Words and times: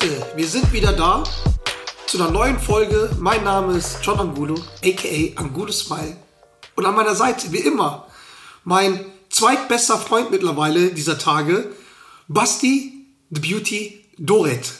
Leute? 0.00 0.26
Wir 0.36 0.46
sind 0.46 0.72
wieder 0.72 0.92
da 0.92 1.24
zu 2.06 2.20
einer 2.20 2.30
neuen 2.30 2.58
Folge. 2.58 3.10
Mein 3.18 3.42
Name 3.44 3.76
ist 3.76 3.98
John 4.02 4.20
Angulo, 4.20 4.54
aka 4.84 5.40
Angulo 5.42 5.72
Smile. 5.72 6.16
Und 6.76 6.86
an 6.86 6.94
meiner 6.94 7.14
Seite, 7.14 7.50
wie 7.52 7.58
immer, 7.58 8.06
mein 8.64 9.04
zweitbester 9.30 9.98
Freund 9.98 10.30
mittlerweile 10.30 10.90
dieser 10.92 11.18
Tage, 11.18 11.72
Basti 12.28 13.06
the 13.30 13.40
Beauty 13.40 14.04
Doret. 14.18 14.72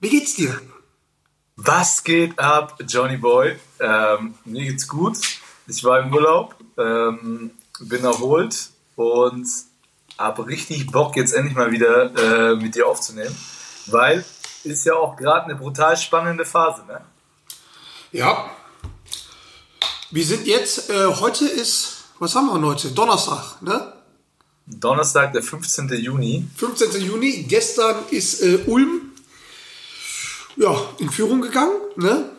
Wie 0.00 0.10
geht's 0.10 0.34
dir? 0.34 0.60
Was 1.56 2.04
geht 2.04 2.38
ab, 2.38 2.78
Johnny 2.86 3.16
Boy? 3.16 3.56
Ähm, 3.80 4.34
mir 4.44 4.64
geht's 4.64 4.86
gut. 4.86 5.18
Ich 5.66 5.82
war 5.84 6.00
im 6.00 6.12
Urlaub, 6.12 6.54
ähm, 6.76 7.52
bin 7.80 8.04
erholt 8.04 8.70
und 8.96 9.46
habe 10.18 10.46
richtig 10.46 10.90
Bock, 10.90 11.16
jetzt 11.16 11.32
endlich 11.32 11.56
mal 11.56 11.70
wieder 11.70 12.52
äh, 12.52 12.56
mit 12.56 12.74
dir 12.74 12.86
aufzunehmen, 12.86 13.34
weil 13.86 14.24
ist 14.64 14.84
ja 14.84 14.94
auch 14.94 15.16
gerade 15.16 15.46
eine 15.46 15.56
brutal 15.56 15.96
spannende 15.96 16.44
Phase, 16.44 16.84
ne? 16.86 17.00
Ja. 18.12 18.50
Wir 20.10 20.24
sind 20.24 20.46
jetzt, 20.46 20.90
äh, 20.90 21.06
heute 21.06 21.46
ist, 21.46 22.04
was 22.18 22.34
haben 22.34 22.46
wir 22.46 22.66
heute? 22.66 22.90
Donnerstag, 22.90 23.60
ne? 23.62 23.92
Donnerstag, 24.66 25.32
der 25.32 25.42
15. 25.42 25.88
Juni. 25.94 26.46
15. 26.56 27.00
Juni. 27.02 27.44
Gestern 27.44 27.96
ist 28.10 28.42
äh, 28.42 28.64
Ulm 28.66 29.12
ja, 30.56 30.76
in 30.98 31.10
Führung 31.10 31.40
gegangen. 31.40 31.76
Ne? 31.96 32.30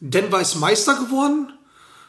Denver 0.00 0.40
ist 0.40 0.54
Meister 0.56 0.94
geworden. 0.94 1.52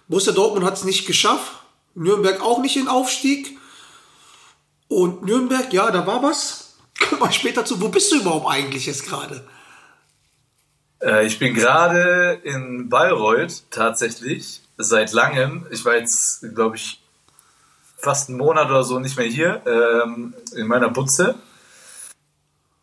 Borussia 0.07 0.31
Dortmund 0.31 0.65
hat 0.65 0.77
es 0.77 0.83
nicht 0.83 1.05
geschafft. 1.05 1.51
Nürnberg 1.95 2.41
auch 2.41 2.59
nicht 2.59 2.77
in 2.77 2.87
Aufstieg. 2.87 3.57
Und 4.87 5.23
Nürnberg, 5.23 5.73
ja, 5.73 5.89
da 5.91 6.05
war 6.05 6.21
was. 6.21 6.75
Kommen 7.09 7.21
wir 7.21 7.31
später 7.31 7.65
zu. 7.65 7.81
Wo 7.81 7.89
bist 7.89 8.11
du 8.11 8.17
überhaupt 8.17 8.47
eigentlich 8.47 8.85
jetzt 8.85 9.05
gerade? 9.05 9.47
Äh, 11.01 11.25
ich 11.25 11.39
bin 11.39 11.53
gerade 11.53 12.39
in 12.43 12.89
Bayreuth 12.89 13.63
tatsächlich 13.71 14.61
seit 14.77 15.11
langem. 15.13 15.65
Ich 15.71 15.85
war 15.85 15.95
jetzt, 15.95 16.45
glaube 16.53 16.75
ich, 16.75 17.01
fast 17.97 18.29
einen 18.29 18.37
Monat 18.37 18.69
oder 18.69 18.83
so 18.83 18.99
nicht 18.99 19.17
mehr 19.17 19.27
hier 19.27 19.61
ähm, 19.65 20.33
in 20.55 20.67
meiner 20.67 20.89
Butze. 20.89 21.35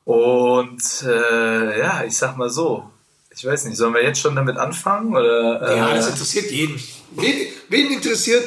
Und 0.04 0.82
äh, 1.06 1.78
ja, 1.78 2.02
ich 2.04 2.16
sag 2.16 2.36
mal 2.36 2.50
so, 2.50 2.91
ich 3.34 3.44
weiß 3.44 3.64
nicht, 3.64 3.77
sollen 3.77 3.94
wir 3.94 4.02
jetzt 4.02 4.20
schon 4.20 4.34
damit 4.34 4.56
anfangen? 4.56 5.14
Oder, 5.14 5.62
äh, 5.62 5.76
ja, 5.78 5.94
das 5.94 6.08
interessiert 6.08 6.50
jeden. 6.50 6.82
Wen, 7.12 7.48
wen, 7.69 7.92
interessiert, 7.92 8.44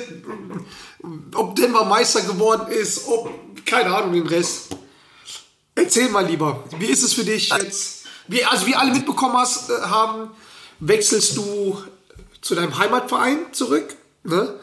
ob 1.34 1.56
Denver 1.56 1.86
Meister 1.86 2.22
geworden 2.22 2.72
ist, 2.72 3.08
ob, 3.08 3.30
keine 3.66 3.96
Ahnung, 3.96 4.14
den 4.14 4.28
Rest. 4.28 4.76
Erzähl 5.76 6.10
mal 6.10 6.26
lieber, 6.26 6.64
wie 6.78 6.86
ist 6.86 7.04
es 7.04 7.14
für 7.14 7.24
dich 7.24 7.50
jetzt? 7.50 8.05
Wie, 8.28 8.44
also 8.44 8.66
wie 8.66 8.76
alle 8.76 8.92
mitbekommen 8.92 9.36
hast, 9.38 9.70
äh, 9.70 9.82
haben, 9.82 10.32
wechselst 10.80 11.38
du 11.38 11.82
zu 12.42 12.56
deinem 12.56 12.78
Heimatverein 12.78 13.54
zurück. 13.54 13.96
Ne? 14.24 14.54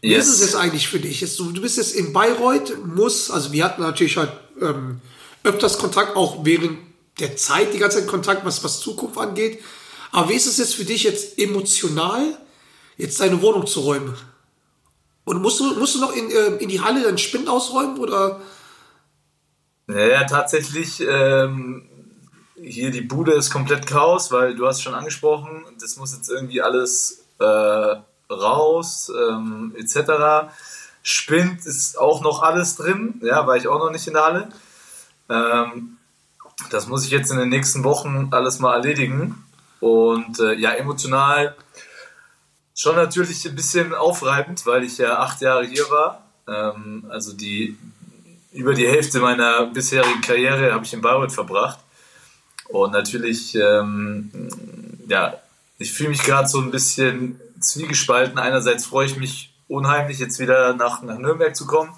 Wie 0.00 0.10
yes. 0.10 0.28
ist 0.28 0.34
es 0.36 0.40
jetzt 0.40 0.56
eigentlich 0.56 0.88
für 0.88 1.00
dich? 1.00 1.20
Jetzt, 1.20 1.38
du, 1.38 1.50
du 1.52 1.60
bist 1.60 1.76
jetzt 1.76 1.94
in 1.94 2.12
Bayreuth, 2.12 2.84
muss, 2.86 3.30
also 3.30 3.52
wir 3.52 3.64
hatten 3.64 3.82
natürlich 3.82 4.16
halt 4.16 4.32
ähm, 4.60 5.00
öfters 5.44 5.78
Kontakt, 5.78 6.16
auch 6.16 6.44
während 6.44 6.78
der 7.18 7.36
Zeit, 7.36 7.74
die 7.74 7.78
ganze 7.78 7.98
Zeit 7.98 8.08
Kontakt, 8.08 8.44
was, 8.44 8.64
was 8.64 8.80
Zukunft 8.80 9.18
angeht. 9.18 9.62
Aber 10.12 10.30
wie 10.30 10.34
ist 10.34 10.46
es 10.46 10.58
jetzt 10.58 10.74
für 10.74 10.84
dich 10.84 11.04
jetzt 11.04 11.38
emotional, 11.38 12.38
jetzt 12.96 13.20
deine 13.20 13.42
Wohnung 13.42 13.66
zu 13.66 13.80
räumen? 13.80 14.16
Und 15.24 15.42
musst 15.42 15.60
du, 15.60 15.74
musst 15.74 15.94
du 15.94 16.00
noch 16.00 16.14
in, 16.14 16.30
äh, 16.30 16.56
in 16.56 16.68
die 16.68 16.80
Halle 16.80 17.02
deinen 17.02 17.18
Spind 17.18 17.48
ausräumen 17.48 17.98
oder? 17.98 18.40
Ja, 19.86 20.24
tatsächlich, 20.24 21.00
ähm, 21.06 21.89
hier 22.62 22.90
die 22.90 23.00
Bude 23.00 23.32
ist 23.32 23.50
komplett 23.50 23.86
Chaos, 23.86 24.30
weil 24.32 24.54
du 24.54 24.66
hast 24.66 24.82
schon 24.82 24.94
angesprochen, 24.94 25.64
das 25.80 25.96
muss 25.96 26.14
jetzt 26.14 26.28
irgendwie 26.28 26.62
alles 26.62 27.24
äh, 27.38 27.96
raus, 28.32 29.10
ähm, 29.16 29.74
etc. 29.76 30.52
Spind 31.02 31.64
ist 31.66 31.98
auch 31.98 32.22
noch 32.22 32.42
alles 32.42 32.76
drin, 32.76 33.20
ja, 33.22 33.46
war 33.46 33.56
ich 33.56 33.68
auch 33.68 33.78
noch 33.78 33.90
nicht 33.90 34.06
in 34.06 34.14
der 34.14 34.24
Halle. 34.24 34.48
Ähm, 35.28 35.96
das 36.70 36.86
muss 36.86 37.04
ich 37.04 37.10
jetzt 37.10 37.30
in 37.30 37.38
den 37.38 37.48
nächsten 37.48 37.84
Wochen 37.84 38.28
alles 38.32 38.58
mal 38.58 38.74
erledigen. 38.74 39.44
Und 39.80 40.38
äh, 40.40 40.54
ja, 40.54 40.72
emotional 40.72 41.56
schon 42.74 42.96
natürlich 42.96 43.46
ein 43.46 43.54
bisschen 43.54 43.94
aufreibend, 43.94 44.66
weil 44.66 44.84
ich 44.84 44.98
ja 44.98 45.18
acht 45.18 45.40
Jahre 45.40 45.64
hier 45.64 45.84
war. 45.90 46.24
Ähm, 46.46 47.06
also 47.08 47.32
die 47.32 47.78
über 48.52 48.74
die 48.74 48.88
Hälfte 48.88 49.20
meiner 49.20 49.66
bisherigen 49.66 50.20
Karriere 50.22 50.72
habe 50.72 50.84
ich 50.84 50.92
in 50.92 51.00
Bayreuth 51.00 51.32
verbracht. 51.32 51.78
Und 52.72 52.92
natürlich, 52.92 53.54
ähm, 53.54 54.30
ja, 55.08 55.34
ich 55.78 55.92
fühle 55.92 56.10
mich 56.10 56.22
gerade 56.22 56.48
so 56.48 56.60
ein 56.60 56.70
bisschen 56.70 57.40
zwiegespalten. 57.60 58.38
Einerseits 58.38 58.86
freue 58.86 59.06
ich 59.06 59.16
mich 59.16 59.52
unheimlich, 59.68 60.18
jetzt 60.18 60.38
wieder 60.38 60.74
nach, 60.74 61.02
nach 61.02 61.18
Nürnberg 61.18 61.54
zu 61.54 61.66
kommen. 61.66 61.92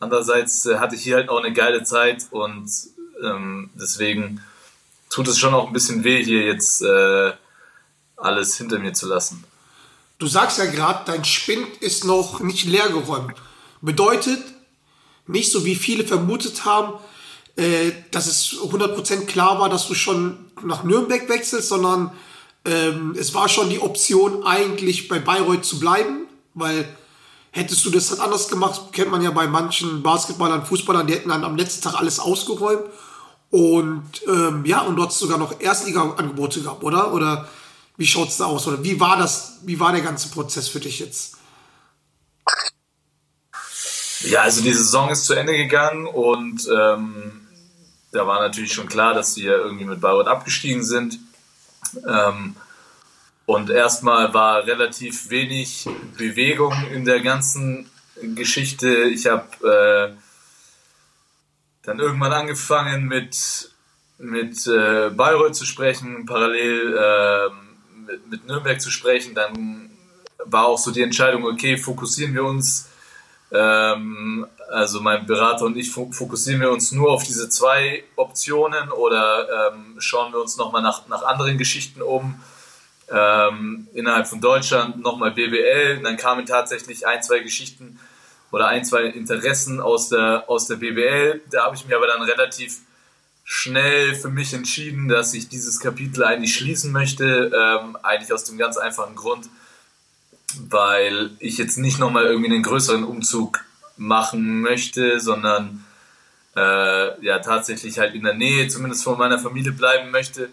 Andererseits 0.00 0.66
äh, 0.66 0.78
hatte 0.78 0.94
ich 0.94 1.02
hier 1.02 1.16
halt 1.16 1.28
auch 1.28 1.42
eine 1.42 1.52
geile 1.52 1.82
Zeit 1.82 2.26
und 2.30 2.70
ähm, 3.22 3.70
deswegen 3.74 4.40
tut 5.10 5.26
es 5.28 5.38
schon 5.38 5.54
auch 5.54 5.66
ein 5.66 5.72
bisschen 5.72 6.04
weh, 6.04 6.22
hier 6.22 6.42
jetzt 6.44 6.82
äh, 6.82 7.32
alles 8.16 8.56
hinter 8.56 8.78
mir 8.78 8.92
zu 8.92 9.08
lassen. 9.08 9.44
Du 10.18 10.26
sagst 10.26 10.58
ja 10.58 10.66
gerade, 10.66 11.04
dein 11.06 11.24
Spind 11.24 11.76
ist 11.78 12.04
noch 12.04 12.40
nicht 12.40 12.64
leer 12.64 12.88
geräumt. 12.88 13.34
Bedeutet, 13.80 14.42
nicht 15.26 15.52
so 15.52 15.64
wie 15.64 15.76
viele 15.76 16.04
vermutet 16.04 16.64
haben, 16.64 16.94
äh, 17.58 17.92
dass 18.12 18.28
es 18.28 18.56
100% 18.62 19.26
klar 19.26 19.58
war, 19.58 19.68
dass 19.68 19.88
du 19.88 19.94
schon 19.94 20.36
nach 20.62 20.84
Nürnberg 20.84 21.28
wechselst, 21.28 21.68
sondern 21.68 22.12
ähm, 22.64 23.16
es 23.18 23.34
war 23.34 23.48
schon 23.48 23.68
die 23.68 23.80
Option, 23.80 24.44
eigentlich 24.44 25.08
bei 25.08 25.18
Bayreuth 25.18 25.64
zu 25.64 25.80
bleiben, 25.80 26.28
weil 26.54 26.88
hättest 27.50 27.84
du 27.84 27.90
das 27.90 28.10
dann 28.10 28.20
anders 28.20 28.46
gemacht, 28.46 28.92
kennt 28.92 29.10
man 29.10 29.22
ja 29.22 29.32
bei 29.32 29.48
manchen 29.48 30.04
Basketballern, 30.04 30.64
Fußballern, 30.64 31.08
die 31.08 31.14
hätten 31.14 31.30
dann 31.30 31.42
am 31.42 31.56
letzten 31.56 31.82
Tag 31.82 31.94
alles 31.94 32.20
ausgeräumt. 32.20 32.84
Und 33.50 34.04
ähm, 34.28 34.64
ja, 34.64 34.82
und 34.82 34.94
dort 34.94 35.12
sogar 35.12 35.38
noch 35.38 35.60
Erstliga-Angebote 35.60 36.60
gehabt, 36.60 36.84
oder? 36.84 37.12
Oder 37.12 37.48
wie 37.96 38.06
schaut 38.06 38.28
es 38.28 38.36
da 38.36 38.44
aus? 38.44 38.68
Oder 38.68 38.84
wie 38.84 39.00
war 39.00 39.16
das, 39.16 39.58
wie 39.64 39.80
war 39.80 39.90
der 39.90 40.02
ganze 40.02 40.28
Prozess 40.28 40.68
für 40.68 40.80
dich 40.80 41.00
jetzt? 41.00 41.38
Ja, 44.20 44.42
also 44.42 44.62
die 44.62 44.72
Saison 44.72 45.10
ist 45.10 45.24
zu 45.24 45.34
Ende 45.34 45.56
gegangen 45.56 46.06
und 46.06 46.68
ähm, 46.68 47.47
da 48.12 48.26
war 48.26 48.40
natürlich 48.40 48.72
schon 48.72 48.88
klar, 48.88 49.14
dass 49.14 49.36
wir 49.36 49.56
irgendwie 49.56 49.84
mit 49.84 50.00
Bayreuth 50.00 50.28
abgestiegen 50.28 50.82
sind. 50.82 51.18
Ähm, 52.06 52.56
und 53.46 53.70
erstmal 53.70 54.34
war 54.34 54.66
relativ 54.66 55.30
wenig 55.30 55.88
Bewegung 56.16 56.74
in 56.92 57.04
der 57.04 57.20
ganzen 57.20 57.90
Geschichte. 58.34 59.04
Ich 59.04 59.26
habe 59.26 60.14
äh, 60.14 60.16
dann 61.82 61.98
irgendwann 61.98 62.32
angefangen 62.32 63.06
mit, 63.06 63.70
mit 64.18 64.66
äh, 64.66 65.10
Bayreuth 65.10 65.56
zu 65.56 65.64
sprechen, 65.64 66.26
parallel 66.26 66.96
äh, 66.96 67.50
mit, 68.06 68.30
mit 68.30 68.46
Nürnberg 68.46 68.80
zu 68.80 68.90
sprechen. 68.90 69.34
Dann 69.34 69.90
war 70.44 70.66
auch 70.66 70.78
so 70.78 70.90
die 70.90 71.02
Entscheidung, 71.02 71.44
okay, 71.44 71.76
fokussieren 71.76 72.34
wir 72.34 72.44
uns 72.44 72.88
ähm, 73.50 74.46
also 74.68 75.00
mein 75.00 75.26
Berater 75.26 75.64
und 75.64 75.76
ich 75.76 75.90
fokussieren 75.90 76.60
wir 76.60 76.70
uns 76.70 76.92
nur 76.92 77.10
auf 77.10 77.24
diese 77.24 77.48
zwei 77.48 78.04
Optionen 78.16 78.90
oder 78.90 79.72
ähm, 79.72 79.96
schauen 79.98 80.32
wir 80.32 80.40
uns 80.40 80.56
nochmal 80.56 80.82
nach, 80.82 81.08
nach 81.08 81.22
anderen 81.22 81.58
Geschichten 81.58 82.02
um. 82.02 82.40
Ähm, 83.10 83.88
innerhalb 83.94 84.26
von 84.26 84.42
Deutschland 84.42 85.00
nochmal 85.00 85.30
BBL. 85.30 86.00
dann 86.02 86.18
kamen 86.18 86.44
tatsächlich 86.44 87.06
ein, 87.06 87.22
zwei 87.22 87.38
Geschichten 87.38 87.98
oder 88.50 88.68
ein, 88.68 88.84
zwei 88.84 89.04
Interessen 89.04 89.80
aus 89.80 90.10
der, 90.10 90.44
aus 90.46 90.66
der 90.66 90.76
BBL. 90.76 91.40
Da 91.50 91.64
habe 91.64 91.74
ich 91.74 91.86
mir 91.86 91.96
aber 91.96 92.06
dann 92.06 92.20
relativ 92.20 92.80
schnell 93.44 94.14
für 94.14 94.28
mich 94.28 94.52
entschieden, 94.52 95.08
dass 95.08 95.32
ich 95.32 95.48
dieses 95.48 95.80
Kapitel 95.80 96.22
eigentlich 96.22 96.54
schließen 96.54 96.92
möchte. 96.92 97.50
Ähm, 97.54 97.96
eigentlich 98.02 98.32
aus 98.34 98.44
dem 98.44 98.58
ganz 98.58 98.76
einfachen 98.76 99.16
Grund, 99.16 99.48
weil 100.68 101.30
ich 101.38 101.56
jetzt 101.56 101.78
nicht 101.78 101.98
nochmal 101.98 102.26
irgendwie 102.26 102.52
einen 102.52 102.62
größeren 102.62 103.04
Umzug 103.04 103.64
machen 103.98 104.60
möchte, 104.60 105.20
sondern 105.20 105.84
äh, 106.56 107.24
ja 107.24 107.38
tatsächlich 107.40 107.98
halt 107.98 108.14
in 108.14 108.22
der 108.22 108.34
Nähe, 108.34 108.68
zumindest 108.68 109.04
von 109.04 109.18
meiner 109.18 109.38
Familie 109.38 109.72
bleiben 109.72 110.10
möchte. 110.10 110.48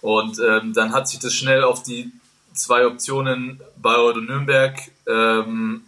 Und 0.00 0.38
ähm, 0.38 0.72
dann 0.72 0.92
hat 0.92 1.08
sich 1.08 1.18
das 1.18 1.34
schnell 1.34 1.62
auf 1.64 1.82
die 1.82 2.12
zwei 2.54 2.86
Optionen 2.86 3.60
Bayreuth 3.76 4.16
und 4.16 4.26
Nürnberg, 4.26 4.78
ähm, 5.06 5.82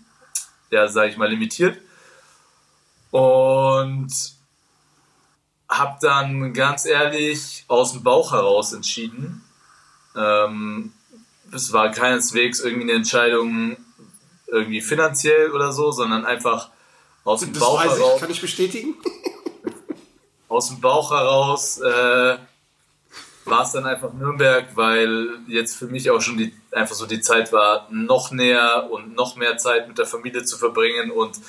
ja, 0.70 0.88
sage 0.88 1.10
ich 1.10 1.16
mal, 1.16 1.31
limitiert. 1.31 1.78
Und 3.10 4.12
habe 5.69 5.98
dann 6.00 6.52
ganz 6.52 6.84
ehrlich 6.84 7.64
aus 7.69 7.93
dem 7.93 8.02
Bauch 8.02 8.32
heraus 8.32 8.72
entschieden. 8.72 9.44
Ähm, 10.16 10.93
es 11.52 11.72
war 11.72 11.90
keineswegs 11.90 12.60
irgendwie 12.60 12.82
eine 12.82 12.93
Entscheidung 12.93 13.76
irgendwie 14.48 14.81
finanziell 14.81 15.52
oder 15.52 15.72
so, 15.72 15.93
sondern 15.93 16.25
einfach 16.25 16.70
aus 17.31 17.41
dem 17.41 17.53
das 17.53 17.61
Bauch 17.61 17.85
weiß 17.85 17.93
heraus. 17.93 18.12
Ich, 18.15 18.21
kann 18.21 18.31
ich 18.31 18.41
bestätigen? 18.41 18.94
aus 20.49 20.69
dem 20.69 20.81
Bauch 20.81 21.11
heraus 21.11 21.79
äh, 21.79 22.37
war 23.44 23.62
es 23.62 23.73
dann 23.73 23.87
einfach 23.87 24.12
Nürnberg, 24.12 24.77
weil 24.77 25.38
jetzt 25.47 25.77
für 25.77 25.87
mich 25.87 26.11
auch 26.11 26.21
schon 26.21 26.37
die, 26.38 26.55
einfach 26.73 26.94
so 26.94 27.06
die 27.06 27.21
Zeit 27.21 27.53
war, 27.53 27.88
noch 27.91 28.31
näher 28.31 28.88
und 28.91 29.15
noch 29.15 29.37
mehr 29.37 29.56
Zeit 29.56 29.88
mit 29.88 29.99
der 29.99 30.06
Familie 30.06 30.44
zu 30.44 30.59
verbringen 30.59 31.11
und 31.11 31.41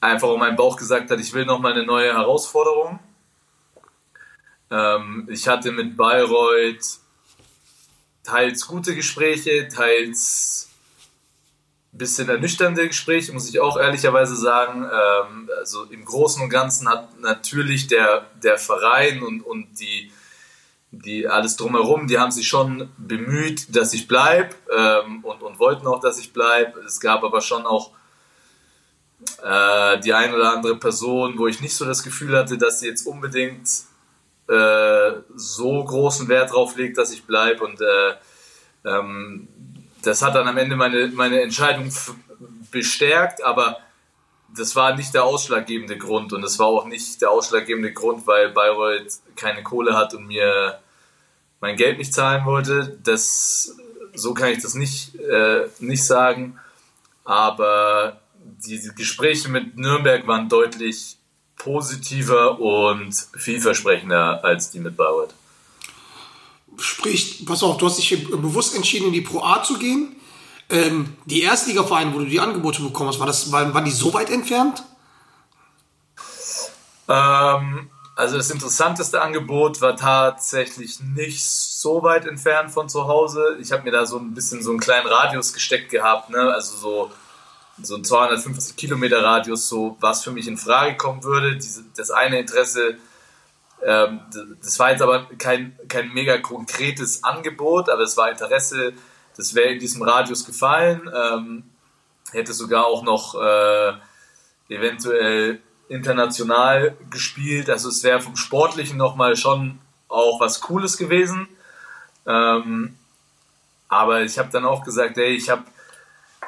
einfach 0.00 0.28
um 0.28 0.40
mein 0.40 0.56
Bauch 0.56 0.76
gesagt 0.76 1.10
hat, 1.10 1.20
ich 1.20 1.32
will 1.32 1.44
noch 1.44 1.58
mal 1.58 1.72
eine 1.72 1.84
neue 1.84 2.12
Herausforderung. 2.12 3.00
Ähm, 4.70 5.28
ich 5.30 5.48
hatte 5.48 5.72
mit 5.72 5.96
Bayreuth 5.96 6.98
teils 8.22 8.66
gute 8.66 8.94
Gespräche, 8.94 9.68
teils 9.68 10.67
bisschen 11.98 12.28
ernüchternde 12.28 12.86
Gespräche, 12.86 13.32
muss 13.32 13.48
ich 13.48 13.60
auch 13.60 13.76
ehrlicherweise 13.76 14.36
sagen. 14.36 14.84
Ähm, 14.84 15.50
also 15.58 15.84
im 15.84 16.04
Großen 16.04 16.42
und 16.42 16.48
Ganzen 16.48 16.88
hat 16.88 17.18
natürlich 17.20 17.88
der, 17.88 18.26
der 18.42 18.58
Verein 18.58 19.22
und, 19.22 19.42
und 19.42 19.78
die, 19.80 20.10
die 20.90 21.28
alles 21.28 21.56
drumherum, 21.56 22.06
die 22.06 22.18
haben 22.18 22.30
sich 22.30 22.48
schon 22.48 22.88
bemüht, 22.96 23.74
dass 23.76 23.92
ich 23.92 24.08
bleibe 24.08 24.54
ähm, 24.74 25.24
und, 25.24 25.42
und 25.42 25.58
wollten 25.58 25.86
auch, 25.86 26.00
dass 26.00 26.18
ich 26.18 26.32
bleibe. 26.32 26.80
Es 26.80 27.00
gab 27.00 27.24
aber 27.24 27.40
schon 27.40 27.66
auch 27.66 27.90
äh, 29.42 30.00
die 30.00 30.14
eine 30.14 30.34
oder 30.34 30.52
andere 30.52 30.76
Person, 30.76 31.38
wo 31.38 31.46
ich 31.46 31.60
nicht 31.60 31.74
so 31.74 31.84
das 31.84 32.02
Gefühl 32.02 32.36
hatte, 32.36 32.56
dass 32.56 32.80
sie 32.80 32.86
jetzt 32.86 33.06
unbedingt 33.06 33.68
äh, 34.48 35.12
so 35.34 35.84
großen 35.84 36.28
Wert 36.28 36.52
drauf 36.52 36.76
legt, 36.76 36.96
dass 36.96 37.12
ich 37.12 37.24
bleibe. 37.24 37.64
Und 37.64 37.80
äh, 37.80 38.14
ähm, 38.84 39.48
das 40.08 40.22
hat 40.22 40.34
dann 40.34 40.48
am 40.48 40.56
Ende 40.56 40.74
meine, 40.74 41.08
meine 41.08 41.42
Entscheidung 41.42 41.92
bestärkt, 42.70 43.44
aber 43.44 43.78
das 44.56 44.74
war 44.74 44.96
nicht 44.96 45.12
der 45.12 45.24
ausschlaggebende 45.24 45.98
Grund 45.98 46.32
und 46.32 46.40
das 46.40 46.58
war 46.58 46.66
auch 46.66 46.86
nicht 46.86 47.20
der 47.20 47.30
ausschlaggebende 47.30 47.92
Grund, 47.92 48.26
weil 48.26 48.50
Bayreuth 48.50 49.18
keine 49.36 49.62
Kohle 49.62 49.94
hat 49.94 50.14
und 50.14 50.26
mir 50.26 50.78
mein 51.60 51.76
Geld 51.76 51.98
nicht 51.98 52.14
zahlen 52.14 52.46
wollte. 52.46 52.98
Das, 53.04 53.76
so 54.14 54.32
kann 54.32 54.48
ich 54.48 54.62
das 54.62 54.74
nicht, 54.74 55.14
äh, 55.16 55.68
nicht 55.80 56.04
sagen. 56.04 56.58
Aber 57.24 58.20
die 58.66 58.90
Gespräche 58.96 59.50
mit 59.50 59.76
Nürnberg 59.76 60.26
waren 60.26 60.48
deutlich 60.48 61.18
positiver 61.56 62.58
und 62.58 63.12
vielversprechender 63.36 64.42
als 64.42 64.70
die 64.70 64.80
mit 64.80 64.96
Bayreuth. 64.96 65.34
Sprich, 66.78 67.44
pass 67.44 67.62
auf, 67.62 67.76
du 67.76 67.86
hast 67.86 67.98
dich 67.98 68.30
bewusst 68.30 68.74
entschieden, 68.74 69.08
in 69.08 69.12
die 69.12 69.20
Pro 69.20 69.42
A 69.42 69.62
zu 69.62 69.78
gehen. 69.78 70.16
Ähm, 70.70 71.16
die 71.24 71.42
Erstligavereine, 71.42 72.14
wo 72.14 72.18
du 72.18 72.26
die 72.26 72.40
Angebote 72.40 72.82
bekommen 72.82 73.08
hast, 73.08 73.18
war 73.18 73.26
das, 73.26 73.50
waren, 73.50 73.72
waren 73.74 73.84
die 73.84 73.90
so 73.90 74.12
weit 74.12 74.30
entfernt? 74.30 74.82
Ähm, 77.08 77.90
also 78.14 78.36
das 78.36 78.50
interessanteste 78.50 79.22
Angebot 79.22 79.80
war 79.80 79.96
tatsächlich 79.96 81.00
nicht 81.00 81.44
so 81.44 82.02
weit 82.02 82.26
entfernt 82.26 82.70
von 82.70 82.88
zu 82.88 83.06
Hause. 83.06 83.56
Ich 83.60 83.72
habe 83.72 83.84
mir 83.84 83.92
da 83.92 84.06
so 84.06 84.18
ein 84.18 84.34
bisschen 84.34 84.62
so 84.62 84.70
einen 84.70 84.80
kleinen 84.80 85.06
Radius 85.06 85.52
gesteckt 85.52 85.90
gehabt, 85.90 86.30
ne? 86.30 86.52
also 86.52 86.76
so 86.76 87.10
so 87.82 87.96
ein 87.96 88.04
250 88.04 88.76
Kilometer 88.76 89.22
Radius, 89.22 89.68
so 89.68 89.96
was 90.00 90.24
für 90.24 90.30
mich 90.30 90.48
in 90.48 90.56
Frage 90.56 90.96
kommen 90.96 91.22
würde. 91.22 91.56
Diese, 91.56 91.84
das 91.96 92.10
eine 92.10 92.40
Interesse, 92.40 92.98
ähm, 93.84 94.20
das 94.62 94.78
war 94.78 94.90
jetzt 94.90 95.02
aber 95.02 95.26
kein, 95.38 95.78
kein 95.88 96.12
mega 96.12 96.38
konkretes 96.38 97.24
Angebot, 97.24 97.88
aber 97.88 98.02
es 98.02 98.16
war 98.16 98.30
Interesse, 98.30 98.92
das 99.36 99.54
wäre 99.54 99.68
in 99.68 99.78
diesem 99.78 100.02
Radius 100.02 100.44
gefallen. 100.44 101.08
Ähm, 101.14 101.64
hätte 102.32 102.52
sogar 102.52 102.86
auch 102.86 103.02
noch 103.02 103.34
äh, 103.40 103.92
eventuell 104.68 105.60
international 105.88 106.96
gespielt. 107.10 107.70
Also 107.70 107.88
es 107.88 108.02
wäre 108.02 108.20
vom 108.20 108.36
Sportlichen 108.36 108.98
nochmal 108.98 109.36
schon 109.36 109.78
auch 110.08 110.40
was 110.40 110.60
Cooles 110.60 110.96
gewesen. 110.96 111.48
Ähm, 112.26 112.96
aber 113.88 114.22
ich 114.22 114.38
habe 114.38 114.50
dann 114.52 114.64
auch 114.64 114.84
gesagt, 114.84 115.16
ey, 115.16 115.34
ich 115.34 115.48
habe 115.48 115.64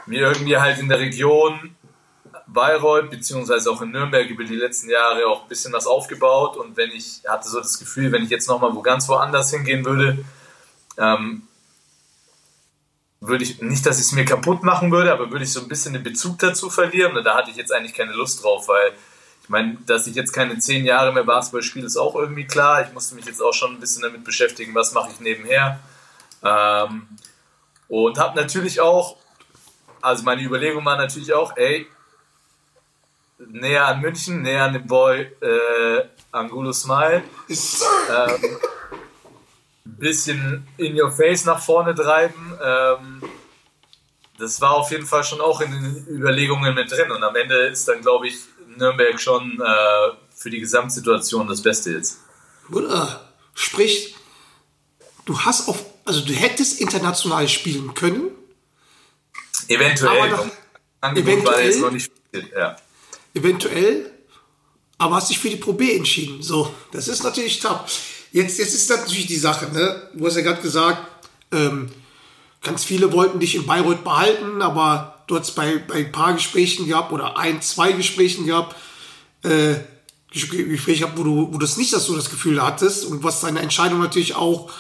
mir 0.07 0.21
irgendwie 0.21 0.59
halt 0.59 0.79
in 0.79 0.89
der 0.89 0.99
Region 0.99 1.75
Bayreuth 2.53 3.11
beziehungsweise 3.11 3.71
auch 3.71 3.81
in 3.83 3.91
Nürnberg 3.91 4.29
über 4.29 4.45
die 4.45 4.57
letzten 4.57 4.91
Jahre 4.91 5.27
auch 5.27 5.43
ein 5.43 5.49
bisschen 5.49 5.73
was 5.73 5.87
aufgebaut 5.87 6.57
und 6.57 6.77
wenn 6.77 6.91
ich 6.91 7.23
hatte 7.29 7.49
so 7.49 7.61
das 7.61 7.79
Gefühl, 7.79 8.13
wenn 8.13 8.25
ich 8.25 8.31
jetzt 8.31 8.49
nochmal 8.49 8.75
wo 8.75 8.83
ganz 8.83 9.09
woanders 9.09 9.51
hingehen 9.51 9.85
würde, 9.85 10.25
ähm, 10.99 11.43
würde 13.21 13.45
ich 13.45 13.61
nicht, 13.61 13.85
dass 13.85 13.99
ich 13.99 14.07
es 14.07 14.13
mir 14.13 14.25
kaputt 14.25 14.63
machen 14.63 14.91
würde, 14.91 15.13
aber 15.13 15.31
würde 15.31 15.45
ich 15.45 15.53
so 15.53 15.61
ein 15.61 15.69
bisschen 15.69 15.93
den 15.93 16.03
Bezug 16.03 16.39
dazu 16.39 16.71
verlieren 16.71 17.17
und 17.17 17.25
da 17.25 17.37
hatte 17.37 17.51
ich 17.51 17.57
jetzt 17.57 17.73
eigentlich 17.73 17.95
keine 17.95 18.13
Lust 18.13 18.43
drauf, 18.43 18.69
weil 18.69 18.93
ich 19.43 19.49
meine, 19.49 19.79
dass 19.87 20.07
ich 20.07 20.15
jetzt 20.15 20.33
keine 20.33 20.59
zehn 20.59 20.85
Jahre 20.85 21.13
mehr 21.13 21.25
Basketball 21.25 21.63
spiele, 21.63 21.87
ist 21.87 21.97
auch 21.97 22.15
irgendwie 22.15 22.47
klar. 22.47 22.87
Ich 22.87 22.93
musste 22.93 23.15
mich 23.15 23.27
jetzt 23.27 23.43
auch 23.43 23.53
schon 23.53 23.73
ein 23.73 23.81
bisschen 23.81 24.03
damit 24.03 24.25
beschäftigen, 24.25 24.75
was 24.75 24.93
mache 24.93 25.11
ich 25.13 25.21
nebenher. 25.21 25.81
Ähm, 26.43 27.09
und 27.89 28.19
habe 28.19 28.37
natürlich 28.37 28.81
auch 28.81 29.17
also 30.03 30.25
meine 30.25 30.43
Überlegung 30.43 30.85
war 30.85 30.97
natürlich 30.97 31.33
auch, 31.33 31.57
ey, 31.57 31.87
näher 33.49 33.87
an 33.87 34.01
München, 34.01 34.43
näher 34.43 34.65
an 34.65 34.75
dem 34.75 34.87
Boy 34.87 35.21
äh, 35.41 36.05
Angulo 36.33 36.73
Smile. 36.73 37.23
Ähm, 37.49 38.59
bisschen 39.85 40.67
in 40.77 41.01
your 41.01 41.11
face 41.11 41.45
nach 41.45 41.61
vorne 41.61 41.95
treiben. 41.95 42.59
Ähm, 42.63 43.23
das 44.39 44.61
war 44.61 44.73
auf 44.73 44.91
jeden 44.91 45.07
Fall 45.07 45.25
schon 45.25 45.41
auch 45.41 45.61
in 45.61 45.71
den 45.71 46.07
Überlegungen 46.09 46.75
mit 46.75 46.91
drin. 46.91 47.11
Und 47.11 47.23
am 47.23 47.37
Ende 47.37 47.55
ist 47.67 47.87
dann, 47.89 48.01
glaube 48.01 48.29
ich, 48.29 48.37
Nürnberg 48.77 49.21
schon 49.21 49.61
äh, 49.61 50.17
für 50.35 50.51
die 50.51 50.61
Gesamtsituation 50.61 51.47
das 51.49 51.63
Beste 51.63 51.91
jetzt. 51.93 52.21
Bruder, 52.69 53.29
sprich, 53.55 54.15
du 55.25 55.39
hast 55.41 55.69
auf, 55.69 55.85
also 56.05 56.25
du 56.25 56.33
hättest 56.33 56.81
international 56.81 57.49
spielen 57.49 57.95
können, 57.95 58.31
Eventuell. 59.71 60.33
Aber 60.33 60.51
Angebot 61.01 61.33
eventuell, 61.33 61.55
war 61.55 61.63
jetzt 61.63 61.81
noch 61.81 61.91
nicht 61.91 62.11
ja. 62.57 62.77
Eventuell, 63.35 64.11
aber 64.99 65.17
hast 65.17 65.31
dich 65.31 65.39
für 65.39 65.51
die 65.51 65.57
Pro 65.57 65.73
B 65.73 65.95
entschieden. 65.95 66.43
So, 66.43 66.73
das 66.93 67.09
ist 67.09 67.23
natürlich 67.23 67.61
top. 67.61 67.87
Jetzt, 68.33 68.59
jetzt 68.59 68.75
ist 68.75 68.91
natürlich 68.91 69.27
die 69.27 69.37
Sache, 69.37 69.73
ne? 69.73 70.09
Du 70.15 70.27
hast 70.27 70.37
ja 70.37 70.43
gerade 70.43 70.63
gesagt, 70.63 71.07
ähm, 71.53 71.91
ganz 72.63 72.85
viele 72.85 73.13
wollten 73.13 73.41
dich 73.41 73.55
in 73.55 73.67
Bayreuth 73.67 74.05
behalten, 74.05 74.63
aber 74.63 75.25
du 75.27 75.39
hast 75.39 75.53
bei, 75.53 75.79
bei 75.79 75.95
ein 75.95 76.13
paar 76.13 76.35
Gesprächen 76.35 76.87
gehabt 76.87 77.13
oder 77.13 77.39
ein, 77.39 77.63
zwei 77.63 77.93
Gesprächen 77.93 78.47
gehabt, 78.47 78.77
äh, 79.43 79.77
Gespräche 80.33 81.01
gehabt, 81.01 81.19
wo 81.19 81.25
du, 81.25 81.49
wo 81.49 81.53
du 81.53 81.59
das 81.59 81.77
nicht 81.77 81.91
so 81.91 82.15
das 82.15 82.31
Gefühl 82.31 82.63
hattest 82.63 83.05
und 83.05 83.25
was 83.25 83.41
deine 83.41 83.61
Entscheidung 83.61 84.01
natürlich 84.01 84.37
auch 84.37 84.71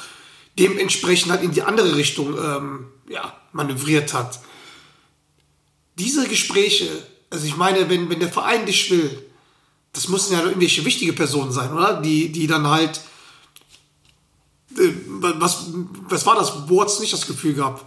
dementsprechend 0.59 1.33
halt 1.33 1.42
in 1.42 1.52
die 1.52 1.62
andere 1.62 1.97
Richtung 1.97 2.37
ähm, 2.38 2.88
ja, 3.09 3.37
manövriert 3.52 4.14
hat 4.14 4.40
diese 6.00 6.26
Gespräche, 6.26 6.88
also 7.31 7.47
ich 7.47 7.57
meine, 7.57 7.89
wenn, 7.89 8.11
wenn 8.11 8.21
der 8.21 8.33
Verein 8.33 8.67
dich 8.67 8.91
will, 8.91 9.25
das 9.93 10.09
müssen 10.09 10.33
ja 10.33 10.43
irgendwelche 10.43 10.85
wichtige 10.85 11.13
Personen 11.13 11.53
sein, 11.53 11.73
oder? 11.73 12.01
Die, 12.01 12.31
die 12.31 12.47
dann 12.47 12.69
halt, 12.69 13.01
äh, 14.77 14.93
was, 15.07 15.69
was 16.09 16.27
war 16.27 16.37
das? 16.37 16.69
Wo 16.69 16.81
hat 16.81 17.01
nicht 17.01 17.13
das 17.13 17.27
Gefühl 17.27 17.55
gehabt? 17.55 17.85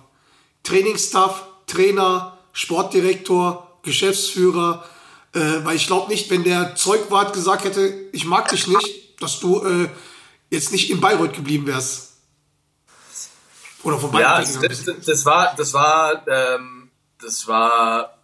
Trainingsstaff, 0.63 1.45
Trainer, 1.67 2.37
Sportdirektor, 2.53 3.79
Geschäftsführer, 3.83 4.85
äh, 5.33 5.39
weil 5.63 5.75
ich 5.75 5.87
glaube 5.87 6.11
nicht, 6.11 6.29
wenn 6.29 6.43
der 6.43 6.75
Zeugwart 6.75 7.33
gesagt 7.33 7.65
hätte, 7.65 8.09
ich 8.11 8.25
mag 8.25 8.49
dich 8.49 8.67
nicht, 8.67 9.21
dass 9.21 9.39
du 9.39 9.61
äh, 9.65 9.89
jetzt 10.49 10.71
nicht 10.71 10.89
in 10.89 11.01
Bayreuth 11.01 11.33
geblieben 11.33 11.67
wärst. 11.67 12.11
Oder 13.83 13.99
vorbei. 13.99 14.21
Ja, 14.21 14.39
das, 14.39 14.85
das, 15.05 15.25
war, 15.25 15.53
das 15.57 15.73
war, 15.73 16.25
ähm 16.27 16.83
das 17.23 17.47
war 17.47 18.17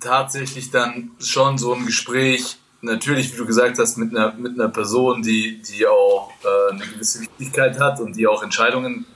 tatsächlich 0.00 0.70
dann 0.70 1.10
schon 1.20 1.58
so 1.58 1.74
ein 1.74 1.86
Gespräch, 1.86 2.58
natürlich, 2.80 3.32
wie 3.32 3.36
du 3.36 3.46
gesagt 3.46 3.78
hast, 3.78 3.96
mit 3.96 4.16
einer, 4.16 4.32
mit 4.34 4.54
einer 4.54 4.68
Person, 4.68 5.22
die, 5.22 5.60
die 5.62 5.86
auch 5.86 6.32
äh, 6.44 6.72
eine 6.72 6.86
gewisse 6.86 7.20
Wichtigkeit 7.20 7.78
hat 7.80 8.00
und 8.00 8.16
die 8.16 8.26
auch 8.26 8.42
Entscheidungen 8.42 9.06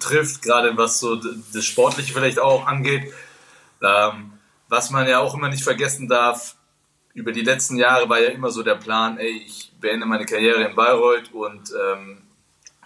trifft, 0.00 0.42
gerade 0.42 0.76
was 0.76 0.98
so 0.98 1.16
das 1.16 1.64
Sportliche 1.64 2.12
vielleicht 2.12 2.38
auch 2.38 2.66
angeht. 2.66 3.12
Ähm, 3.82 4.32
was 4.68 4.90
man 4.90 5.06
ja 5.06 5.20
auch 5.20 5.34
immer 5.34 5.48
nicht 5.48 5.62
vergessen 5.62 6.08
darf, 6.08 6.56
über 7.12 7.32
die 7.32 7.42
letzten 7.42 7.76
Jahre 7.76 8.08
war 8.08 8.18
ja 8.20 8.30
immer 8.30 8.50
so 8.50 8.62
der 8.62 8.74
Plan, 8.74 9.18
ey, 9.18 9.44
ich 9.46 9.72
beende 9.80 10.04
meine 10.04 10.26
Karriere 10.26 10.64
in 10.64 10.74
Bayreuth 10.74 11.32
und 11.32 11.70
ähm, 11.70 12.22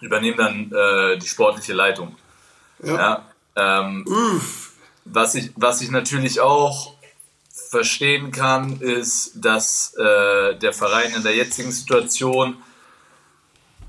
übernehme 0.00 0.37
dann 0.37 0.73
äh, 0.73 1.18
die 1.18 1.26
sportliche 1.26 1.73
Leitung. 1.73 2.16
Ja. 2.83 3.25
ja 3.57 3.80
ähm, 3.80 4.04
was 5.12 5.35
ich, 5.35 5.53
was 5.57 5.81
ich 5.81 5.91
natürlich 5.91 6.41
auch 6.41 6.95
verstehen 7.50 8.31
kann, 8.31 8.81
ist, 8.81 9.33
dass 9.35 9.95
äh, 9.95 10.57
der 10.57 10.73
Verein 10.73 11.12
in 11.15 11.23
der 11.23 11.35
jetzigen 11.35 11.71
Situation 11.71 12.57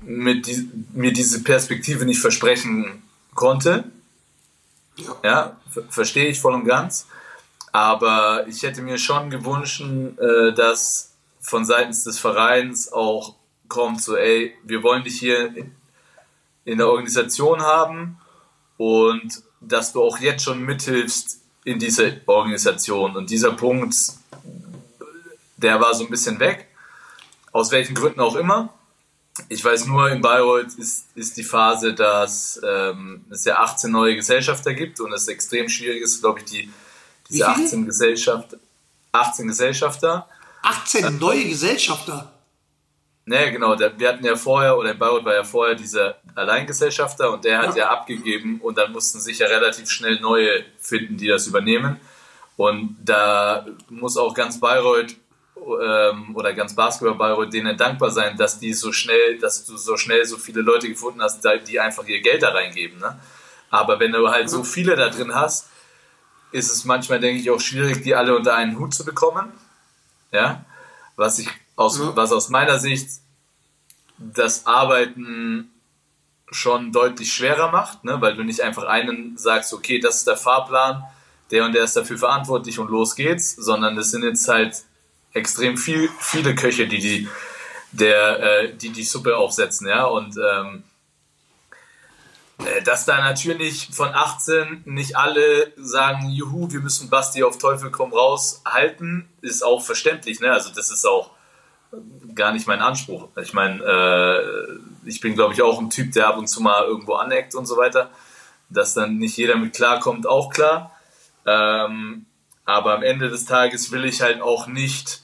mit 0.02 0.46
die, 0.46 0.68
mir 0.92 1.12
diese 1.12 1.42
Perspektive 1.42 2.04
nicht 2.04 2.20
versprechen 2.20 3.02
konnte. 3.34 3.84
Ja, 4.96 5.16
ja 5.22 5.56
verstehe 5.88 6.28
ich 6.28 6.40
voll 6.40 6.54
und 6.54 6.64
ganz. 6.64 7.06
Aber 7.72 8.46
ich 8.48 8.62
hätte 8.62 8.82
mir 8.82 8.98
schon 8.98 9.30
gewünscht, 9.30 9.80
äh, 9.80 10.52
dass 10.52 11.12
von 11.40 11.64
seitens 11.64 12.04
des 12.04 12.18
Vereins 12.18 12.92
auch 12.92 13.36
kommt, 13.68 14.02
so 14.02 14.16
ey, 14.16 14.54
wir 14.64 14.82
wollen 14.82 15.04
dich 15.04 15.18
hier 15.18 15.54
in 16.64 16.78
der 16.78 16.88
Organisation 16.88 17.62
haben 17.62 18.18
und 18.76 19.42
dass 19.60 19.92
du 19.92 20.02
auch 20.02 20.18
jetzt 20.18 20.44
schon 20.44 20.62
mithilfst 20.62 21.38
in 21.64 21.78
dieser 21.78 22.12
Organisation. 22.26 23.16
Und 23.16 23.30
dieser 23.30 23.52
Punkt, 23.52 23.94
der 25.56 25.80
war 25.80 25.94
so 25.94 26.04
ein 26.04 26.10
bisschen 26.10 26.40
weg, 26.40 26.68
aus 27.52 27.70
welchen 27.70 27.94
Gründen 27.94 28.20
auch 28.20 28.36
immer. 28.36 28.72
Ich 29.48 29.64
weiß 29.64 29.86
nur, 29.86 30.10
in 30.10 30.20
Bayreuth 30.20 30.74
ist, 30.78 31.06
ist 31.14 31.36
die 31.36 31.44
Phase, 31.44 31.94
dass 31.94 32.60
ähm, 32.66 33.24
es 33.30 33.44
ja 33.44 33.58
18 33.58 33.90
neue 33.90 34.16
Gesellschafter 34.16 34.74
gibt 34.74 35.00
und 35.00 35.12
es 35.12 35.28
extrem 35.28 35.68
schwierig 35.68 36.02
ist, 36.02 36.20
glaube 36.20 36.40
ich, 36.40 36.44
die, 36.46 36.70
diese 37.28 37.48
18 37.48 37.86
Gesellschaft, 37.86 38.56
18 39.12 39.46
Gesellschafter. 39.46 40.28
18 40.62 41.18
neue 41.18 41.44
Gesellschafter? 41.44 42.32
Ne, 43.30 43.52
genau. 43.52 43.76
Der, 43.76 43.96
wir 43.96 44.08
hatten 44.08 44.24
ja 44.24 44.34
vorher, 44.34 44.76
oder 44.76 44.90
in 44.90 44.98
Bayreuth 44.98 45.24
war 45.24 45.34
ja 45.34 45.44
vorher 45.44 45.76
dieser 45.76 46.16
Alleingesellschafter 46.34 47.32
und 47.32 47.44
der 47.44 47.58
hat 47.58 47.76
ja. 47.76 47.84
ja 47.84 47.90
abgegeben 47.90 48.58
und 48.60 48.76
dann 48.76 48.90
mussten 48.90 49.20
sich 49.20 49.38
ja 49.38 49.46
relativ 49.46 49.88
schnell 49.88 50.18
neue 50.18 50.64
finden, 50.80 51.16
die 51.16 51.28
das 51.28 51.46
übernehmen. 51.46 52.00
Und 52.56 52.96
da 53.04 53.64
muss 53.88 54.16
auch 54.16 54.34
ganz 54.34 54.58
Bayreuth 54.58 55.14
ähm, 55.56 56.34
oder 56.34 56.52
ganz 56.54 56.74
Basketball 56.74 57.14
Bayreuth 57.14 57.52
denen 57.52 57.76
dankbar 57.76 58.10
sein, 58.10 58.36
dass 58.36 58.58
die 58.58 58.74
so 58.74 58.90
schnell, 58.90 59.38
dass 59.38 59.64
du 59.64 59.76
so 59.76 59.96
schnell 59.96 60.24
so 60.24 60.36
viele 60.36 60.62
Leute 60.62 60.88
gefunden 60.88 61.22
hast, 61.22 61.40
die 61.68 61.78
einfach 61.78 62.04
ihr 62.08 62.22
Geld 62.22 62.42
da 62.42 62.48
reingeben. 62.48 62.98
Ne? 62.98 63.16
Aber 63.70 64.00
wenn 64.00 64.10
du 64.10 64.28
halt 64.28 64.50
so 64.50 64.64
viele 64.64 64.96
da 64.96 65.08
drin 65.08 65.36
hast, 65.36 65.68
ist 66.50 66.72
es 66.72 66.84
manchmal, 66.84 67.20
denke 67.20 67.40
ich, 67.40 67.48
auch 67.48 67.60
schwierig, 67.60 68.02
die 68.02 68.12
alle 68.12 68.34
unter 68.34 68.56
einen 68.56 68.76
Hut 68.76 68.92
zu 68.92 69.04
bekommen. 69.04 69.52
Ja, 70.32 70.64
was 71.14 71.38
ich 71.38 71.48
aus, 71.80 71.98
ja. 71.98 72.14
was 72.14 72.32
aus 72.32 72.48
meiner 72.50 72.78
Sicht 72.78 73.08
das 74.18 74.66
Arbeiten 74.66 75.70
schon 76.50 76.92
deutlich 76.92 77.32
schwerer 77.32 77.70
macht, 77.70 78.04
ne? 78.04 78.20
weil 78.20 78.36
du 78.36 78.42
nicht 78.42 78.60
einfach 78.60 78.84
einen 78.84 79.38
sagst, 79.38 79.72
okay, 79.72 79.98
das 79.98 80.16
ist 80.16 80.26
der 80.26 80.36
Fahrplan, 80.36 81.04
der 81.50 81.64
und 81.64 81.72
der 81.72 81.84
ist 81.84 81.96
dafür 81.96 82.18
verantwortlich 82.18 82.78
und 82.78 82.90
los 82.90 83.14
geht's, 83.14 83.56
sondern 83.56 83.96
es 83.96 84.10
sind 84.10 84.24
jetzt 84.24 84.46
halt 84.48 84.82
extrem 85.32 85.76
viel, 85.76 86.10
viele 86.18 86.54
Köche, 86.54 86.86
die 86.86 86.98
die, 86.98 87.28
der, 87.92 88.40
äh, 88.40 88.74
die, 88.74 88.90
die 88.90 89.04
Suppe 89.04 89.36
aufsetzen, 89.36 89.88
ja, 89.88 90.04
und 90.04 90.36
ähm, 90.36 90.82
äh, 92.58 92.82
dass 92.82 93.06
da 93.06 93.18
natürlich 93.18 93.88
von 93.92 94.08
18 94.08 94.82
nicht 94.86 95.16
alle 95.16 95.72
sagen, 95.76 96.28
juhu, 96.30 96.70
wir 96.72 96.80
müssen 96.80 97.10
Basti 97.10 97.44
auf 97.44 97.58
Teufel 97.58 97.90
komm 97.90 98.12
raus 98.12 98.62
halten, 98.66 99.28
ist 99.40 99.64
auch 99.64 99.82
verständlich, 99.82 100.40
ne? 100.40 100.52
Also 100.52 100.70
das 100.74 100.90
ist 100.90 101.06
auch 101.06 101.30
gar 102.34 102.52
nicht 102.52 102.66
mein 102.66 102.80
Anspruch. 102.80 103.28
Ich 103.40 103.52
meine, 103.52 103.82
äh, 103.82 105.08
ich 105.08 105.20
bin, 105.20 105.34
glaube 105.34 105.54
ich, 105.54 105.62
auch 105.62 105.80
ein 105.80 105.90
Typ, 105.90 106.12
der 106.12 106.28
ab 106.28 106.38
und 106.38 106.48
zu 106.48 106.62
mal 106.62 106.84
irgendwo 106.84 107.14
aneckt 107.14 107.54
und 107.54 107.66
so 107.66 107.76
weiter. 107.76 108.10
Dass 108.68 108.94
dann 108.94 109.18
nicht 109.18 109.36
jeder 109.36 109.56
mit 109.56 109.74
klarkommt, 109.74 110.26
auch 110.26 110.50
klar. 110.50 110.94
Ähm, 111.46 112.26
aber 112.64 112.94
am 112.94 113.02
Ende 113.02 113.28
des 113.28 113.44
Tages 113.44 113.90
will 113.90 114.04
ich 114.04 114.22
halt 114.22 114.40
auch 114.40 114.66
nicht 114.66 115.22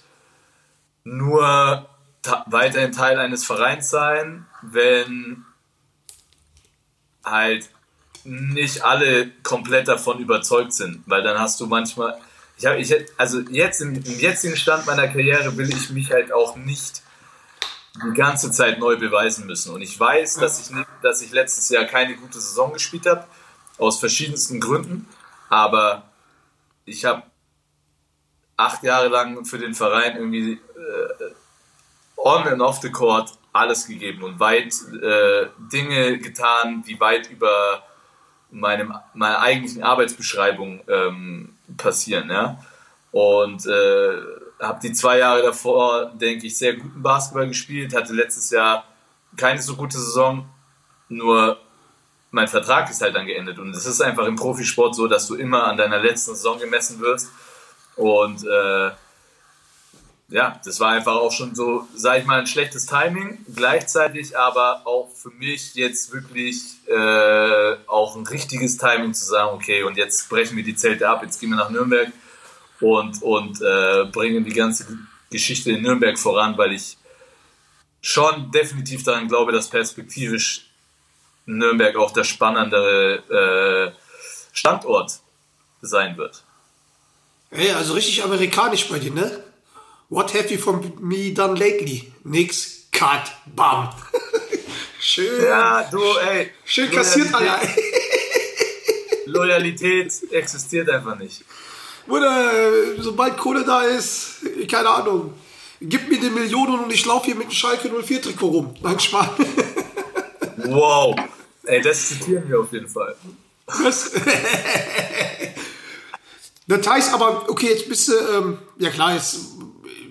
nur 1.05 1.87
weiterhin 2.47 2.91
Teil 2.91 3.19
eines 3.19 3.45
Vereins 3.45 3.89
sein, 3.89 4.47
wenn 4.63 5.45
halt 7.25 7.71
nicht 8.25 8.85
alle 8.85 9.31
komplett 9.43 9.87
davon 9.87 10.19
überzeugt 10.19 10.73
sind, 10.73 11.03
weil 11.07 11.23
dann 11.23 11.39
hast 11.39 11.61
du 11.61 11.67
manchmal, 11.67 12.19
ich 12.59 12.67
habe, 12.67 12.79
ich, 12.79 12.95
also 13.17 13.41
jetzt 13.51 13.81
im, 13.83 13.95
im, 13.95 14.19
jetzigen 14.19 14.57
Stand 14.57 14.87
meiner 14.87 15.09
Karriere 15.09 15.57
will 15.57 15.69
ich 15.69 15.91
mich 15.91 16.11
halt 16.11 16.33
auch 16.33 16.57
nicht 16.57 17.03
die 18.03 18.15
ganze 18.15 18.51
Zeit 18.51 18.79
neu 18.79 18.97
beweisen 18.97 19.47
müssen. 19.47 19.75
Und 19.75 19.83
ich 19.83 19.99
weiß, 19.99 20.37
dass 20.37 20.61
ich, 20.61 20.75
nicht, 20.75 20.89
dass 21.03 21.23
ich 21.23 21.33
letztes 21.33 21.69
Jahr 21.69 21.85
keine 21.85 22.17
gute 22.17 22.41
Saison 22.41 22.73
gespielt 22.73 23.07
habe, 23.07 23.27
aus 23.79 24.01
verschiedensten 24.01 24.59
Gründen, 24.59 25.07
aber 25.51 26.11
ich 26.87 27.05
habe 27.05 27.25
acht 28.57 28.83
Jahre 28.83 29.09
lang 29.09 29.45
für 29.45 29.59
den 29.59 29.75
Verein 29.75 30.17
irgendwie 30.17 30.53
äh, 30.53 31.25
on 32.17 32.49
and 32.49 32.63
off 32.63 32.81
the 32.81 32.91
court 32.91 33.33
alles 33.53 33.87
gegeben 33.87 34.23
und 34.23 34.41
weit 34.41 34.75
äh, 35.03 35.49
Dinge 35.73 36.19
getan, 36.19 36.83
die 36.87 36.99
weit 37.01 37.31
über 37.31 37.83
meinem, 38.51 38.95
meiner 39.15 39.41
eigentlichen 39.41 39.83
Arbeitsbeschreibung 39.83 40.83
ähm, 40.89 41.56
passieren. 41.77 42.31
Ja? 42.31 42.59
Und 43.13 43.67
äh, 43.67 44.17
habe 44.61 44.81
die 44.83 44.93
zwei 44.93 45.19
Jahre 45.19 45.43
davor, 45.43 46.13
denke 46.15 46.47
ich, 46.47 46.57
sehr 46.57 46.75
guten 46.75 47.03
Basketball 47.03 47.49
gespielt, 47.49 47.95
hatte 47.95 48.13
letztes 48.13 48.51
Jahr 48.51 48.85
keine 49.37 49.61
so 49.61 49.77
gute 49.77 49.99
Saison, 49.99 50.49
nur 51.09 51.59
mein 52.31 52.49
Vertrag 52.49 52.91
ist 52.91 53.01
halt 53.03 53.15
dann 53.15 53.27
geendet. 53.27 53.59
Und 53.59 53.75
es 53.75 53.87
ist 53.87 54.01
einfach 54.01 54.27
im 54.27 54.37
Profisport 54.37 54.95
so, 54.95 55.07
dass 55.07 55.27
du 55.27 55.35
immer 55.35 55.65
an 55.65 55.77
deiner 55.77 55.99
letzten 55.99 56.35
Saison 56.35 56.59
gemessen 56.59 57.01
wirst. 57.01 57.31
Und 57.97 58.45
äh, 58.45 58.91
ja, 60.29 60.61
das 60.65 60.81
war 60.81 60.91
einfach 60.91 61.15
auch 61.15 61.31
schon 61.31 61.55
so, 61.55 61.87
sag 61.95 62.21
ich 62.21 62.25
mal, 62.27 62.41
ein 62.41 62.47
schlechtes 62.47 62.87
Timing. 62.87 63.45
Gleichzeitig 63.55 64.37
aber 64.37 64.83
auch 64.85 65.09
für 65.15 65.31
mich 65.31 65.75
jetzt 65.75 66.13
wirklich 66.13 66.63
äh, 66.89 67.77
auch 67.87 68.17
ein 68.17 68.27
richtiges 68.27 68.77
Timing 68.77 69.15
zu 69.15 69.25
sagen, 69.25 69.55
okay, 69.55 69.85
und 69.85 69.97
jetzt 69.97 70.29
brechen 70.29 70.57
wir 70.57 70.65
die 70.65 70.75
Zelte 70.75 71.09
ab, 71.09 71.23
jetzt 71.23 71.41
gehen 71.41 71.51
wir 71.51 71.57
nach 71.57 71.71
Nürnberg 71.71 72.13
und, 72.81 73.23
und 73.23 73.61
äh, 73.63 74.05
bringen 74.07 74.45
die 74.45 74.53
ganze 74.53 74.99
Geschichte 75.31 75.71
in 75.71 75.83
Nürnberg 75.83 76.19
voran, 76.19 76.59
weil 76.59 76.73
ich 76.73 76.97
schon 78.01 78.51
definitiv 78.51 79.05
daran 79.05 79.29
glaube, 79.29 79.53
dass 79.53 79.69
perspektivisch 79.69 80.71
Nürnberg 81.47 81.95
auch 81.97 82.11
der 82.11 82.25
spannendere 82.25 83.93
äh, 83.95 84.01
Standort 84.53 85.21
sein 85.83 86.17
wird. 86.17 86.43
Hey, 87.51 87.71
also 87.71 87.95
richtig 87.95 88.25
amerikanisch 88.25 88.89
bei 88.89 88.99
dir, 88.99 89.13
ne? 89.13 89.45
What 90.09 90.33
have 90.35 90.51
you 90.53 90.59
for 90.59 90.81
me 91.01 91.35
done 91.35 91.57
lately? 91.57 92.13
Nix, 92.25 92.87
cut, 92.93 93.33
bam. 93.55 93.89
Schön. 95.01 95.45
Ja, 95.45 95.83
du, 95.91 96.01
ey. 96.31 96.51
Schön 96.65 96.91
kassiert, 96.91 97.35
Alter. 97.35 97.61
Loyalität 99.27 100.13
existiert 100.31 100.89
einfach 100.91 101.19
nicht. 101.19 101.45
Bruder, 102.07 102.53
sobald 102.99 103.37
Kohle 103.37 103.65
da 103.65 103.83
ist, 103.83 104.43
keine 104.71 104.89
Ahnung, 104.91 105.35
gib 105.81 106.09
mir 106.09 106.21
die 106.21 106.31
Millionen 106.31 106.85
und 106.85 106.93
ich 106.93 107.05
laufe 107.05 107.27
hier 107.27 107.35
mit 107.35 107.49
dem 107.49 107.53
Schalke 107.53 107.91
04 107.91 108.23
Trikot 108.23 108.47
rum. 108.47 108.75
Nein, 108.81 109.01
Spaß. 109.01 109.31
wow. 110.59 111.17
Ey, 111.65 111.81
das 111.81 112.09
zitieren 112.09 112.49
wir 112.49 112.61
auf 112.61 112.73
jeden 112.73 112.87
Fall. 112.87 113.17
Das, 113.83 114.13
das 116.69 116.87
heißt 116.87 117.13
aber, 117.13 117.51
okay, 117.51 117.71
jetzt 117.71 117.89
bist 117.89 118.09
du, 118.09 118.13
ähm, 118.13 118.59
ja 118.79 118.91
klar, 118.91 119.15
jetzt 119.15 119.57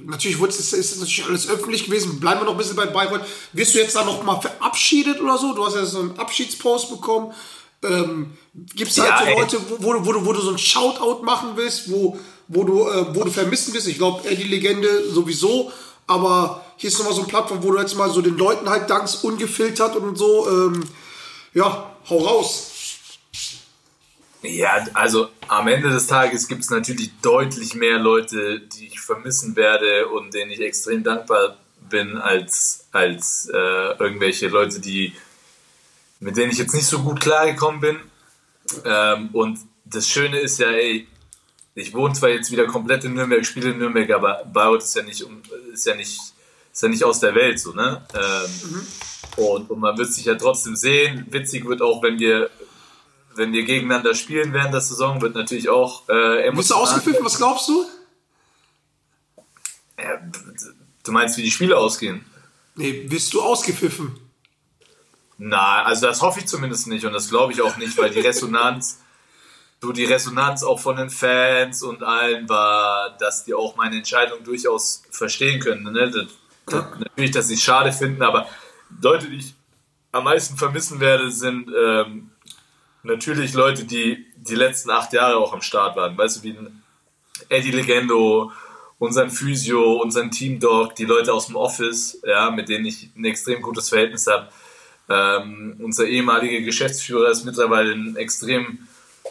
natürlich 0.05 0.39
wurde 0.39 0.51
es, 0.51 0.73
ist 0.73 0.99
natürlich 0.99 1.25
alles 1.25 1.49
öffentlich 1.49 1.85
gewesen. 1.85 2.19
Bleiben 2.19 2.41
wir 2.41 2.45
noch 2.45 2.53
ein 2.53 2.57
bisschen 2.57 2.75
bei 2.75 2.85
Bayreuth. 2.85 3.21
Wirst 3.53 3.73
du 3.73 3.79
jetzt 3.79 3.95
da 3.95 4.03
noch 4.03 4.23
mal 4.23 4.39
verabschiedet 4.39 5.21
oder 5.21 5.37
so? 5.37 5.53
Du 5.53 5.65
hast 5.65 5.75
ja 5.75 5.85
so 5.85 5.99
einen 5.99 6.19
Abschiedspost 6.19 6.89
bekommen. 6.89 7.33
Ähm, 7.83 8.31
Gibt 8.53 8.91
es 8.91 8.97
ja, 8.97 9.19
halt 9.19 9.29
so 9.29 9.39
Leute, 9.39 9.59
wo, 9.79 9.93
wo, 9.93 10.05
wo, 10.05 10.13
du, 10.13 10.25
wo 10.25 10.33
du 10.33 10.41
so 10.41 10.51
ein 10.51 10.57
Shoutout 10.57 11.23
machen 11.23 11.51
willst, 11.55 11.91
wo, 11.91 12.17
wo, 12.47 12.63
du, 12.63 12.87
äh, 12.87 13.15
wo 13.15 13.23
du 13.23 13.31
vermissen 13.31 13.73
wirst? 13.73 13.87
Ich 13.87 13.97
glaube, 13.97 14.27
die 14.29 14.43
Legende 14.43 15.09
sowieso. 15.11 15.71
Aber 16.07 16.63
hier 16.77 16.89
ist 16.89 16.97
nochmal 16.99 17.15
so 17.15 17.21
ein 17.21 17.27
Plattform, 17.27 17.63
wo 17.63 17.71
du 17.71 17.79
jetzt 17.79 17.95
mal 17.95 18.09
so 18.09 18.21
den 18.21 18.37
Leuten 18.37 18.69
halt 18.69 18.89
dankst, 18.89 19.23
ungefiltert 19.23 19.95
und 19.95 20.17
so. 20.17 20.47
Ähm, 20.47 20.83
ja, 21.53 21.91
hau 22.09 22.17
raus. 22.19 22.71
Ja, 24.47 24.85
also 24.93 25.29
am 25.47 25.67
Ende 25.67 25.89
des 25.89 26.07
Tages 26.07 26.47
gibt 26.47 26.61
es 26.61 26.69
natürlich 26.69 27.11
deutlich 27.21 27.73
mehr 27.73 27.97
Leute, 27.97 28.59
die 28.59 28.87
ich 28.87 28.99
vermissen 28.99 29.55
werde 29.55 30.07
und 30.07 30.33
denen 30.33 30.51
ich 30.51 30.61
extrem 30.61 31.03
dankbar 31.03 31.57
bin, 31.89 32.17
als, 32.17 32.87
als 32.91 33.49
äh, 33.53 33.97
irgendwelche 33.97 34.47
Leute, 34.47 34.79
die, 34.79 35.13
mit 36.19 36.37
denen 36.37 36.51
ich 36.51 36.57
jetzt 36.57 36.73
nicht 36.73 36.87
so 36.87 36.99
gut 36.99 37.19
klargekommen 37.19 37.81
bin. 37.81 37.99
Ähm, 38.83 39.29
und 39.33 39.59
das 39.85 40.07
Schöne 40.07 40.39
ist 40.39 40.59
ja, 40.59 40.69
ey, 40.71 41.07
ich 41.75 41.93
wohne 41.93 42.13
zwar 42.13 42.29
jetzt 42.29 42.51
wieder 42.51 42.65
komplett 42.65 43.03
in 43.03 43.13
Nürnberg, 43.13 43.45
spiele 43.45 43.71
in 43.71 43.77
Nürnberg, 43.77 44.09
aber 44.11 44.43
Bayreuth 44.51 44.83
ist 44.83 44.95
ja 44.95 45.03
nicht, 45.03 45.25
ist 45.73 45.85
ja 45.85 45.95
nicht, 45.95 46.19
ist 46.71 46.83
ja 46.83 46.89
nicht 46.89 47.03
aus 47.03 47.19
der 47.19 47.35
Welt 47.35 47.59
so, 47.59 47.73
ne? 47.73 48.01
Ähm, 48.13 48.71
mhm. 48.71 48.87
und, 49.43 49.69
und 49.69 49.79
man 49.79 49.97
wird 49.97 50.11
sich 50.11 50.25
ja 50.25 50.35
trotzdem 50.35 50.75
sehen. 50.75 51.25
Witzig 51.29 51.65
wird 51.67 51.81
auch, 51.81 52.01
wenn 52.01 52.17
wir 52.17 52.49
wenn 53.35 53.51
wir 53.51 53.63
gegeneinander 53.63 54.15
spielen 54.15 54.53
während 54.53 54.73
der 54.73 54.81
Saison, 54.81 55.21
wird 55.21 55.35
natürlich 55.35 55.69
auch 55.69 56.07
äh, 56.09 56.47
emotional. 56.47 56.55
Bist 56.55 56.71
du 56.71 56.75
ausgepfiffen? 56.75 57.25
Was 57.25 57.37
glaubst 57.37 57.67
du? 57.69 57.85
Ja, 59.99 60.21
du 61.03 61.11
meinst, 61.11 61.37
wie 61.37 61.43
die 61.43 61.51
Spiele 61.51 61.77
ausgehen? 61.77 62.25
Nee, 62.75 62.91
bist 62.91 63.33
du 63.33 63.41
ausgepfiffen? 63.41 64.19
Na, 65.37 65.83
also 65.83 66.07
das 66.07 66.21
hoffe 66.21 66.39
ich 66.39 66.47
zumindest 66.47 66.87
nicht 66.87 67.05
und 67.05 67.13
das 67.13 67.29
glaube 67.29 67.53
ich 67.53 67.61
auch 67.61 67.77
nicht, 67.77 67.97
weil 67.97 68.09
die 68.09 68.21
Resonanz, 68.21 69.01
so 69.81 69.91
die 69.91 70.05
Resonanz 70.05 70.63
auch 70.63 70.79
von 70.79 70.95
den 70.95 71.09
Fans 71.09 71.83
und 71.83 72.03
allen 72.03 72.47
war, 72.47 73.17
dass 73.17 73.43
die 73.43 73.53
auch 73.53 73.75
meine 73.75 73.97
Entscheidung 73.97 74.43
durchaus 74.43 75.03
verstehen 75.11 75.59
können. 75.59 75.91
Ne? 75.91 76.09
Das, 76.09 76.27
das, 76.67 76.99
natürlich, 76.99 77.31
dass 77.31 77.47
sie 77.47 77.55
es 77.55 77.63
schade 77.63 77.91
finden, 77.91 78.23
aber 78.23 78.47
Leute, 79.01 79.27
die 79.29 79.37
ich 79.37 79.53
am 80.11 80.23
meisten 80.23 80.57
vermissen 80.57 80.99
werde, 81.01 81.29
sind 81.29 81.69
ähm, 81.77 82.31
natürlich 83.05 83.53
Leute, 83.53 83.85
die 83.85 84.25
die 84.35 84.55
letzten 84.55 84.89
acht 84.89 85.13
Jahre 85.13 85.37
auch 85.37 85.53
am 85.53 85.61
Start 85.61 85.95
waren. 85.95 86.17
Weißt 86.17 86.37
du, 86.37 86.43
wie 86.43 86.57
Eddie 87.49 87.71
Legendo, 87.71 88.51
unseren 88.99 89.29
Physio, 89.29 90.01
unseren 90.01 90.31
Team-Dog, 90.31 90.95
die 90.95 91.05
Leute 91.05 91.33
aus 91.33 91.47
dem 91.47 91.55
Office, 91.55 92.21
ja, 92.25 92.49
mit 92.51 92.69
denen 92.69 92.85
ich 92.85 93.09
ein 93.15 93.25
extrem 93.25 93.61
gutes 93.61 93.89
Verhältnis 93.89 94.27
habe. 94.27 94.47
Ähm, 95.07 95.79
unser 95.81 96.05
ehemaliger 96.05 96.61
Geschäftsführer 96.61 97.29
ist 97.29 97.45
mittlerweile 97.45 97.93
ein 97.93 98.15
extrem 98.15 98.79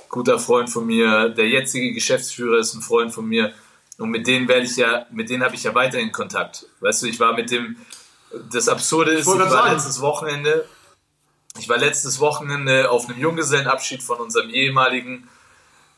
guter 0.08 0.38
Freund 0.38 0.70
von 0.70 0.86
mir. 0.86 1.30
Der 1.30 1.48
jetzige 1.48 1.92
Geschäftsführer 1.92 2.58
ist 2.58 2.74
ein 2.74 2.82
Freund 2.82 3.12
von 3.12 3.26
mir. 3.26 3.52
Und 3.98 4.10
mit 4.10 4.26
denen 4.26 4.48
werde 4.48 4.66
ich 4.66 4.76
ja, 4.76 5.06
mit 5.10 5.30
denen 5.30 5.42
habe 5.42 5.54
ich 5.54 5.64
ja 5.64 5.74
weiterhin 5.74 6.12
Kontakt. 6.12 6.66
Weißt 6.80 7.02
du, 7.02 7.06
ich 7.06 7.18
war 7.18 7.32
mit 7.32 7.50
dem, 7.50 7.76
das 8.52 8.68
Absurde 8.68 9.12
ist, 9.12 9.26
ich, 9.26 9.34
ich 9.34 9.50
war 9.50 9.72
letztes 9.72 10.00
Wochenende, 10.00 10.64
ich 11.58 11.68
war 11.68 11.78
letztes 11.78 12.20
Wochenende 12.20 12.90
auf 12.90 13.08
einem 13.08 13.18
Junggesellenabschied 13.18 14.02
von 14.02 14.18
unserem 14.18 14.50
ehemaligen 14.50 15.28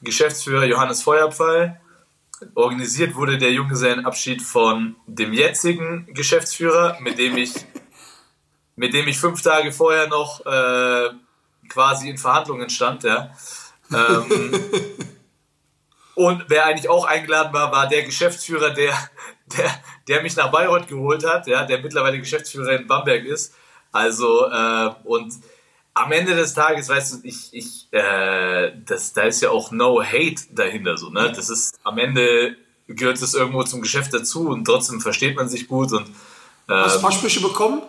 Geschäftsführer 0.03 0.65
Johannes 0.65 1.03
Feuerpfeil. 1.03 1.81
Organisiert 2.55 3.15
wurde 3.15 3.39
der 3.39 3.53
Junggesellenabschied 3.53 4.43
von 4.43 4.97
dem 5.07 5.33
jetzigen 5.33 6.07
Geschäftsführer, 6.13 6.99
mit 7.01 7.19
dem 7.19 7.39
ich, 7.39 7.55
mit 8.77 8.93
dem 8.93 9.09
ich 9.09 9.19
fünf 9.19 9.41
Tage 9.41 9.73
vorher 9.73 10.09
noch 10.09 10.45
äh, 10.45 11.11
quasi 11.71 12.11
in 12.11 12.19
Verhandlungen 12.19 12.69
stand. 12.69 13.05
Ja. 13.05 13.31
Ähm, 13.91 14.29
und 16.15 16.45
wer 16.49 16.67
eigentlich 16.67 16.91
auch 16.91 17.07
eingeladen 17.07 17.55
war, 17.55 17.73
war 17.73 17.89
der 17.89 18.03
Geschäftsführer, 18.03 18.71
der, 18.71 18.93
der, 19.57 19.71
der 20.07 20.23
mich 20.23 20.37
nach 20.37 20.51
Bayreuth 20.51 20.89
geholt 20.89 21.27
hat, 21.27 21.47
ja, 21.47 21.65
der 21.65 21.81
mittlerweile 21.81 22.19
Geschäftsführer 22.19 22.79
in 22.79 22.87
Bamberg 22.87 23.25
ist. 23.25 23.55
Also, 23.97 24.47
äh, 24.51 24.91
und 25.05 25.33
am 25.95 26.13
Ende 26.13 26.37
des 26.37 26.53
Tages, 26.53 26.89
weißt 26.89 27.15
du, 27.15 27.19
ich, 27.23 27.49
ich, 27.53 27.89
äh, 27.91 28.73
das, 28.85 29.15
da 29.15 29.23
ist 29.23 29.41
ja 29.41 29.51
auch 29.51 29.71
no 29.71 30.03
hate 30.03 30.43
dahinter, 30.51 30.99
so, 30.99 31.09
ne? 31.09 31.33
Das 31.35 31.49
ist, 31.49 31.79
am 31.85 31.99
Ende 31.99 32.57
gehört 32.87 33.21
es 33.21 33.35
irgendwo 33.35 33.63
zum 33.65 33.81
Geschäft 33.81 34.13
dazu 34.13 34.49
und 34.49 34.65
trotzdem 34.65 35.01
versteht 35.01 35.37
man 35.37 35.49
sich 35.49 35.67
gut 35.69 35.93
und. 35.93 36.07
Ähm, 36.69 36.85
Hast 36.85 36.97
du 36.97 37.01
Versprüche 37.01 37.41
bekommen? 37.41 37.83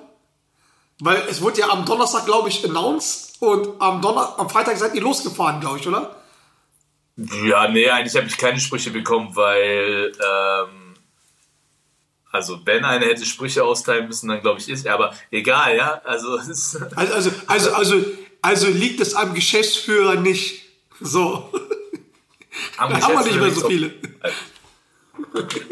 Weil 0.99 1.21
es 1.29 1.41
wurde 1.41 1.59
ja 1.59 1.69
am 1.69 1.85
Donnerstag, 1.85 2.25
glaube 2.25 2.49
ich, 2.49 2.63
announced 2.63 3.41
und 3.41 3.79
am, 3.79 4.01
Donner 4.01 4.35
am 4.37 4.49
Freitag 4.49 4.77
seid 4.77 4.95
ihr 4.95 5.01
losgefahren, 5.01 5.59
glaube 5.59 5.77
ich, 5.77 5.87
oder? 5.87 6.15
Ja, 7.17 7.67
nee, 7.67 7.89
eigentlich 7.89 8.15
habe 8.15 8.27
ich 8.27 8.37
keine 8.37 8.59
Sprüche 8.59 8.91
bekommen, 8.91 9.35
weil, 9.35 10.11
ähm, 10.13 10.76
also 12.37 12.59
wenn 12.65 12.85
einer 12.85 13.05
hätte 13.07 13.25
Sprüche 13.25 13.63
austeilen 13.63 14.07
müssen, 14.07 14.27
dann 14.29 14.41
glaube 14.41 14.59
ich 14.59 14.69
ist 14.69 14.85
er, 14.85 14.93
aber 14.93 15.13
egal, 15.31 15.75
ja, 15.75 16.01
also, 16.05 16.37
also, 16.37 16.79
also, 16.95 17.31
also, 17.47 17.73
also, 17.73 18.05
also 18.41 18.67
liegt 18.67 19.01
es 19.01 19.15
am 19.15 19.33
Geschäftsführer 19.33 20.15
nicht 20.15 20.63
so. 21.01 21.51
Am 22.77 22.91
da 22.91 23.01
haben 23.01 23.13
wir 23.13 23.23
nicht 23.23 23.39
mehr 23.39 23.51
so 23.51 23.67
viele. 23.67 23.93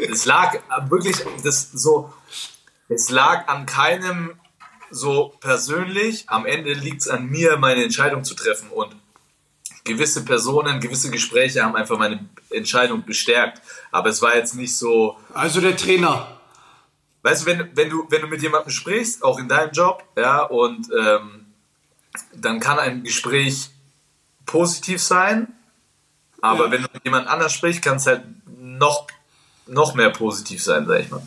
Es 0.08 0.24
lag 0.24 0.56
wirklich, 0.88 1.16
das 1.42 1.70
so, 1.72 2.12
es 2.88 3.10
lag 3.10 3.48
an 3.48 3.66
keinem 3.66 4.34
so 4.90 5.34
persönlich, 5.40 6.28
am 6.28 6.46
Ende 6.46 6.72
liegt 6.74 7.02
es 7.02 7.08
an 7.08 7.26
mir, 7.26 7.56
meine 7.56 7.82
Entscheidung 7.82 8.22
zu 8.22 8.34
treffen 8.34 8.68
und 8.70 8.94
gewisse 9.82 10.24
Personen, 10.24 10.80
gewisse 10.80 11.10
Gespräche 11.10 11.64
haben 11.64 11.74
einfach 11.74 11.98
meine 11.98 12.28
Entscheidung 12.50 13.04
bestärkt. 13.04 13.62
Aber 13.90 14.10
es 14.10 14.22
war 14.22 14.36
jetzt 14.36 14.54
nicht 14.54 14.76
so. 14.76 15.16
Also 15.32 15.60
der 15.60 15.76
Trainer. 15.76 16.35
Weißt 17.26 17.42
du, 17.42 17.46
wenn, 17.46 17.70
wenn 17.74 17.90
du, 17.90 18.06
wenn 18.08 18.20
du 18.20 18.28
mit 18.28 18.40
jemandem 18.40 18.70
sprichst, 18.70 19.24
auch 19.24 19.40
in 19.40 19.48
deinem 19.48 19.72
Job, 19.72 20.04
ja, 20.16 20.42
und 20.42 20.86
ähm, 20.96 21.46
dann 22.32 22.60
kann 22.60 22.78
ein 22.78 23.02
Gespräch 23.02 23.70
positiv 24.44 25.02
sein, 25.02 25.48
aber 26.40 26.66
ja. 26.66 26.70
wenn 26.70 26.82
du 26.82 26.88
mit 26.92 27.04
jemand 27.04 27.26
anders 27.26 27.52
sprichst, 27.52 27.82
kann 27.82 27.96
es 27.96 28.06
halt 28.06 28.22
noch, 28.46 29.08
noch 29.66 29.96
mehr 29.96 30.10
positiv 30.10 30.62
sein, 30.62 30.86
sag 30.86 31.00
ich 31.00 31.10
mal. 31.10 31.22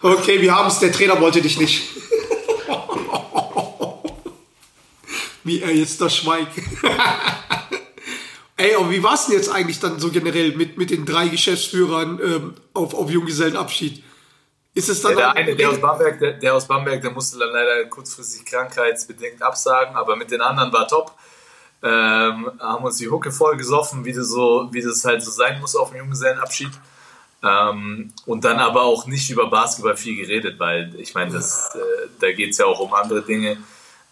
Okay, 0.00 0.42
wir 0.42 0.54
haben 0.54 0.68
es, 0.68 0.80
der 0.80 0.92
Trainer 0.92 1.18
wollte 1.18 1.40
dich 1.40 1.58
nicht. 1.58 1.82
wie 5.44 5.62
er 5.62 5.74
jetzt 5.74 5.98
da 5.98 6.10
schweigt. 6.10 6.60
Ey, 8.56 8.76
und 8.76 8.90
wie 8.90 9.02
war 9.02 9.14
es 9.14 9.26
denn 9.26 9.34
jetzt 9.34 9.50
eigentlich 9.50 9.80
dann 9.80 9.98
so 9.98 10.10
generell 10.10 10.52
mit, 10.52 10.78
mit 10.78 10.90
den 10.90 11.04
drei 11.04 11.28
Geschäftsführern 11.28 12.20
ähm, 12.22 12.54
auf, 12.72 12.94
auf 12.94 13.10
Junggesellenabschiid? 13.10 14.04
Ist 14.74 14.88
es 14.88 15.02
dann 15.02 15.12
ja, 15.12 15.32
der 15.32 15.36
eine, 15.36 15.56
der 15.56 15.70
aus, 15.70 15.80
Bamberg, 15.80 16.18
der, 16.18 16.32
der, 16.32 16.54
aus 16.54 16.66
Bamberg, 16.66 17.00
der 17.00 17.10
musste 17.12 17.38
dann 17.38 17.50
leider 17.50 17.84
kurzfristig 17.86 18.44
krankheitsbedingt 18.44 19.40
absagen, 19.42 19.96
aber 19.96 20.16
mit 20.16 20.30
den 20.30 20.40
anderen 20.40 20.72
war 20.72 20.88
top. 20.88 21.12
Ähm, 21.82 22.50
haben 22.58 22.84
uns 22.84 22.96
die 22.96 23.08
Hucke 23.08 23.30
voll 23.30 23.56
gesoffen, 23.56 24.04
wie 24.04 24.12
das, 24.12 24.28
so, 24.28 24.68
wie 24.72 24.82
das 24.82 25.04
halt 25.04 25.22
so 25.22 25.30
sein 25.30 25.60
muss 25.60 25.76
auf 25.76 25.90
dem 25.90 25.98
Junggesellenabschied. 25.98 26.72
Ähm, 27.42 28.12
und 28.26 28.44
dann 28.44 28.58
aber 28.58 28.82
auch 28.82 29.06
nicht 29.06 29.30
über 29.30 29.48
Basketball 29.48 29.96
viel 29.96 30.16
geredet, 30.16 30.58
weil 30.58 30.94
ich 30.96 31.14
meine, 31.14 31.32
das, 31.32 31.74
äh, 31.74 32.08
da 32.18 32.32
geht 32.32 32.50
es 32.50 32.58
ja 32.58 32.66
auch 32.66 32.80
um 32.80 32.94
andere 32.94 33.22
Dinge. 33.22 33.58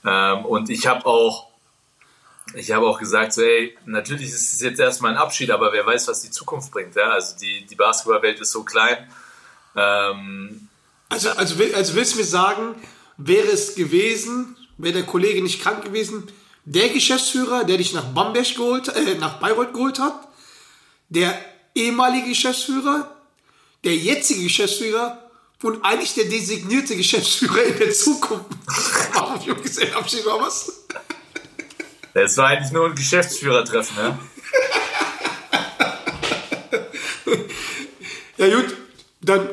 Ähm, 0.05 0.45
und 0.45 0.69
ich 0.69 0.87
habe 0.87 1.07
auch, 1.07 1.49
ich 2.55 2.71
habe 2.73 2.87
auch 2.87 2.99
gesagt, 2.99 3.33
so, 3.33 3.43
ey, 3.43 3.77
natürlich 3.87 4.29
ist 4.29 4.55
es 4.55 4.61
jetzt 4.61 4.81
erstmal 4.81 5.13
ein 5.13 5.19
Abschied, 5.19 5.51
aber 5.51 5.73
wer 5.73 5.87
weiß, 5.87 6.09
was 6.09 6.23
die 6.23 6.31
Zukunft 6.31 6.71
bringt. 6.71 6.95
Ja? 6.95 7.11
Also 7.11 7.37
die, 7.39 7.65
die 7.67 7.75
Basketballwelt 7.75 8.41
ist 8.41 8.51
so 8.51 8.63
klein. 8.63 9.09
Ähm, 9.77 10.69
also, 11.09 11.31
also, 11.31 11.63
also 11.75 11.95
willst 11.95 12.15
du 12.15 12.19
mir 12.19 12.25
sagen, 12.25 12.75
wäre 13.17 13.49
es 13.49 13.75
gewesen, 13.75 14.57
wäre 14.79 14.95
der 14.95 15.05
Kollege 15.05 15.43
nicht 15.43 15.63
krank 15.63 15.85
gewesen, 15.85 16.31
der 16.65 16.89
Geschäftsführer, 16.89 17.65
der 17.65 17.79
dich 17.79 17.93
nach 17.93 18.05
Bamberg 18.05 18.55
geholt, 18.55 18.89
äh, 18.89 19.15
nach 19.15 19.39
Bayreuth 19.41 19.73
geholt 19.73 19.99
hat, 19.99 20.29
der 21.09 21.39
ehemalige 21.75 22.29
Geschäftsführer, 22.29 23.15
der 23.85 23.97
jetzige 23.97 24.45
Geschäftsführer 24.45 25.31
und 25.63 25.85
eigentlich 25.85 26.15
der 26.15 26.25
designierte 26.25 26.97
Geschäftsführer 26.97 27.63
in 27.63 27.79
der 27.79 27.93
Zukunft. 27.93 28.47
Warum 29.13 29.41
Junggesellenabschied 29.41 30.27
war 30.27 30.41
was? 30.41 30.82
Das 32.15 32.37
war 32.37 32.49
eigentlich 32.49 32.73
nur 32.73 32.87
ein 32.87 32.95
Geschäftsführertreffen, 32.95 33.97
ne? 33.97 34.19
ja 38.37 38.55
gut, 38.55 38.77
dann 39.21 39.49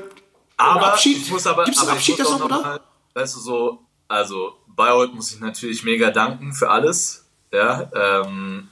aber 0.58 0.94
Abschied. 0.94 1.18
Ich 1.18 1.32
muss 1.32 1.48
aber, 1.48 1.64
Gibt's 1.64 1.82
aber 1.82 1.94
Abschied 1.94 2.20
das 2.20 2.30
noch, 2.32 2.44
oder? 2.44 2.62
Mal, 2.62 2.82
weißt 3.14 3.36
du, 3.36 3.40
so, 3.40 3.80
also 4.10 4.58
Bayreuth 4.68 5.14
muss 5.14 5.32
ich 5.32 5.40
natürlich 5.40 5.84
mega 5.84 6.12
danken 6.12 6.54
für 6.54 6.70
alles. 6.70 7.26
Ja, 7.52 7.90
ähm, 7.96 8.68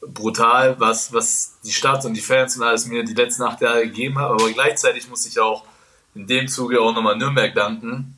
brutal, 0.00 0.80
was, 0.80 1.12
was 1.12 1.58
die 1.62 1.72
Stadt 1.72 2.04
und 2.04 2.14
die 2.14 2.20
Fans 2.20 2.56
und 2.56 2.62
alles 2.62 2.86
mir 2.86 3.04
die 3.04 3.14
letzten 3.14 3.42
acht 3.42 3.60
Jahre 3.60 3.82
gegeben 3.82 4.18
haben. 4.18 4.40
Aber 4.40 4.50
gleichzeitig 4.50 5.08
muss 5.08 5.26
ich 5.26 5.38
auch 5.38 5.64
in 6.14 6.26
dem 6.26 6.48
Zuge 6.48 6.80
auch 6.80 6.94
nochmal 6.94 7.16
Nürnberg 7.16 7.54
danken, 7.54 8.16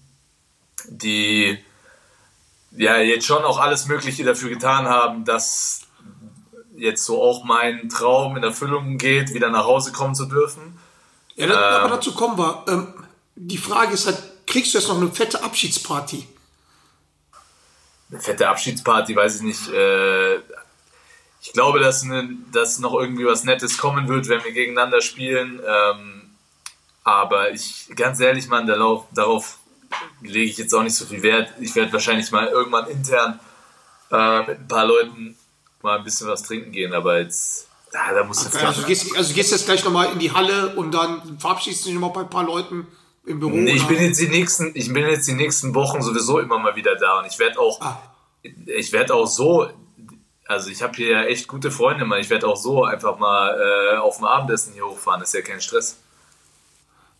die 0.89 1.59
ja 2.77 2.99
jetzt 2.99 3.27
schon 3.27 3.45
auch 3.45 3.59
alles 3.59 3.87
Mögliche 3.87 4.25
dafür 4.25 4.51
getan 4.51 4.87
haben, 4.87 5.25
dass 5.25 5.83
jetzt 6.77 7.05
so 7.05 7.23
auch 7.23 7.45
mein 7.45 7.89
Traum 7.89 8.37
in 8.37 8.43
Erfüllung 8.43 8.99
geht, 8.99 9.35
wieder 9.35 9.51
nach 9.51 9.65
Hause 9.65 9.93
kommen 9.93 10.15
zu 10.15 10.27
dürfen. 10.27 10.79
Ja, 11.35 11.47
das, 11.47 11.57
ähm, 11.57 11.63
aber 11.63 11.97
dazu 11.97 12.15
kommen 12.15 12.39
wir. 12.39 12.65
Ähm, 12.69 12.95
die 13.35 13.59
Frage 13.59 13.95
ist 13.95 14.07
halt, 14.07 14.23
kriegst 14.47 14.75
du 14.75 14.79
jetzt 14.79 14.89
noch 14.89 14.97
eine 14.97 15.11
fette 15.11 15.43
Abschiedsparty? 15.43 16.27
Eine 18.11 18.21
fette 18.21 18.49
Abschiedsparty, 18.49 19.17
weiß 19.17 19.37
ich 19.37 19.43
nicht. 19.43 19.69
Äh, 19.69 20.37
ich 21.43 21.53
glaube, 21.53 21.81
dass, 21.81 22.03
ne, 22.05 22.29
dass 22.53 22.79
noch 22.79 22.95
irgendwie 22.95 23.27
was 23.27 23.45
Nettes 23.45 23.79
kommen 23.79 24.09
wird, 24.09 24.29
wenn 24.29 24.43
wir 24.45 24.53
gegeneinander 24.53 25.01
spielen. 25.01 25.61
Ähm, 25.67 26.31
aber 27.05 27.53
ich, 27.53 27.89
ganz 27.95 28.19
ehrlich, 28.21 28.49
Lauf, 28.49 29.05
darauf 29.13 29.59
lege 30.23 30.51
ich 30.51 30.59
jetzt 30.59 30.75
auch 30.75 30.83
nicht 30.83 30.95
so 30.95 31.05
viel 31.05 31.23
Wert. 31.23 31.53
Ich 31.61 31.75
werde 31.75 31.93
wahrscheinlich 31.93 32.31
mal 32.31 32.47
irgendwann 32.49 32.89
intern 32.89 33.41
äh, 34.11 34.41
mit 34.41 34.61
ein 34.61 34.69
paar 34.69 34.87
Leuten 34.87 35.37
mal 35.83 35.99
ein 35.99 36.05
bisschen 36.05 36.29
was 36.29 36.43
trinken 36.43 36.73
gehen, 36.73 36.93
aber 36.93 37.21
jetzt, 37.21 37.69
ja, 37.93 38.13
da 38.13 38.25
muss 38.25 38.47
okay, 38.47 38.65
also, 38.65 38.81
du 38.81 38.87
gehst, 38.87 39.17
also 39.17 39.29
du 39.29 39.35
gehst 39.35 39.53
jetzt 39.53 39.67
gleich 39.67 39.85
nochmal 39.85 40.13
in 40.13 40.19
die 40.19 40.33
Halle 40.33 40.75
und 40.77 40.93
dann 40.93 41.39
verabschiedest 41.39 41.85
du 41.85 41.91
dich 41.91 41.95
nochmal 41.95 42.13
bei 42.13 42.21
ein 42.23 42.31
paar 42.31 42.45
Leuten 42.45 42.87
im 43.25 43.41
Büro? 43.41 43.53
Nee, 43.53 43.73
ich 43.73 43.87
bin 43.87 44.01
jetzt 44.01 44.21
die 44.21 44.29
nächsten, 44.29 44.73
ich 44.75 44.93
bin 44.93 45.07
jetzt 45.07 45.29
die 45.29 45.35
nächsten 45.35 45.75
Wochen 45.75 46.03
sowieso 46.03 46.39
immer 46.39 46.59
mal 46.59 46.75
wieder 46.77 46.97
da 46.97 47.21
und 47.21 47.27
ich 47.27 47.39
werde 47.39 47.61
auch, 47.61 47.81
ah. 47.81 48.03
ich 48.43 48.93
werde 48.93 49.15
auch 49.15 49.27
so 49.27 49.71
also 50.49 50.71
ich 50.71 50.83
habe 50.83 50.95
hier 50.95 51.11
ja 51.11 51.23
echt 51.25 51.49
gute 51.49 51.71
Freunde, 51.71 52.05
man. 52.05 52.21
Ich 52.21 52.31
werde 52.31 52.47
auch 52.47 52.57
so 52.57 52.85
einfach 52.85 53.19
mal 53.19 53.59
äh, 53.59 53.97
auf 53.97 54.17
dem 54.17 54.27
Abendessen 54.27 54.73
hier 54.75 54.87
hochfahren. 54.87 55.21
Das 55.21 55.31
ist 55.31 55.35
ja 55.35 55.43
kein 55.43 55.61
Stress. 55.61 55.97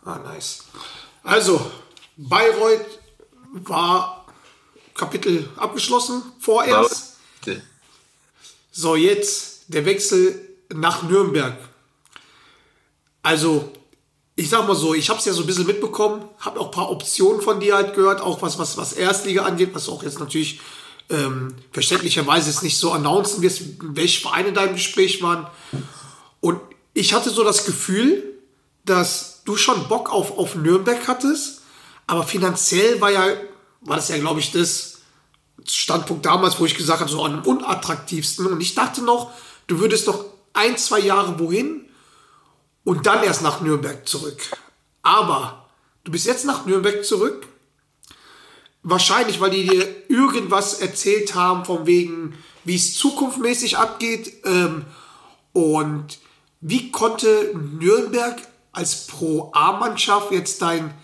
Ah, 0.05 0.19
nice. 0.19 0.65
Also, 1.25 1.61
Bayreuth 2.17 2.99
war 3.53 4.27
Kapitel 4.95 5.49
abgeschlossen, 5.57 6.23
vorerst. 6.39 7.17
So, 8.73 8.97
jetzt 8.97 9.65
der 9.69 9.85
Wechsel 9.85 10.41
nach 10.75 11.03
Nürnberg. 11.03 11.57
Also, 13.23 13.73
ich 14.35 14.49
sag 14.49 14.67
mal 14.67 14.77
so, 14.77 14.95
ich 14.95 15.09
habe 15.09 15.19
es 15.19 15.25
ja 15.25 15.33
so 15.33 15.43
ein 15.43 15.47
bisschen 15.47 15.67
mitbekommen, 15.67 16.29
habe 16.39 16.61
auch 16.61 16.67
ein 16.67 16.71
paar 16.71 16.91
Optionen 16.91 17.41
von 17.41 17.59
dir 17.61 17.75
halt 17.75 17.95
gehört, 17.95 18.21
auch 18.21 18.43
was, 18.43 18.59
was, 18.59 18.77
was 18.77 18.93
Erstliga 18.93 19.45
angeht, 19.45 19.71
was 19.75 19.89
auch 19.89 20.03
jetzt 20.03 20.21
natürlich 20.21 20.61
ähm, 21.09 21.55
verständlicherweise 21.73 22.51
jetzt 22.51 22.63
nicht 22.63 22.79
so 22.79 22.93
announcen 22.93 23.43
wirst, 23.43 23.63
welche 23.81 24.21
Vereine 24.21 24.53
da 24.53 24.65
im 24.65 24.75
Gespräch 24.75 25.23
waren. 25.23 25.47
Und 26.41 26.61
ich 26.95 27.15
hatte 27.15 27.31
so 27.31 27.45
das 27.45 27.65
Gefühl, 27.65 28.23
dass 28.85 29.43
du 29.45 29.57
schon 29.57 29.89
Bock 29.89 30.11
auf, 30.11 30.37
auf 30.37 30.55
Nürnberg 30.55 31.09
hattest, 31.09 31.56
aber 32.07 32.23
finanziell 32.25 33.01
war 33.01 33.11
ja, 33.11 33.27
war 33.81 33.97
das 33.97 34.09
ja, 34.09 34.19
glaube 34.19 34.41
ich, 34.41 34.53
das 34.53 34.99
Standpunkt 35.69 36.25
damals, 36.25 36.61
wo 36.61 36.67
ich 36.67 36.77
gesagt 36.77 37.01
habe, 37.01 37.11
so 37.11 37.25
am 37.25 37.43
unattraktivsten. 37.45 38.47
Und 38.47 38.61
ich 38.61 38.75
dachte 38.75 39.03
noch, 39.03 39.33
du 39.67 39.81
würdest 39.81 40.07
noch 40.07 40.25
ein, 40.53 40.77
zwei 40.77 41.01
Jahre 41.01 41.39
wohin 41.39 41.89
und 42.85 43.07
dann 43.07 43.25
erst 43.25 43.43
nach 43.43 43.61
Nürnberg 43.61 44.07
zurück. 44.09 44.41
Aber 45.03 45.69
du 46.05 46.13
bist 46.13 46.27
jetzt 46.27 46.45
nach 46.45 46.67
Nürnberg 46.67 47.05
zurück. 47.05 47.47
Wahrscheinlich, 48.83 49.41
weil 49.41 49.51
die 49.51 49.67
dir 49.67 49.89
irgendwas 50.09 50.75
erzählt 50.75 51.35
haben, 51.35 51.65
von 51.65 51.87
wegen, 51.87 52.39
wie 52.65 52.77
es 52.77 52.95
zukunftsmäßig 52.95 53.79
abgeht. 53.79 54.45
Ähm, 54.45 54.85
und 55.53 56.19
wie 56.61 56.93
konnte 56.93 57.53
Nürnberg 57.57 58.37
als 58.73 59.07
Pro-A-Mannschaft 59.09 60.31
jetzt 60.31 60.63
dein 60.63 60.95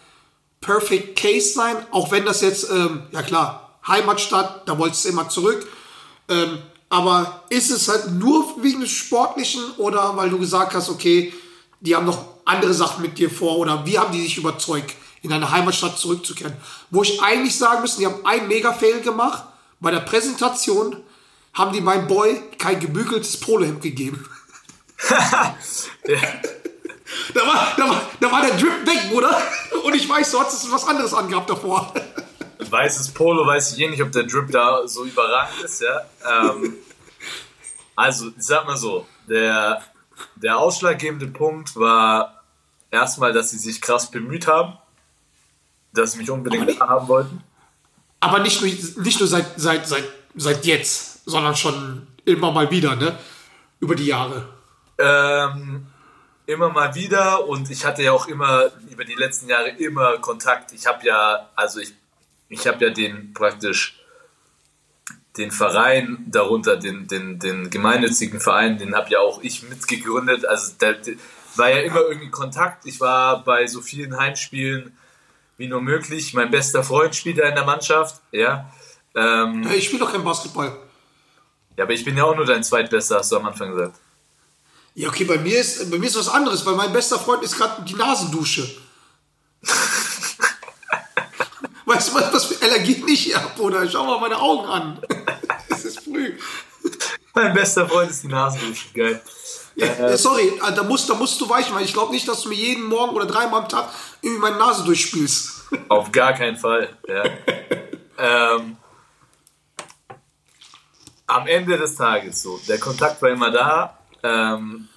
Perfect 0.63 1.19
Case 1.19 1.53
sein? 1.53 1.77
Auch 1.91 2.11
wenn 2.11 2.25
das 2.25 2.41
jetzt, 2.41 2.71
ähm, 2.71 3.03
ja 3.11 3.23
klar, 3.23 3.79
Heimatstadt, 3.87 4.67
da 4.67 4.79
wolltest 4.79 5.05
du 5.05 5.11
immer 5.11 5.29
zurück. 5.29 5.67
Ähm, 6.29 6.59
aber 6.89 7.45
ist 7.51 7.71
es 7.71 7.89
halt 7.89 8.13
nur 8.13 8.63
wegen 8.63 8.81
des 8.81 8.91
Sportlichen 8.91 9.63
oder 9.77 10.17
weil 10.17 10.31
du 10.31 10.39
gesagt 10.39 10.75
hast, 10.75 10.89
okay, 10.89 11.33
die 11.81 11.95
haben 11.95 12.07
noch 12.07 12.25
andere 12.45 12.73
Sachen 12.73 13.03
mit 13.03 13.19
dir 13.19 13.31
vor 13.31 13.59
oder 13.59 13.85
wie 13.85 13.99
haben 13.99 14.13
die 14.13 14.23
sich 14.23 14.39
überzeugt, 14.39 14.95
in 15.23 15.31
deine 15.31 15.51
Heimatstadt 15.51 15.99
zurückzukehren? 15.99 16.55
Wo 16.91 17.03
ich 17.03 17.21
eigentlich 17.23 17.57
sagen 17.57 17.83
müsste, 17.83 18.01
die 18.01 18.07
haben 18.07 18.25
einen 18.25 18.49
Mega-Fail 18.49 19.01
gemacht. 19.01 19.45
Bei 19.81 19.91
der 19.91 20.01
Präsentation 20.01 20.97
haben 21.55 21.73
die 21.73 21.81
meinem 21.81 22.07
Boy 22.07 22.41
kein 22.59 22.79
gebügeltes 22.79 23.39
Polohemd 23.39 23.83
gegeben. 23.83 24.25
da, 27.35 27.41
war, 27.41 27.73
da, 27.77 27.89
war, 27.89 28.03
da 28.21 28.33
war 28.33 28.43
der 28.43 28.57
Drip 28.57 28.87
weg, 28.87 29.11
Bruder. 29.11 29.41
Und 29.85 29.95
ich 29.95 30.09
weiß, 30.09 30.31
du 30.31 30.41
hattest 30.41 30.71
was 30.73 30.87
anderes 30.87 31.15
angehabt 31.15 31.51
davor. 31.51 31.93
Weißes 32.71 33.11
Polo, 33.11 33.47
weiß 33.47 33.75
ich 33.77 33.81
eh 33.81 33.89
nicht, 33.89 34.03
ob 34.03 34.13
der 34.13 34.25
Drip 34.25 34.51
da 34.51 34.87
so 34.87 35.05
überragend 35.05 35.63
ist, 35.63 35.83
ja. 35.83 36.01
Ähm, 36.31 36.75
also, 37.97 38.29
ich 38.29 38.35
sag 38.39 38.67
mal 38.67 38.77
so, 38.77 39.07
der 39.29 39.83
der 40.37 40.59
ausschlaggebende 40.59 41.29
Punkt 41.29 41.77
war 41.77 42.43
erstmal, 42.91 43.33
dass 43.33 43.51
sie 43.51 43.59
sich 43.59 43.81
krass 43.81 44.11
bemüht 44.11 44.47
haben, 44.47 44.77
dass 45.93 46.13
sie 46.13 46.19
mich 46.19 46.31
unbedingt 46.31 46.67
nicht, 46.67 46.81
haben 46.81 47.09
wollten. 47.09 47.43
Aber 48.21 48.39
nicht 48.41 48.61
nur, 48.61 48.71
nicht 49.05 49.19
nur 49.19 49.29
seit, 49.29 49.47
seit, 49.57 49.87
seit, 49.87 50.05
seit 50.35 50.65
jetzt, 50.65 51.25
sondern 51.25 51.57
schon 51.57 52.07
immer 52.25 52.53
mal 52.53 52.71
wieder, 52.71 52.97
ne? 52.97 53.19
Über 53.81 53.95
die 53.95 54.07
Jahre. 54.07 54.49
Ähm, 54.99 55.87
immer 56.47 56.71
mal 56.71 56.95
wieder 56.95 57.47
und 57.47 57.71
ich 57.71 57.85
hatte 57.85 58.03
ja 58.03 58.13
auch 58.13 58.27
immer 58.27 58.71
über 58.91 59.05
die 59.05 59.15
letzten 59.15 59.49
Jahre 59.49 59.71
immer 59.71 60.19
Kontakt. 60.19 60.73
Ich 60.73 60.87
habe 60.87 61.07
ja, 61.07 61.51
also 61.55 61.81
ich, 61.81 61.95
ich 62.49 62.67
habe 62.67 62.85
ja 62.85 62.91
den 62.91 63.33
praktisch 63.33 63.99
den 65.37 65.51
Verein 65.51 66.27
darunter, 66.29 66.77
den, 66.77 67.07
den, 67.07 67.39
den 67.39 67.71
gemeinnützigen 67.71 68.41
Verein, 68.41 68.77
den 68.77 68.95
habe 68.95 69.11
ja 69.11 69.21
auch 69.21 69.43
ich 69.43 69.63
mitgegründet. 69.63 70.45
Also 70.45 70.75
da 70.79 70.95
war 71.57 71.71
ja 71.71 71.81
immer 71.81 72.01
irgendwie 72.01 72.31
Kontakt. 72.31 72.85
Ich 72.87 73.01
war 73.01 73.43
bei 73.45 73.67
so 73.67 73.81
vielen 73.81 74.19
Heimspielen 74.19 74.97
wie 75.57 75.69
nur 75.69 75.81
möglich. 75.81 76.35
Mein 76.35 76.51
bester 76.51 76.83
Freund 76.83 77.15
spielt 77.15 77.39
da 77.39 77.49
in 77.49 77.55
der 77.55 77.65
Mannschaft. 77.65 78.21
Ja. 78.31 78.71
Ähm, 79.15 79.67
ich 79.75 79.87
spiele 79.87 80.01
doch 80.01 80.13
kein 80.13 80.25
Basketball. 80.25 80.77
Ja, 81.77 81.85
aber 81.85 81.93
ich 81.93 82.05
bin 82.05 82.17
ja 82.17 82.25
auch 82.25 82.37
nur 82.37 82.45
dein 82.45 82.63
zweitbester, 82.63 83.19
hast 83.19 83.33
du 83.33 83.37
am 83.37 83.47
Anfang 83.47 83.71
gesagt. 83.71 83.99
Ja, 84.95 85.09
okay, 85.09 85.25
bei 85.25 85.39
mir 85.39 85.59
ist, 85.59 85.91
bei 85.91 85.99
mir 85.99 86.07
ist 86.07 86.17
was 86.17 86.29
anderes, 86.29 86.67
weil 86.67 86.75
mein 86.75 86.93
bester 86.93 87.19
Freund 87.19 87.43
ist 87.43 87.57
gerade 87.57 87.83
die 87.83 87.95
Nasendusche. 87.95 88.71
Weißt 91.87 92.11
du, 92.11 92.15
was, 92.15 92.33
was 92.33 92.45
für 92.45 92.63
Allergie 92.65 93.03
ich 93.09 93.35
habe, 93.35 93.61
oder? 93.61 93.89
Schau 93.89 94.05
mal 94.05 94.21
meine 94.21 94.39
Augen 94.39 94.69
an. 94.69 95.03
es 95.69 95.85
ist 95.85 96.01
früh. 96.05 96.39
Mein 97.35 97.55
bester 97.55 97.89
Freund 97.89 98.11
ist 98.11 98.23
die 98.23 98.29
Nasendusche, 98.29 98.89
geil. 98.95 99.23
Ja, 99.75 99.87
äh, 99.87 100.19
sorry, 100.19 100.49
äh, 100.49 100.73
da 100.75 100.83
musst, 100.83 101.09
da 101.09 101.15
musst 101.15 101.41
du 101.41 101.49
weichen, 101.49 101.75
weil 101.75 101.85
ich 101.85 101.95
glaube 101.95 102.13
nicht, 102.13 102.29
dass 102.29 102.43
du 102.43 102.51
mir 102.51 102.55
jeden 102.55 102.85
Morgen 102.85 103.17
oder 103.17 103.27
dreimal 103.27 103.63
am 103.63 103.69
Tag 103.69 103.89
irgendwie 104.21 104.41
meine 104.41 104.57
Nase 104.57 104.85
durchspielst. 104.85 105.63
Auf 105.89 106.13
gar 106.13 106.35
keinen 106.35 106.59
Fall. 106.59 106.91
Ja. 107.09 107.25
ähm, 108.19 108.77
am 111.27 111.47
Ende 111.47 111.79
des 111.79 111.95
Tages 111.95 112.43
so, 112.43 112.61
der 112.69 112.79
Kontakt 112.79 113.23
war 113.23 113.31
immer 113.31 113.51
da. 113.51 113.99
Ähm, 114.23 114.89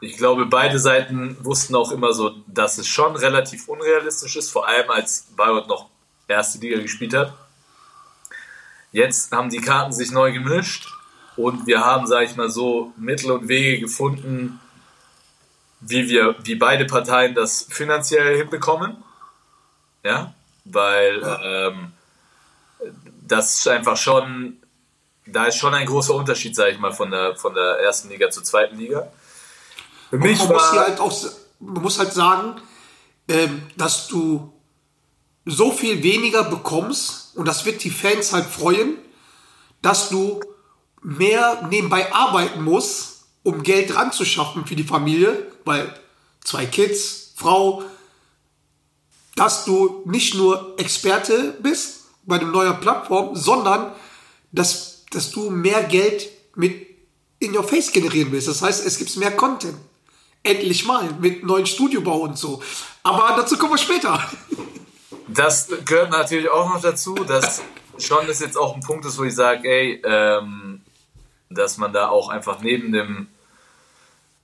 ich 0.00 0.16
glaube, 0.16 0.46
beide 0.46 0.78
Seiten 0.78 1.36
wussten 1.44 1.74
auch 1.74 1.90
immer 1.90 2.12
so, 2.12 2.36
dass 2.46 2.78
es 2.78 2.86
schon 2.86 3.16
relativ 3.16 3.68
unrealistisch 3.68 4.36
ist, 4.36 4.50
vor 4.50 4.68
allem 4.68 4.90
als 4.90 5.28
Bayreuth 5.36 5.68
noch 5.68 5.88
erste 6.28 6.58
Liga 6.58 6.80
gespielt 6.80 7.14
hat. 7.14 7.32
Jetzt 8.92 9.32
haben 9.32 9.50
die 9.50 9.60
Karten 9.60 9.92
sich 9.92 10.10
neu 10.10 10.32
gemischt 10.32 10.88
und 11.36 11.66
wir 11.66 11.80
haben, 11.80 12.06
sage 12.06 12.26
ich 12.26 12.36
mal 12.36 12.50
so, 12.50 12.92
Mittel 12.96 13.30
und 13.30 13.48
Wege 13.48 13.80
gefunden, 13.80 14.60
wie 15.80 16.08
wir, 16.08 16.36
wie 16.42 16.54
beide 16.54 16.86
Parteien 16.86 17.34
das 17.34 17.66
finanziell 17.68 18.38
hinbekommen. 18.38 18.96
Ja, 20.02 20.34
weil 20.64 21.22
ähm, 21.42 21.92
das 23.26 23.66
einfach 23.66 23.96
schon, 23.96 24.58
da 25.26 25.46
ist 25.46 25.56
schon 25.56 25.74
ein 25.74 25.86
großer 25.86 26.14
Unterschied, 26.14 26.54
sage 26.54 26.72
ich 26.72 26.78
mal, 26.78 26.92
von 26.92 27.10
der, 27.10 27.36
von 27.36 27.54
der 27.54 27.80
ersten 27.80 28.08
Liga 28.08 28.30
zur 28.30 28.44
zweiten 28.44 28.76
Liga. 28.78 29.10
Für 30.10 30.18
mich 30.18 30.38
man, 30.38 30.52
muss 30.52 30.72
halt 30.72 31.00
auch, 31.00 31.12
man 31.60 31.82
muss 31.82 31.98
halt 31.98 32.12
sagen, 32.12 32.60
ähm, 33.28 33.62
dass 33.76 34.08
du 34.08 34.52
so 35.44 35.72
viel 35.72 36.02
weniger 36.02 36.44
bekommst 36.44 37.36
und 37.36 37.46
das 37.46 37.64
wird 37.64 37.82
die 37.84 37.90
Fans 37.90 38.32
halt 38.32 38.46
freuen, 38.46 38.98
dass 39.82 40.08
du 40.08 40.40
mehr 41.02 41.66
nebenbei 41.70 42.12
arbeiten 42.12 42.62
musst, 42.62 43.26
um 43.42 43.62
Geld 43.62 43.94
ranzuschaffen 43.94 44.66
für 44.66 44.74
die 44.74 44.84
Familie, 44.84 45.46
weil 45.64 45.92
zwei 46.42 46.66
Kids, 46.66 47.32
Frau, 47.36 47.84
dass 49.36 49.64
du 49.64 50.02
nicht 50.04 50.34
nur 50.34 50.74
Experte 50.78 51.56
bist 51.60 52.06
bei 52.24 52.36
einer 52.40 52.50
neuen 52.50 52.80
Plattform, 52.80 53.36
sondern 53.36 53.92
dass, 54.50 54.95
dass 55.16 55.30
du 55.30 55.50
mehr 55.50 55.82
Geld 55.84 56.28
mit 56.54 56.86
in 57.38 57.56
your 57.56 57.64
face 57.64 57.90
generieren 57.92 58.32
willst. 58.32 58.48
Das 58.48 58.62
heißt, 58.62 58.86
es 58.86 58.98
gibt 58.98 59.16
mehr 59.16 59.32
Content. 59.32 59.76
Endlich 60.42 60.84
mal 60.84 61.08
mit 61.20 61.44
neuen 61.44 61.66
Studiobau 61.66 62.18
und 62.20 62.38
so. 62.38 62.62
Aber 63.02 63.34
dazu 63.36 63.58
kommen 63.58 63.72
wir 63.72 63.78
später. 63.78 64.22
Das 65.28 65.68
gehört 65.84 66.10
natürlich 66.10 66.48
auch 66.48 66.68
noch 66.68 66.80
dazu, 66.80 67.14
dass 67.14 67.62
schon 67.98 68.26
das 68.26 68.40
jetzt 68.40 68.56
auch 68.56 68.74
ein 68.74 68.80
Punkt 68.80 69.04
ist, 69.06 69.18
wo 69.18 69.24
ich 69.24 69.34
sage, 69.34 69.68
ey, 69.68 70.00
ähm, 70.04 70.82
dass 71.50 71.78
man 71.78 71.92
da 71.92 72.08
auch 72.08 72.28
einfach 72.28 72.60
neben 72.60 72.92
dem 72.92 73.28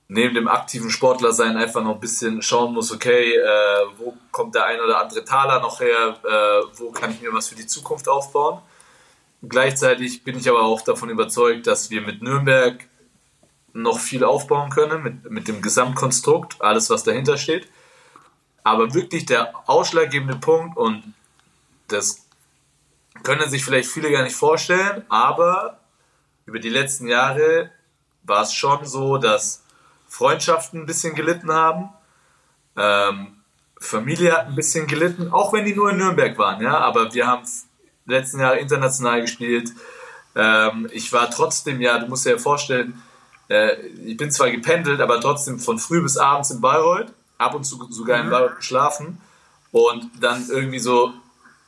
neben 0.09 0.35
dem 0.35 0.47
aktiven 0.47 0.89
Sportler 0.91 1.31
sein 1.31 1.57
einfach 1.57 1.81
noch 1.81 1.95
ein 1.95 1.99
bisschen 1.99 2.41
schauen 2.41 2.73
muss, 2.73 2.91
okay, 2.91 3.35
äh, 3.35 3.85
wo 3.97 4.15
kommt 4.31 4.53
der 4.53 4.65
ein 4.65 4.79
oder 4.79 4.99
andere 4.99 5.23
Taler 5.23 5.59
noch 5.59 5.79
her, 5.79 6.17
äh, 6.23 6.77
wo 6.77 6.91
kann 6.91 7.11
ich 7.11 7.21
mir 7.21 7.33
was 7.33 7.47
für 7.47 7.55
die 7.55 7.65
Zukunft 7.65 8.07
aufbauen. 8.07 8.59
Gleichzeitig 9.47 10.23
bin 10.23 10.37
ich 10.37 10.49
aber 10.49 10.63
auch 10.63 10.81
davon 10.81 11.09
überzeugt, 11.09 11.67
dass 11.67 11.89
wir 11.89 12.01
mit 12.01 12.21
Nürnberg 12.21 12.87
noch 13.73 13.99
viel 13.99 14.23
aufbauen 14.23 14.69
können 14.69 15.03
mit, 15.03 15.29
mit 15.29 15.47
dem 15.47 15.61
Gesamtkonstrukt, 15.61 16.61
alles 16.61 16.89
was 16.89 17.03
dahinter 17.03 17.37
steht. 17.37 17.67
Aber 18.63 18.93
wirklich 18.93 19.25
der 19.25 19.53
ausschlaggebende 19.67 20.37
Punkt, 20.37 20.77
und 20.77 21.13
das 21.89 22.25
können 23.23 23.49
sich 23.49 23.65
vielleicht 23.65 23.89
viele 23.89 24.11
gar 24.11 24.23
nicht 24.23 24.35
vorstellen, 24.35 25.03
aber 25.09 25.79
über 26.45 26.59
die 26.59 26.69
letzten 26.69 27.07
Jahre 27.07 27.69
war 28.23 28.43
es 28.43 28.53
schon 28.53 28.85
so, 28.85 29.17
dass 29.17 29.63
Freundschaften 30.07 30.81
ein 30.81 30.85
bisschen 30.85 31.15
gelitten 31.15 31.51
haben. 31.51 31.89
Ähm, 32.77 33.37
Familie 33.77 34.31
hat 34.31 34.47
ein 34.47 34.55
bisschen 34.55 34.87
gelitten, 34.87 35.33
auch 35.33 35.51
wenn 35.51 35.65
die 35.65 35.75
nur 35.75 35.89
in 35.89 35.97
Nürnberg 35.97 36.37
waren, 36.37 36.61
ja, 36.61 36.77
aber 36.77 37.13
wir 37.13 37.27
haben 37.27 37.43
letzten 38.05 38.39
Jahre 38.39 38.59
international 38.59 39.21
gespielt. 39.21 39.71
Ähm, 40.35 40.89
ich 40.91 41.11
war 41.13 41.29
trotzdem, 41.29 41.81
ja, 41.81 41.99
du 41.99 42.07
musst 42.07 42.25
dir 42.25 42.31
ja 42.31 42.37
vorstellen, 42.37 43.01
äh, 43.49 43.75
ich 44.05 44.17
bin 44.17 44.31
zwar 44.31 44.49
gependelt, 44.49 45.01
aber 45.01 45.19
trotzdem 45.21 45.59
von 45.59 45.79
früh 45.79 46.01
bis 46.01 46.17
abends 46.17 46.51
in 46.51 46.61
Bayreuth, 46.61 47.13
ab 47.37 47.55
und 47.55 47.63
zu 47.63 47.87
sogar 47.91 48.19
in 48.19 48.27
mhm. 48.27 48.31
Bayreuth 48.31 48.57
geschlafen 48.57 49.19
und 49.71 50.09
dann 50.19 50.47
irgendwie 50.49 50.79
so 50.79 51.13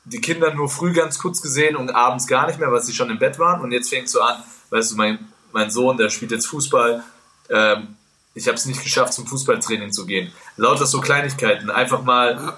die 0.06 0.22
Kinder 0.22 0.54
nur 0.54 0.70
früh 0.70 0.94
ganz 0.94 1.20
kurz 1.20 1.42
gesehen 1.42 1.76
und 1.76 1.90
abends 1.90 2.28
gar 2.28 2.48
nicht 2.48 2.60
mehr, 2.60 2.72
weil 2.72 2.82
sie 2.82 2.94
schon 2.94 3.10
im 3.10 3.20
Bett 3.20 3.40
waren. 3.40 3.62
Und 3.62 3.72
jetzt 3.72 3.90
fängt 3.90 4.08
so 4.08 4.22
an, 4.22 4.44
weißt 4.70 4.92
du, 4.92 4.96
mein, 4.96 5.20
mein 5.52 5.72
Sohn, 5.72 5.98
der 5.98 6.10
spielt 6.10 6.32
jetzt 6.32 6.46
Fußball. 6.48 7.04
Ähm, 7.50 7.96
ich 8.36 8.48
habe 8.48 8.56
es 8.56 8.66
nicht 8.66 8.84
geschafft, 8.84 9.14
zum 9.14 9.26
Fußballtraining 9.26 9.92
zu 9.92 10.06
gehen. 10.06 10.32
Lauter 10.58 10.86
so 10.86 11.02
Kleinigkeiten. 11.02 11.72
Einfach 11.72 12.04
mal 12.04 12.56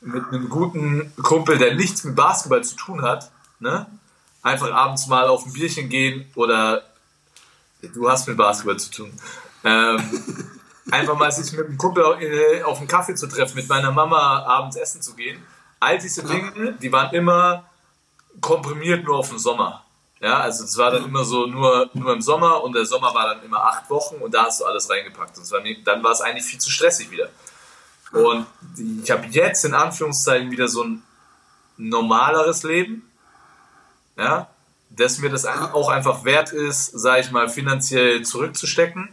mit 0.00 0.24
einem 0.28 0.48
guten 0.48 1.12
Kumpel, 1.22 1.58
der 1.58 1.74
nichts 1.74 2.04
mit 2.04 2.14
Basketball 2.14 2.62
zu 2.62 2.76
tun 2.76 3.02
hat, 3.02 3.30
ne? 3.58 3.86
einfach 4.42 4.72
abends 4.72 5.06
mal 5.06 5.26
auf 5.28 5.46
ein 5.46 5.52
Bierchen 5.52 5.88
gehen 5.88 6.30
oder 6.34 6.82
du 7.82 8.08
hast 8.08 8.28
mit 8.28 8.36
Basketball 8.36 8.78
zu 8.78 8.90
tun. 8.90 9.12
Ähm, 9.64 10.02
einfach 10.90 11.16
mal 11.16 11.30
sich 11.32 11.52
mit 11.52 11.66
einem 11.66 11.78
Kumpel 11.78 12.04
äh, 12.20 12.62
auf 12.62 12.78
einen 12.78 12.88
Kaffee 12.88 13.14
zu 13.14 13.26
treffen, 13.26 13.56
mit 13.56 13.68
meiner 13.68 13.92
Mama 13.92 14.44
abends 14.44 14.76
essen 14.76 15.02
zu 15.02 15.14
gehen. 15.14 15.42
All 15.80 15.98
diese 15.98 16.24
Dinge, 16.24 16.76
die 16.80 16.90
waren 16.90 17.14
immer 17.14 17.64
komprimiert 18.40 19.04
nur 19.04 19.18
auf 19.18 19.28
den 19.28 19.38
Sommer. 19.38 19.84
Ja, 20.20 20.40
also 20.40 20.64
es 20.64 20.76
war 20.76 20.90
dann 20.90 21.04
immer 21.04 21.24
so 21.24 21.46
nur, 21.46 21.90
nur 21.94 22.12
im 22.12 22.20
Sommer 22.20 22.64
und 22.64 22.72
der 22.72 22.84
Sommer 22.84 23.14
war 23.14 23.34
dann 23.34 23.44
immer 23.44 23.64
acht 23.64 23.88
Wochen 23.88 24.16
und 24.16 24.34
da 24.34 24.46
hast 24.46 24.60
du 24.60 24.64
alles 24.64 24.90
reingepackt. 24.90 25.38
Und 25.38 25.50
war, 25.52 25.60
dann 25.84 26.02
war 26.02 26.10
es 26.10 26.20
eigentlich 26.20 26.44
viel 26.44 26.58
zu 26.58 26.70
stressig 26.70 27.10
wieder. 27.10 27.28
Und 28.12 28.46
ich 29.02 29.10
habe 29.10 29.26
jetzt 29.26 29.64
in 29.64 29.74
Anführungszeichen 29.74 30.50
wieder 30.50 30.68
so 30.68 30.82
ein 30.84 31.02
normaleres 31.76 32.62
Leben. 32.62 33.08
Ja, 34.16 34.48
dass 34.90 35.18
mir 35.18 35.30
das 35.30 35.44
auch 35.44 35.88
einfach 35.88 36.24
wert 36.24 36.52
ist, 36.52 36.86
sage 36.86 37.20
ich 37.20 37.30
mal, 37.30 37.48
finanziell 37.48 38.22
zurückzustecken. 38.22 39.08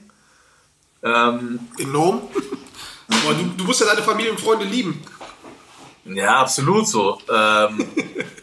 Ähm, 1.04 1.60
Enorm. 1.78 2.22
Aber 3.08 3.34
du, 3.36 3.44
du 3.58 3.64
musst 3.66 3.82
ja 3.82 3.88
deine 3.88 4.02
Familie 4.02 4.32
und 4.32 4.40
Freunde 4.40 4.66
lieben. 4.66 5.04
Ja, 6.06 6.42
absolut 6.42 6.88
so. 6.88 7.20
Ähm, 7.32 7.88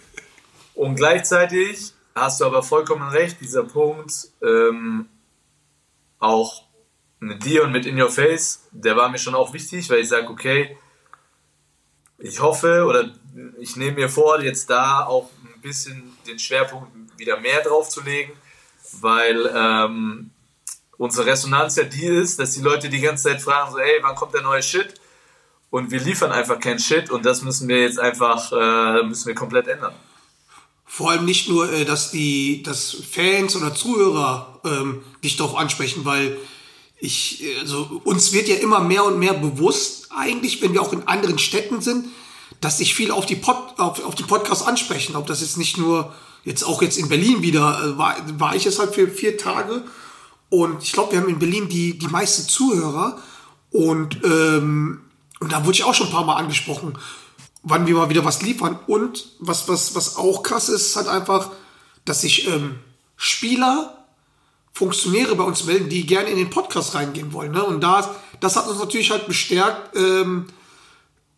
und 0.74 0.96
gleichzeitig 0.96 1.94
hast 2.14 2.40
du 2.40 2.44
aber 2.44 2.62
vollkommen 2.62 3.08
recht, 3.08 3.40
dieser 3.40 3.64
Punkt, 3.64 4.28
ähm, 4.42 5.08
auch 6.18 6.62
mit 7.22 7.44
dir 7.44 7.62
und 7.62 7.70
mit 7.70 7.87
In 7.87 8.00
Your 8.00 8.11
Face, 8.11 8.66
der 8.72 8.96
war 8.96 9.08
mir 9.08 9.18
schon 9.18 9.37
auch 9.37 9.52
wichtig, 9.52 9.88
weil 9.88 10.00
ich 10.00 10.08
sage, 10.08 10.28
okay, 10.28 10.76
ich 12.18 12.40
hoffe 12.40 12.85
oder 12.85 13.11
ich 13.61 13.76
nehme 13.76 13.92
mir 13.92 14.08
vor, 14.08 14.42
jetzt 14.42 14.68
da 14.68 15.06
auch 15.06 15.30
ein 15.44 15.61
bisschen 15.61 16.16
den 16.26 16.40
Schwerpunkt 16.40 16.90
wieder 17.16 17.38
mehr 17.38 17.62
drauf 17.62 17.88
zu 17.88 18.02
legen, 18.02 18.32
weil 19.00 19.48
ähm, 19.54 20.30
unsere 20.98 21.26
Resonanz 21.26 21.76
ja 21.76 21.85
die 21.85 22.06
ist, 22.06 22.40
dass 22.40 22.54
die 22.54 22.61
Leute 22.61 22.88
die 22.88 23.00
ganze 23.00 23.24
Zeit 23.28 23.40
fragen, 23.40 23.70
so, 23.70 23.78
hey, 23.78 24.00
wann 24.02 24.16
kommt 24.16 24.35
der 24.35 24.42
neue 24.42 24.62
Shit? 24.62 24.94
Und 25.70 25.92
wir 25.92 26.00
liefern 26.00 26.32
einfach 26.32 26.58
keinen 26.58 26.80
Shit 26.80 27.08
und 27.11 27.24
das 27.24 27.42
müssen 27.42 27.68
wir 27.68 27.82
jetzt 27.82 28.00
einfach, 28.00 28.50
äh, 28.50 29.04
müssen 29.04 29.28
wir 29.28 29.35
komplett 29.37 29.68
ändern. 29.68 29.94
Vor 30.85 31.12
allem 31.12 31.24
nicht 31.24 31.48
nur, 31.48 31.72
äh, 31.72 31.85
dass 31.85 32.11
die, 32.11 32.64
dass 32.64 32.90
Fans 32.90 33.54
oder 33.54 33.72
Zuhörer 33.72 34.61
ähm, 34.64 35.04
dich 35.22 35.37
darauf 35.37 35.56
ansprechen, 35.56 36.04
weil 36.04 36.37
ich, 37.02 37.44
also 37.60 38.00
uns 38.04 38.32
wird 38.32 38.48
ja 38.48 38.56
immer 38.56 38.80
mehr 38.80 39.04
und 39.04 39.18
mehr 39.18 39.34
bewusst, 39.34 40.08
eigentlich, 40.10 40.62
wenn 40.62 40.72
wir 40.72 40.82
auch 40.82 40.92
in 40.92 41.08
anderen 41.08 41.38
Städten 41.38 41.80
sind, 41.80 42.06
dass 42.60 42.78
sich 42.78 42.94
viel 42.94 43.10
auf 43.10 43.26
die, 43.26 43.34
Pod, 43.34 43.56
auf, 43.78 44.04
auf 44.04 44.14
die 44.14 44.22
Podcasts 44.22 44.64
ansprechen. 44.64 45.16
Ob 45.16 45.26
das 45.26 45.40
jetzt 45.40 45.58
nicht 45.58 45.78
nur, 45.78 46.14
jetzt 46.44 46.62
auch 46.62 46.80
jetzt 46.80 46.98
in 46.98 47.08
Berlin 47.08 47.42
wieder, 47.42 47.82
äh, 47.84 47.98
war, 47.98 48.16
war 48.38 48.54
ich 48.54 48.64
jetzt 48.64 48.78
halt 48.78 48.94
für 48.94 49.08
vier 49.08 49.36
Tage. 49.36 49.82
Und 50.48 50.82
ich 50.82 50.92
glaube, 50.92 51.12
wir 51.12 51.20
haben 51.20 51.28
in 51.28 51.40
Berlin 51.40 51.68
die, 51.68 51.98
die 51.98 52.06
meisten 52.06 52.48
Zuhörer. 52.48 53.18
Und, 53.70 54.20
ähm, 54.22 55.00
und 55.40 55.50
da 55.50 55.64
wurde 55.64 55.72
ich 55.72 55.84
auch 55.84 55.94
schon 55.94 56.06
ein 56.06 56.12
paar 56.12 56.24
Mal 56.24 56.36
angesprochen 56.36 56.96
wann 57.64 57.86
wir 57.86 57.94
mal 57.94 58.10
wieder 58.10 58.24
was 58.24 58.42
liefern. 58.42 58.78
Und 58.86 59.26
was, 59.38 59.68
was, 59.68 59.94
was 59.94 60.16
auch 60.16 60.42
krass 60.42 60.68
ist, 60.68 60.88
ist 60.88 60.96
halt 60.96 61.08
einfach, 61.08 61.50
dass 62.04 62.22
sich 62.22 62.48
ähm, 62.48 62.76
Spieler, 63.16 64.01
Funktionäre 64.72 65.37
bei 65.37 65.44
uns 65.44 65.64
melden, 65.64 65.88
die 65.88 66.06
gerne 66.06 66.30
in 66.30 66.37
den 66.37 66.50
Podcast 66.50 66.94
reingehen 66.94 67.32
wollen. 67.32 67.52
Ne? 67.52 67.62
Und 67.62 67.82
da, 67.82 68.14
das 68.40 68.56
hat 68.56 68.66
uns 68.68 68.78
natürlich 68.78 69.11
halt 69.11 69.26
bestärkt, 69.26 69.96
ähm, 69.96 70.46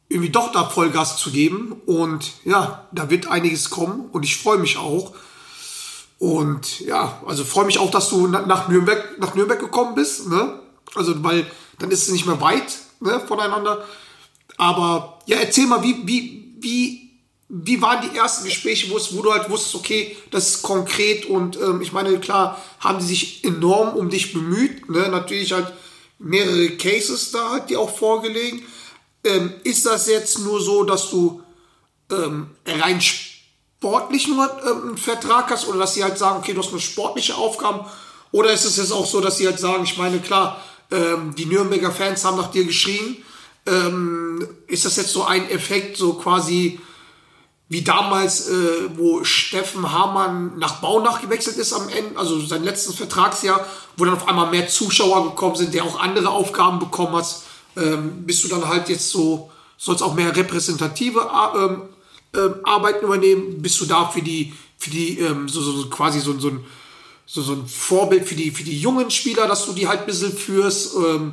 irgendwie 0.08 0.30
doch 0.30 0.52
da 0.52 0.64
Vollgas 0.64 1.16
zu 1.16 1.30
geben. 1.30 1.72
Und 1.86 2.32
ja, 2.44 2.86
da 2.92 3.10
wird 3.10 3.26
einiges 3.26 3.70
kommen 3.70 4.08
und 4.12 4.24
ich 4.24 4.36
freue 4.36 4.58
mich 4.58 4.76
auch. 4.76 5.12
Und 6.18 6.80
ja, 6.80 7.20
also 7.26 7.44
freue 7.44 7.66
mich 7.66 7.78
auch, 7.78 7.90
dass 7.90 8.08
du 8.08 8.28
nach 8.28 8.68
Nürnberg, 8.68 9.18
nach 9.18 9.34
Nürnberg 9.34 9.60
gekommen 9.60 9.94
bist. 9.94 10.28
Ne? 10.28 10.60
Also, 10.94 11.22
weil 11.24 11.46
dann 11.78 11.90
ist 11.90 12.02
es 12.02 12.12
nicht 12.12 12.26
mehr 12.26 12.40
weit 12.40 12.78
ne, 13.00 13.20
voneinander. 13.26 13.84
Aber 14.56 15.18
ja, 15.26 15.38
erzähl 15.38 15.66
mal, 15.66 15.82
wie, 15.82 16.06
wie, 16.06 16.54
wie, 16.60 17.10
wie 17.48 17.80
waren 17.82 18.08
die 18.08 18.16
ersten 18.16 18.44
Gespräche, 18.44 18.90
wo, 18.90 19.22
du 19.22 19.32
halt 19.32 19.50
wusstest, 19.50 19.74
okay, 19.74 20.16
das 20.30 20.48
ist 20.48 20.62
konkret 20.62 21.26
und 21.26 21.56
ähm, 21.56 21.82
ich 21.82 21.92
meine, 21.92 22.18
klar, 22.18 22.62
haben 22.80 22.98
die 22.98 23.04
sich 23.04 23.44
enorm 23.44 23.96
um 23.96 24.08
dich 24.08 24.32
bemüht. 24.32 24.88
Ne? 24.88 25.08
Natürlich 25.08 25.52
halt 25.52 25.72
mehrere 26.18 26.70
Cases 26.70 27.30
da, 27.32 27.50
halt, 27.50 27.70
die 27.70 27.76
auch 27.76 27.94
vorgelegen. 27.94 28.62
Ähm, 29.24 29.52
ist 29.62 29.86
das 29.86 30.06
jetzt 30.06 30.38
nur 30.40 30.60
so, 30.60 30.84
dass 30.84 31.10
du 31.10 31.42
ähm, 32.10 32.48
rein 32.66 33.00
sportlich 33.00 34.28
nur 34.28 34.50
ähm, 34.64 34.88
einen 34.88 34.98
Vertrag 34.98 35.50
hast 35.50 35.68
oder 35.68 35.80
dass 35.80 35.94
sie 35.94 36.02
halt 36.02 36.18
sagen, 36.18 36.38
okay, 36.38 36.54
du 36.54 36.60
hast 36.60 36.70
nur 36.70 36.80
sportliche 36.80 37.34
Aufgaben? 37.34 37.80
Oder 38.32 38.52
ist 38.52 38.64
es 38.64 38.78
jetzt 38.78 38.92
auch 38.92 39.06
so, 39.06 39.20
dass 39.20 39.36
sie 39.36 39.46
halt 39.46 39.58
sagen, 39.58 39.84
ich 39.84 39.96
meine, 39.96 40.18
klar, 40.18 40.60
ähm, 40.90 41.34
die 41.36 41.46
Nürnberger 41.46 41.92
Fans 41.92 42.24
haben 42.24 42.36
nach 42.36 42.50
dir 42.50 42.64
geschrien, 42.64 43.22
ähm, 43.66 44.46
ist 44.66 44.84
das 44.84 44.96
jetzt 44.96 45.12
so 45.12 45.24
ein 45.24 45.48
Effekt, 45.50 45.96
so 45.96 46.14
quasi 46.14 46.80
wie 47.68 47.82
damals, 47.82 48.48
äh, 48.48 48.90
wo 48.96 49.24
Steffen 49.24 49.90
Hamann 49.90 50.58
nach 50.58 50.80
Baunach 50.80 51.22
gewechselt 51.22 51.56
ist 51.56 51.72
am 51.72 51.88
Ende, 51.88 52.18
also 52.18 52.40
sein 52.44 52.62
letztes 52.62 52.94
Vertragsjahr, 52.94 53.66
wo 53.96 54.04
dann 54.04 54.14
auf 54.14 54.28
einmal 54.28 54.50
mehr 54.50 54.68
Zuschauer 54.68 55.24
gekommen 55.24 55.56
sind, 55.56 55.72
der 55.72 55.84
auch 55.84 55.98
andere 55.98 56.28
Aufgaben 56.28 56.78
bekommen 56.78 57.16
hat, 57.16 57.42
ähm, 57.76 58.26
bist 58.26 58.44
du 58.44 58.48
dann 58.48 58.68
halt 58.68 58.88
jetzt 58.88 59.08
so, 59.10 59.50
sollst 59.78 60.02
auch 60.02 60.14
mehr 60.14 60.36
repräsentative 60.36 61.30
ähm, 61.56 61.82
ähm, 62.34 62.54
Arbeiten 62.64 63.04
übernehmen, 63.04 63.62
bist 63.62 63.80
du 63.80 63.86
da 63.86 64.08
für 64.08 64.22
die, 64.22 64.52
für 64.76 64.90
die, 64.90 65.18
ähm, 65.20 65.48
so, 65.48 65.62
so, 65.62 65.88
quasi 65.88 66.20
so, 66.20 66.38
so, 66.38 66.48
ein, 66.48 66.64
so, 67.24 67.40
so 67.40 67.54
ein 67.54 67.66
Vorbild 67.66 68.28
für 68.28 68.34
die, 68.34 68.50
für 68.50 68.64
die 68.64 68.78
jungen 68.78 69.10
Spieler, 69.10 69.46
dass 69.46 69.64
du 69.64 69.72
die 69.72 69.88
halt 69.88 70.00
ein 70.00 70.06
bisschen 70.06 70.36
führst, 70.36 70.94
ähm, 70.96 71.32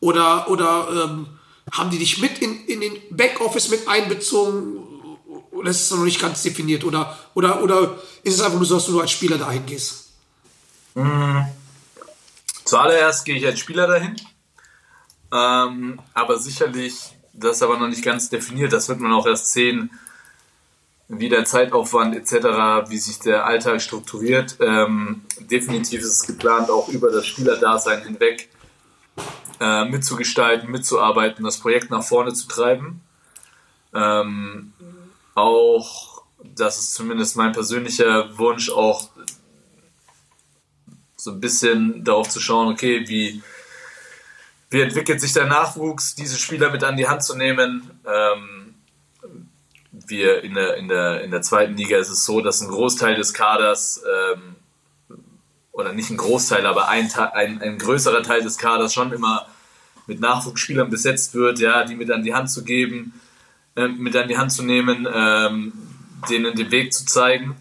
oder, 0.00 0.50
oder, 0.50 0.88
ähm, 1.04 1.26
haben 1.72 1.90
die 1.90 1.98
dich 1.98 2.18
mit 2.18 2.38
in, 2.38 2.66
in 2.66 2.80
den 2.80 2.92
Backoffice 3.10 3.68
mit 3.68 3.86
einbezogen? 3.88 4.87
Oder 5.58 5.70
ist 5.70 5.82
es 5.82 5.90
noch 5.90 6.04
nicht 6.04 6.20
ganz 6.20 6.42
definiert? 6.42 6.84
Oder, 6.84 7.18
oder, 7.34 7.62
oder 7.62 7.98
ist 8.22 8.34
es 8.34 8.40
einfach 8.40 8.58
nur 8.58 8.66
so, 8.66 8.76
dass 8.76 8.86
du 8.86 9.00
als 9.00 9.10
Spieler 9.10 9.38
dahin 9.38 9.66
gehst? 9.66 10.10
Mhm. 10.94 11.46
Zuallererst 12.64 13.24
gehe 13.24 13.36
ich 13.36 13.46
als 13.46 13.58
Spieler 13.58 13.86
dahin. 13.86 14.16
Ähm, 15.32 16.00
aber 16.14 16.38
sicherlich, 16.38 17.16
das 17.32 17.56
ist 17.56 17.62
aber 17.62 17.78
noch 17.78 17.88
nicht 17.88 18.04
ganz 18.04 18.28
definiert. 18.30 18.72
Das 18.72 18.88
wird 18.88 19.00
man 19.00 19.12
auch 19.12 19.26
erst 19.26 19.52
sehen, 19.52 19.90
wie 21.08 21.28
der 21.28 21.44
Zeitaufwand 21.44 22.14
etc., 22.14 22.88
wie 22.90 22.98
sich 22.98 23.18
der 23.18 23.46
Alltag 23.46 23.80
strukturiert. 23.80 24.56
Ähm, 24.60 25.22
definitiv 25.40 26.02
ist 26.02 26.12
es 26.12 26.26
geplant, 26.26 26.70
auch 26.70 26.88
über 26.88 27.10
das 27.10 27.26
Spielerdasein 27.26 28.02
hinweg 28.02 28.48
äh, 29.60 29.84
mitzugestalten, 29.86 30.70
mitzuarbeiten, 30.70 31.44
das 31.44 31.58
Projekt 31.58 31.90
nach 31.90 32.04
vorne 32.04 32.32
zu 32.34 32.46
treiben. 32.46 33.00
Ähm, 33.94 34.72
auch, 35.38 36.22
das 36.42 36.78
ist 36.78 36.94
zumindest 36.94 37.36
mein 37.36 37.52
persönlicher 37.52 38.36
Wunsch, 38.38 38.70
auch 38.70 39.08
so 41.16 41.32
ein 41.32 41.40
bisschen 41.40 42.04
darauf 42.04 42.28
zu 42.28 42.40
schauen, 42.40 42.72
okay, 42.72 43.08
wie, 43.08 43.42
wie 44.70 44.80
entwickelt 44.80 45.20
sich 45.20 45.32
der 45.32 45.46
Nachwuchs, 45.46 46.14
diese 46.14 46.38
Spieler 46.38 46.70
mit 46.70 46.84
an 46.84 46.96
die 46.96 47.08
Hand 47.08 47.24
zu 47.24 47.36
nehmen. 47.36 47.90
Ähm, 48.06 48.74
wir 49.90 50.42
in 50.42 50.54
der, 50.54 50.76
in, 50.76 50.88
der, 50.88 51.22
in 51.22 51.30
der 51.30 51.42
zweiten 51.42 51.76
Liga 51.76 51.98
ist 51.98 52.08
es 52.08 52.24
so, 52.24 52.40
dass 52.40 52.60
ein 52.60 52.68
Großteil 52.68 53.16
des 53.16 53.34
Kaders 53.34 54.02
ähm, 54.32 54.56
oder 55.72 55.92
nicht 55.92 56.10
ein 56.10 56.16
Großteil, 56.16 56.66
aber 56.66 56.88
ein, 56.88 57.10
ein, 57.12 57.60
ein 57.60 57.78
größerer 57.78 58.22
Teil 58.22 58.42
des 58.42 58.58
Kaders 58.58 58.94
schon 58.94 59.12
immer 59.12 59.46
mit 60.06 60.20
Nachwuchsspielern 60.20 60.88
besetzt 60.88 61.34
wird, 61.34 61.58
ja, 61.58 61.84
die 61.84 61.94
mit 61.94 62.10
an 62.10 62.22
die 62.22 62.34
Hand 62.34 62.50
zu 62.50 62.64
geben, 62.64 63.20
äh, 63.76 63.88
mit 63.88 64.14
an 64.16 64.28
die 64.28 64.38
Hand 64.38 64.52
zu 64.52 64.62
nehmen, 64.62 65.06
ähm, 65.12 65.72
denen 66.28 66.54
den 66.56 66.70
Weg 66.70 66.92
zu 66.92 67.06
zeigen. 67.06 67.56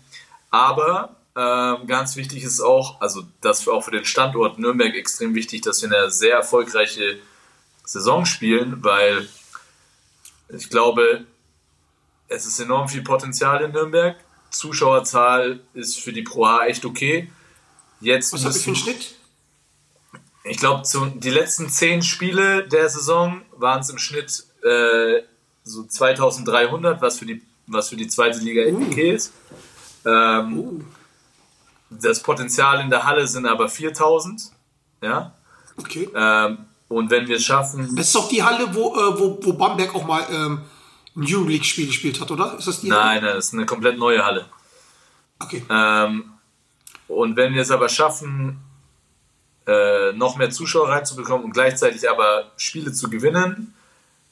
Aber 0.49 1.15
ähm, 1.35 1.85
ganz 1.85 2.15
wichtig 2.15 2.43
ist 2.43 2.61
auch, 2.61 2.99
also 2.99 3.23
das 3.41 3.63
für, 3.63 3.73
auch 3.73 3.83
für 3.83 3.91
den 3.91 4.05
Standort 4.05 4.57
Nürnberg 4.57 4.95
extrem 4.95 5.35
wichtig, 5.35 5.61
dass 5.61 5.81
wir 5.81 5.91
eine 5.91 6.09
sehr 6.09 6.35
erfolgreiche 6.35 7.19
Saison 7.85 8.25
spielen, 8.25 8.83
weil 8.83 9.27
ich 10.49 10.69
glaube, 10.69 11.25
es 12.27 12.45
ist 12.45 12.59
enorm 12.59 12.89
viel 12.89 13.03
Potenzial 13.03 13.63
in 13.63 13.71
Nürnberg. 13.71 14.17
Zuschauerzahl 14.49 15.59
ist 15.73 15.99
für 15.99 16.13
die 16.13 16.23
Pro 16.23 16.45
A 16.45 16.65
echt 16.65 16.85
okay. 16.85 17.29
Jetzt 17.99 18.33
Was 18.33 18.45
habe 18.45 18.57
ich 18.57 18.79
Schnitt? 18.79 19.15
Ich 20.43 20.57
glaube, 20.57 20.83
die 21.17 21.29
letzten 21.29 21.69
zehn 21.69 22.01
Spiele 22.01 22.67
der 22.67 22.89
Saison 22.89 23.41
waren 23.51 23.81
es 23.81 23.89
im 23.89 23.97
Schnitt 23.97 24.45
äh, 24.63 25.21
so 25.67 25.83
2300, 25.83 27.01
was 27.01 27.19
für 27.19 27.25
die 27.25 27.41
was 27.67 27.89
für 27.89 27.97
die 27.97 28.07
zweite 28.07 28.39
Liga 28.39 28.61
echt 28.61 28.77
okay 28.77 29.11
ist. 29.11 29.33
Ähm, 30.05 30.85
Das 31.89 32.21
Potenzial 32.21 32.81
in 32.81 32.89
der 32.89 33.03
Halle 33.05 33.27
sind 33.27 33.45
aber 33.45 33.69
4000. 33.69 34.51
Ja. 35.01 35.33
Okay. 35.77 36.09
Ähm, 36.15 36.59
und 36.89 37.09
wenn 37.09 37.27
wir 37.27 37.37
es 37.37 37.43
schaffen, 37.45 37.95
Das 37.95 38.07
ist 38.07 38.15
doch 38.15 38.29
die 38.29 38.43
Halle, 38.43 38.73
wo, 38.73 38.95
äh, 38.95 39.19
wo, 39.19 39.39
wo 39.41 39.53
Bamberg 39.53 39.93
auch 39.95 40.05
mal 40.05 40.25
ähm, 40.29 40.61
ein 41.15 41.23
Euroleague-Spiel 41.25 41.87
gespielt 41.87 42.19
hat, 42.21 42.31
oder? 42.31 42.57
Ist 42.57 42.67
das 42.67 42.81
die 42.81 42.91
Halle? 42.91 43.01
nein, 43.03 43.23
nein, 43.23 43.35
das 43.35 43.47
ist 43.47 43.53
eine 43.53 43.65
komplett 43.65 43.97
neue 43.97 44.23
Halle. 44.25 44.45
Okay. 45.39 45.63
Ähm, 45.69 46.33
und 47.07 47.35
wenn 47.35 47.53
wir 47.53 47.61
es 47.61 47.71
aber 47.71 47.89
schaffen, 47.89 48.59
äh, 49.65 50.13
noch 50.13 50.37
mehr 50.37 50.49
Zuschauer 50.49 50.89
reinzubekommen 50.89 51.45
und 51.45 51.51
gleichzeitig 51.51 52.09
aber 52.09 52.51
Spiele 52.57 52.91
zu 52.93 53.09
gewinnen, 53.09 53.73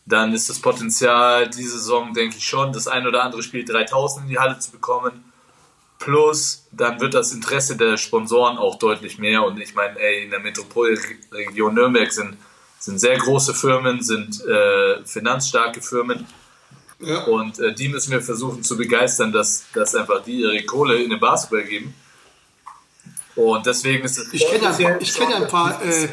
dann 0.05 0.33
ist 0.33 0.49
das 0.49 0.59
Potenzial 0.59 1.49
diese 1.49 1.77
Saison, 1.79 2.13
denke 2.13 2.37
ich 2.37 2.45
schon, 2.45 2.71
das 2.71 2.87
ein 2.87 3.07
oder 3.07 3.23
andere 3.23 3.41
Spiel 3.41 3.65
3000 3.65 4.25
in 4.25 4.29
die 4.29 4.39
Halle 4.39 4.59
zu 4.59 4.71
bekommen. 4.71 5.31
Plus, 5.97 6.67
dann 6.71 6.99
wird 6.99 7.13
das 7.13 7.31
Interesse 7.31 7.75
der 7.77 7.97
Sponsoren 7.97 8.57
auch 8.57 8.77
deutlich 8.77 9.17
mehr. 9.17 9.43
Und 9.43 9.59
ich 9.59 9.73
meine, 9.73 9.97
ey, 9.99 10.25
in 10.25 10.29
der 10.31 10.39
Metropolregion 10.41 11.73
Nürnberg 11.73 12.11
sind, 12.11 12.37
sind 12.79 12.99
sehr 12.99 13.17
große 13.17 13.53
Firmen, 13.55 14.03
sind 14.03 14.45
äh, 14.45 15.03
finanzstarke 15.05 15.81
Firmen. 15.81 16.27
Ja. 16.99 17.23
Und 17.23 17.59
äh, 17.59 17.73
die 17.73 17.89
müssen 17.89 18.11
wir 18.11 18.21
versuchen 18.21 18.61
zu 18.63 18.77
begeistern, 18.77 19.31
dass, 19.31 19.65
dass 19.73 19.95
einfach 19.95 20.23
die 20.23 20.41
ihre 20.41 20.63
Kohle 20.65 20.97
in 21.01 21.09
den 21.09 21.19
Basketball 21.19 21.63
geben. 21.63 21.95
Und 23.35 23.65
deswegen 23.65 24.05
ist 24.05 24.17
es. 24.17 24.31
Ich 24.33 24.45
kenne 24.47 24.63
ja, 24.63 24.69
ein 24.69 24.83
paar- 24.83 25.01
ich 25.01 25.13
kenn 25.13 25.29
ja 25.29 25.37
ein 25.37 25.47
paar, 25.47 25.83
äh, 25.83 26.09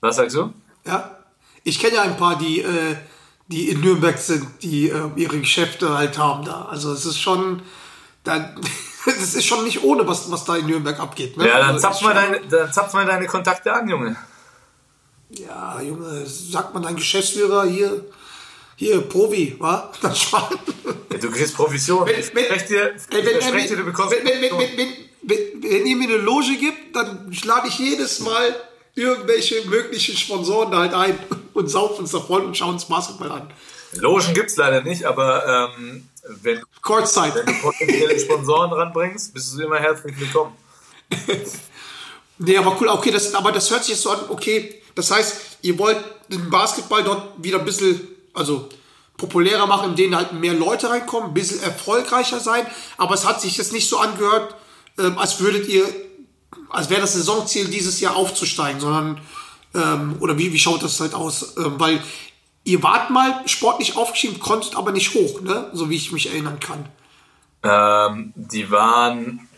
Was 0.00 0.16
sagst 0.16 0.36
du? 0.36 0.52
ja, 0.84 1.15
ich 1.68 1.78
kenne 1.80 1.96
ja 1.96 2.02
ein 2.02 2.16
paar, 2.16 2.38
die, 2.38 2.60
äh, 2.62 2.96
die 3.48 3.68
in 3.70 3.80
Nürnberg 3.80 4.16
sind, 4.18 4.46
die 4.62 4.88
äh, 4.88 5.08
ihre 5.16 5.38
Geschäfte 5.40 5.96
halt 5.96 6.16
haben 6.18 6.44
da. 6.44 6.66
Also 6.70 6.92
es 6.92 7.04
ist 7.06 7.18
schon, 7.20 7.62
da, 8.24 8.54
das 9.04 9.34
ist 9.34 9.44
schon 9.46 9.64
nicht 9.64 9.82
ohne, 9.82 10.06
was, 10.06 10.30
was 10.30 10.44
da 10.44 10.56
in 10.56 10.66
Nürnberg 10.66 10.98
abgeht. 11.00 11.36
Ne? 11.36 11.46
Ja, 11.48 11.58
dann 11.58 11.68
Also 11.74 11.80
zapf, 11.80 12.02
mal 12.02 12.14
schon- 12.14 12.32
deine, 12.32 12.46
dann 12.48 12.72
zapf 12.72 12.92
mal 12.94 13.04
deine 13.06 13.26
Kontakte 13.26 13.72
an, 13.72 13.88
Junge. 13.88 14.16
Ja, 15.30 15.80
Junge, 15.82 16.24
sagt 16.26 16.72
man 16.74 16.82
dein 16.84 16.96
Geschäftsführer 16.96 17.64
hier, 17.66 18.04
hier, 18.76 19.00
Provi, 19.00 19.56
wa? 19.58 19.90
Das. 20.02 20.30
Ja, 20.30 20.48
du 21.18 21.30
kriegst 21.30 21.54
Provision. 21.54 22.06
Wenn- 22.06 22.20
Ich 22.20 22.34
wenn- 22.34 22.44
verspreche 22.46 22.66
dir, 22.68 22.82
Ey, 22.90 22.94
ich 22.96 23.10
wenn, 23.10 23.26
wenn, 23.26 23.32
verspreche 23.40 23.68
dir, 23.68 23.76
du 23.76 23.84
bekommst 23.84 24.12
wenn, 24.16 24.24
wenn, 24.24 24.40
wenn, 24.42 24.50
Provision. 24.50 24.78
wenn, 24.78 24.88
wenn, 25.28 25.62
wenn, 25.62 25.62
wenn 25.70 25.86
ihr 25.86 25.96
mir 25.96 26.08
eine 26.08 26.16
Loge 26.18 26.56
gibt, 26.58 26.94
dann 26.94 27.32
schlage 27.32 27.68
ich 27.68 27.78
jedes 27.78 28.20
Mal 28.20 28.54
irgendwelche 28.96 29.64
möglichen 29.66 30.16
Sponsoren 30.16 30.72
da 30.72 30.78
halt 30.78 30.94
ein 30.94 31.18
und 31.54 31.68
saufen 31.68 32.00
uns 32.00 32.10
da 32.10 32.18
voll 32.18 32.42
und 32.42 32.56
schauen 32.56 32.74
uns 32.74 32.86
Basketball 32.86 33.30
an. 33.30 33.52
Logen 33.92 34.34
gibt 34.34 34.50
es 34.50 34.56
leider 34.56 34.82
nicht, 34.82 35.04
aber 35.04 35.70
ähm, 35.76 36.08
wenn, 36.42 36.58
wenn 36.58 37.46
du 37.46 37.62
potenzielle 37.62 38.18
Sponsoren 38.18 38.72
ranbringst, 38.72 39.32
bist 39.32 39.54
du 39.54 39.62
immer 39.62 39.78
herzlich 39.78 40.18
willkommen. 40.18 40.52
Nee, 42.38 42.56
aber 42.58 42.76
cool, 42.80 42.88
okay, 42.88 43.10
das, 43.10 43.34
aber 43.34 43.50
das 43.50 43.70
hört 43.70 43.84
sich 43.84 43.94
jetzt 43.94 44.02
so 44.02 44.10
an, 44.10 44.18
okay, 44.28 44.82
das 44.94 45.10
heißt, 45.10 45.58
ihr 45.62 45.78
wollt 45.78 45.98
den 46.28 46.50
Basketball 46.50 47.02
dort 47.02 47.42
wieder 47.42 47.58
ein 47.58 47.64
bisschen, 47.64 48.08
also 48.34 48.68
populärer 49.16 49.66
machen, 49.66 49.90
in 49.90 49.96
denen 49.96 50.16
halt 50.16 50.34
mehr 50.34 50.52
Leute 50.52 50.90
reinkommen, 50.90 51.30
ein 51.30 51.34
bisschen 51.34 51.62
erfolgreicher 51.62 52.38
sein, 52.40 52.66
aber 52.98 53.14
es 53.14 53.26
hat 53.26 53.40
sich 53.40 53.56
jetzt 53.56 53.72
nicht 53.72 53.88
so 53.88 53.98
angehört, 53.98 54.54
ähm, 54.98 55.16
als 55.16 55.40
würdet 55.40 55.66
ihr, 55.68 55.84
als 56.76 56.90
wäre 56.90 57.00
das 57.00 57.14
Saisonziel 57.14 57.68
dieses 57.68 58.00
Jahr 58.00 58.16
aufzusteigen, 58.16 58.80
sondern, 58.80 59.18
ähm, 59.74 60.16
oder 60.20 60.36
wie, 60.36 60.52
wie 60.52 60.58
schaut 60.58 60.82
das 60.82 61.00
halt 61.00 61.14
aus? 61.14 61.56
Ähm, 61.56 61.80
weil 61.80 62.02
ihr 62.64 62.82
wart 62.82 63.08
mal 63.08 63.40
sportlich 63.48 63.96
aufgestiegen, 63.96 64.38
konntet 64.38 64.76
aber 64.76 64.92
nicht 64.92 65.14
hoch, 65.14 65.40
ne? 65.40 65.70
So 65.72 65.88
wie 65.88 65.96
ich 65.96 66.12
mich 66.12 66.28
erinnern 66.30 66.60
kann. 66.60 66.84
Ähm, 67.62 68.32
die 68.36 68.70
waren, 68.70 69.48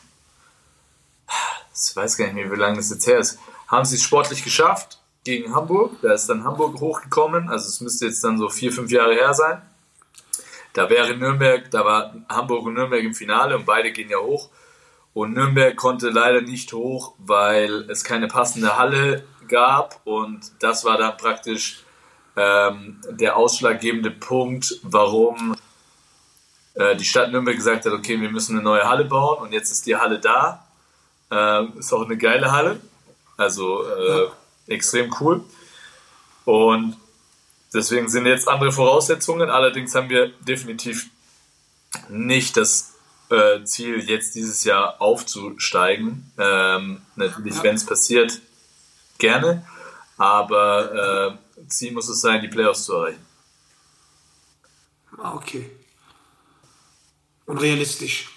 ich 1.74 1.96
weiß 1.96 2.16
gar 2.16 2.26
nicht 2.26 2.36
mehr, 2.36 2.52
wie 2.52 2.56
lange 2.60 2.76
das 2.76 2.90
jetzt 2.90 3.06
her 3.08 3.18
ist, 3.18 3.40
haben 3.66 3.84
sie 3.84 3.96
es 3.96 4.02
sportlich 4.02 4.44
geschafft 4.44 5.00
gegen 5.24 5.52
Hamburg. 5.52 5.96
Da 6.02 6.12
ist 6.12 6.28
dann 6.28 6.44
Hamburg 6.44 6.78
hochgekommen, 6.78 7.48
also 7.48 7.68
es 7.68 7.80
müsste 7.80 8.06
jetzt 8.06 8.22
dann 8.22 8.38
so 8.38 8.48
vier, 8.48 8.70
fünf 8.72 8.92
Jahre 8.92 9.14
her 9.14 9.34
sein. 9.34 9.60
Da 10.72 10.88
wäre 10.88 11.16
Nürnberg, 11.16 11.68
da 11.72 11.84
war 11.84 12.14
Hamburg 12.28 12.64
und 12.66 12.74
Nürnberg 12.74 13.02
im 13.02 13.14
Finale 13.14 13.56
und 13.56 13.66
beide 13.66 13.90
gehen 13.90 14.08
ja 14.08 14.18
hoch. 14.18 14.50
Und 15.18 15.34
Nürnberg 15.34 15.74
konnte 15.74 16.10
leider 16.10 16.42
nicht 16.42 16.72
hoch, 16.72 17.14
weil 17.18 17.90
es 17.90 18.04
keine 18.04 18.28
passende 18.28 18.78
Halle 18.78 19.24
gab 19.48 20.00
und 20.04 20.52
das 20.60 20.84
war 20.84 20.96
dann 20.96 21.16
praktisch 21.16 21.82
ähm, 22.36 23.00
der 23.10 23.36
ausschlaggebende 23.36 24.12
Punkt, 24.12 24.78
warum 24.84 25.56
äh, 26.74 26.94
die 26.94 27.04
Stadt 27.04 27.32
Nürnberg 27.32 27.56
gesagt 27.56 27.84
hat, 27.84 27.92
okay, 27.92 28.20
wir 28.20 28.30
müssen 28.30 28.54
eine 28.54 28.62
neue 28.62 28.88
Halle 28.88 29.06
bauen 29.06 29.42
und 29.42 29.52
jetzt 29.52 29.72
ist 29.72 29.86
die 29.86 29.96
Halle 29.96 30.20
da. 30.20 30.64
Ähm, 31.32 31.72
ist 31.76 31.92
auch 31.92 32.04
eine 32.04 32.16
geile 32.16 32.52
Halle, 32.52 32.78
also 33.36 33.82
äh, 33.88 34.28
extrem 34.68 35.12
cool. 35.18 35.44
Und 36.44 36.96
deswegen 37.74 38.08
sind 38.08 38.24
jetzt 38.26 38.46
andere 38.46 38.70
Voraussetzungen. 38.70 39.50
Allerdings 39.50 39.96
haben 39.96 40.10
wir 40.10 40.28
definitiv 40.44 41.10
nicht 42.08 42.56
das 42.56 42.94
äh, 43.30 43.64
Ziel, 43.64 44.00
jetzt 44.08 44.34
dieses 44.34 44.64
Jahr 44.64 45.00
aufzusteigen. 45.00 46.32
Ähm, 46.38 47.02
natürlich, 47.16 47.62
wenn 47.62 47.76
es 47.76 47.84
passiert, 47.84 48.40
gerne. 49.18 49.66
Aber 50.16 51.38
äh, 51.58 51.68
Ziel 51.68 51.92
muss 51.92 52.08
es 52.08 52.20
sein, 52.20 52.40
die 52.40 52.48
Playoffs 52.48 52.84
zu 52.84 52.94
erreichen. 52.94 53.24
Ah, 55.16 55.34
okay. 55.34 55.70
Und 57.46 57.58
realistisch. 57.58 58.30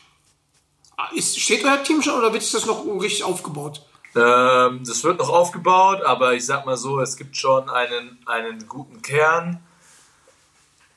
Ah, 0.98 1.10
Ist, 1.14 1.40
steht 1.40 1.64
euer 1.66 1.84
Team 1.84 2.02
schon 2.02 2.18
oder 2.18 2.32
wird 2.34 2.54
das 2.54 2.66
noch 2.66 2.86
richtig 2.86 3.24
aufgebaut? 3.24 3.86
Ähm, 4.16 4.84
das 4.86 5.04
wird 5.04 5.20
noch 5.20 5.30
aufgebaut, 5.30 6.02
aber 6.04 6.34
ich 6.34 6.46
sag 6.46 6.66
mal 6.66 6.78
so, 6.78 7.00
es 7.00 7.16
gibt 7.16 7.38
schon 7.38 7.70
einen, 7.70 8.20
einen 8.26 8.68
guten 8.68 9.02
Kern. 9.02 9.62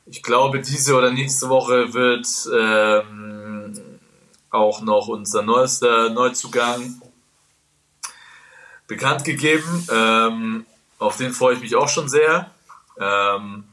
Ich 0.07 0.23
glaube, 0.23 0.61
diese 0.61 0.97
oder 0.97 1.11
nächste 1.11 1.49
Woche 1.49 1.95
wird 1.95 2.27
ähm, 2.53 3.34
auch 4.55 4.81
noch 4.81 5.09
unser 5.09 5.43
neuester 5.43 6.11
Neuzugang 6.11 7.01
bekannt 8.87 9.25
gegeben. 9.25 9.87
Ähm, 9.91 10.67
auf 10.99 11.17
den 11.17 11.33
freue 11.33 11.55
ich 11.55 11.61
mich 11.61 11.77
auch 11.77 11.89
schon 11.89 12.09
sehr. 12.09 12.51
Ähm, 12.99 13.65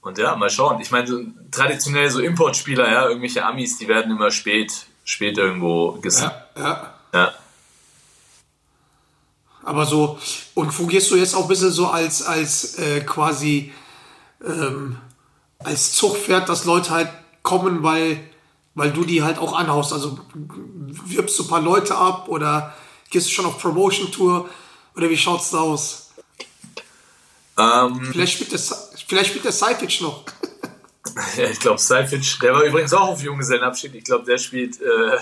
und 0.00 0.18
ja, 0.18 0.36
mal 0.36 0.50
schauen. 0.50 0.80
Ich 0.80 0.90
meine, 0.90 1.06
so, 1.06 1.20
traditionell 1.50 2.10
so 2.10 2.20
Importspieler, 2.20 2.90
ja, 2.90 3.08
irgendwelche 3.08 3.44
Amis, 3.44 3.78
die 3.78 3.88
werden 3.88 4.12
immer 4.12 4.30
spät, 4.30 4.86
spät 5.04 5.36
irgendwo 5.36 5.92
gesigned. 5.92 6.32
Ja, 6.56 6.62
ja. 6.62 6.94
Ja. 7.12 7.34
Aber 9.64 9.84
so, 9.84 10.18
und 10.54 10.70
fungierst 10.70 11.10
du 11.10 11.16
jetzt 11.16 11.34
auch 11.34 11.42
ein 11.42 11.48
bisschen 11.48 11.72
so 11.72 11.88
als, 11.88 12.22
als 12.22 12.78
äh, 12.78 13.00
quasi 13.00 13.72
ähm, 14.44 14.98
als 15.58 15.92
Zugpferd, 15.92 16.48
dass 16.48 16.64
Leute 16.64 16.90
halt 16.90 17.08
kommen, 17.42 17.82
weil, 17.82 18.18
weil 18.76 18.92
du 18.92 19.04
die 19.04 19.24
halt 19.24 19.38
auch 19.38 19.54
anhaust? 19.54 19.92
Also 19.92 20.20
wirbst 20.34 21.36
du 21.38 21.42
ein 21.42 21.48
paar 21.48 21.62
Leute 21.62 21.96
ab 21.96 22.28
oder 22.28 22.76
gehst 23.10 23.26
du 23.26 23.32
schon 23.32 23.46
auf 23.46 23.58
Promotion-Tour 23.58 24.48
oder 24.94 25.10
wie 25.10 25.16
schaut's 25.16 25.50
da 25.50 25.58
aus? 25.58 26.10
Ähm, 27.58 28.10
Vielleicht 28.12 28.34
spielt 28.34 28.52
der, 28.52 28.60
vielleicht 29.08 29.30
spielt 29.30 29.44
der 29.44 29.52
Seific 29.52 30.00
noch. 30.00 30.24
Ja, 31.36 31.48
ich 31.48 31.60
glaube, 31.60 31.78
Seific, 31.78 32.40
der 32.42 32.52
war 32.52 32.62
übrigens 32.64 32.92
auch 32.92 33.08
auf 33.08 33.22
Junggesellenabschied. 33.22 33.94
Ich 33.94 34.04
glaube, 34.04 34.26
der 34.26 34.36
spielt, 34.36 34.78
äh, 34.82 35.16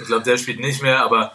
ich 0.00 0.06
glaube, 0.06 0.22
der 0.22 0.38
spielt 0.38 0.60
nicht 0.60 0.80
mehr, 0.80 1.02
aber 1.02 1.32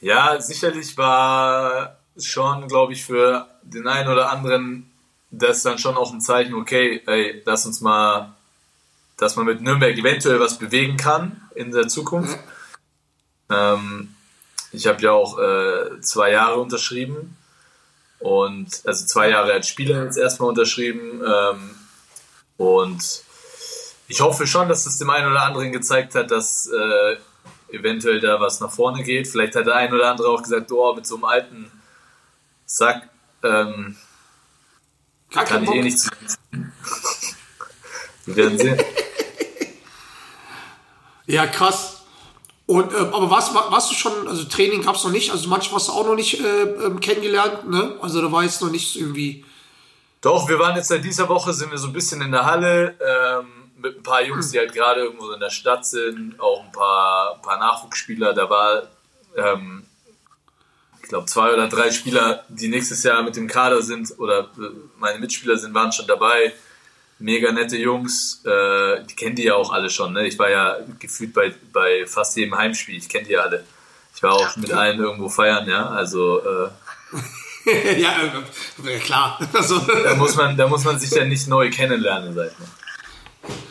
ja, 0.00 0.40
sicherlich 0.40 0.96
war 0.96 1.98
schon, 2.18 2.66
glaube 2.66 2.94
ich, 2.94 3.04
für 3.04 3.46
den 3.62 3.86
einen 3.86 4.08
oder 4.10 4.30
anderen 4.30 4.90
das 5.30 5.62
dann 5.62 5.78
schon 5.78 5.96
auch 5.96 6.12
ein 6.12 6.20
Zeichen, 6.20 6.54
okay, 6.54 7.02
ey, 7.06 7.42
lass 7.44 7.66
uns 7.66 7.80
mal, 7.80 8.34
dass 9.16 9.36
man 9.36 9.46
mit 9.46 9.60
Nürnberg 9.60 9.96
eventuell 9.96 10.40
was 10.40 10.58
bewegen 10.58 10.96
kann 10.96 11.40
in 11.54 11.72
der 11.72 11.88
Zukunft. 11.88 12.38
Ähm, 13.50 14.14
ich 14.72 14.86
habe 14.86 15.00
ja 15.02 15.12
auch 15.12 15.38
äh, 15.38 16.00
zwei 16.00 16.32
Jahre 16.32 16.56
unterschrieben 16.60 17.36
und 18.18 18.82
also 18.84 19.06
zwei 19.06 19.30
Jahre 19.30 19.52
als 19.52 19.68
Spieler 19.68 20.04
jetzt 20.04 20.18
erstmal 20.18 20.48
unterschrieben. 20.48 21.22
Ähm, 21.24 21.70
und 22.56 23.22
ich 24.08 24.20
hoffe 24.20 24.46
schon, 24.46 24.68
dass 24.68 24.86
es 24.86 24.98
dem 24.98 25.10
einen 25.10 25.30
oder 25.30 25.42
anderen 25.42 25.72
gezeigt 25.72 26.14
hat, 26.14 26.30
dass 26.30 26.68
äh, 26.68 27.16
eventuell 27.74 28.20
da 28.20 28.40
was 28.40 28.60
nach 28.60 28.70
vorne 28.70 29.02
geht. 29.02 29.28
Vielleicht 29.28 29.54
hat 29.56 29.66
der 29.66 29.76
ein 29.76 29.92
oder 29.92 30.10
andere 30.10 30.28
auch 30.28 30.42
gesagt, 30.42 30.70
oh, 30.72 30.94
mit 30.94 31.06
so 31.06 31.16
einem 31.16 31.24
alten 31.24 31.70
Sack 32.64 33.08
ähm, 33.42 33.96
kann 35.30 35.64
ich 35.64 35.70
eh 35.70 35.82
nichts. 35.82 36.08
Wir 38.26 38.36
werden 38.36 38.58
sehen. 38.58 38.76
Ja, 41.28 41.46
krass. 41.46 42.04
Und, 42.66 42.92
äh, 42.92 42.96
aber 42.96 43.30
warst, 43.30 43.54
war- 43.54 43.70
warst 43.72 43.90
du 43.90 43.94
schon, 43.94 44.28
also 44.28 44.44
Training 44.44 44.82
gab's 44.82 45.04
noch 45.04 45.10
nicht, 45.10 45.30
also 45.32 45.48
manchmal 45.48 45.80
hast 45.80 45.88
du 45.88 45.92
auch 45.92 46.06
noch 46.06 46.14
nicht 46.14 46.40
äh, 46.40 46.62
ähm, 46.62 47.00
kennengelernt, 47.00 47.68
ne? 47.68 47.96
Also 48.00 48.22
da 48.22 48.30
war 48.30 48.42
jetzt 48.44 48.60
noch 48.62 48.70
nicht 48.70 48.96
irgendwie. 48.96 49.44
Doch, 50.20 50.48
wir 50.48 50.58
waren 50.58 50.76
jetzt 50.76 50.88
seit 50.88 51.04
dieser 51.04 51.28
Woche, 51.28 51.52
sind 51.52 51.70
wir 51.70 51.78
so 51.78 51.88
ein 51.88 51.92
bisschen 51.92 52.20
in 52.22 52.32
der 52.32 52.44
Halle 52.44 52.96
ähm, 53.00 53.46
mit 53.78 53.98
ein 53.98 54.02
paar 54.02 54.22
Jungs, 54.22 54.50
die 54.50 54.58
halt 54.58 54.72
gerade 54.72 55.00
irgendwo 55.02 55.30
in 55.32 55.40
der 55.40 55.50
Stadt 55.50 55.86
sind, 55.86 56.38
auch 56.40 56.64
ein 56.64 56.72
paar, 56.72 57.40
paar 57.42 57.58
Nachwuchsspieler. 57.58 58.32
Da 58.32 58.48
war, 58.50 58.82
ähm, 59.36 59.84
ich 61.02 61.08
glaube, 61.08 61.26
zwei 61.26 61.52
oder 61.52 61.68
drei 61.68 61.90
Spieler, 61.92 62.44
die 62.48 62.68
nächstes 62.68 63.02
Jahr 63.04 63.22
mit 63.22 63.36
dem 63.36 63.46
Kader 63.46 63.82
sind 63.82 64.12
oder 64.18 64.40
äh, 64.58 64.70
meine 64.98 65.18
Mitspieler 65.20 65.56
sind, 65.56 65.74
waren 65.74 65.92
schon 65.92 66.06
dabei. 66.06 66.52
Mega 67.18 67.50
nette 67.50 67.76
Jungs, 67.76 68.42
äh, 68.44 69.02
die 69.04 69.14
kennen 69.14 69.36
die 69.36 69.44
ja 69.44 69.54
auch 69.54 69.72
alle 69.72 69.88
schon. 69.88 70.12
Ne? 70.12 70.26
Ich 70.26 70.38
war 70.38 70.50
ja 70.50 70.76
gefühlt 70.98 71.32
bei, 71.32 71.54
bei 71.72 72.04
fast 72.06 72.36
jedem 72.36 72.56
Heimspiel, 72.56 72.96
ich 72.96 73.08
kenne 73.08 73.26
die 73.26 73.38
alle. 73.38 73.64
Ich 74.14 74.22
war 74.22 74.34
auch 74.34 74.56
mit 74.56 74.72
allen 74.72 74.98
irgendwo 74.98 75.28
feiern, 75.28 75.68
ja. 75.68 75.88
Also 75.88 76.40
äh, 76.40 76.68
ja, 77.98 78.10
äh, 78.84 78.98
klar. 78.98 79.38
Also, 79.52 79.78
da, 79.78 80.14
muss 80.14 80.36
man, 80.36 80.56
da 80.56 80.68
muss 80.68 80.84
man 80.84 80.98
sich 80.98 81.10
ja 81.10 81.24
nicht 81.24 81.48
neu 81.48 81.70
kennenlernen, 81.70 82.34
sag 82.34 82.52
ich 82.52 82.58
mal. 82.58 82.68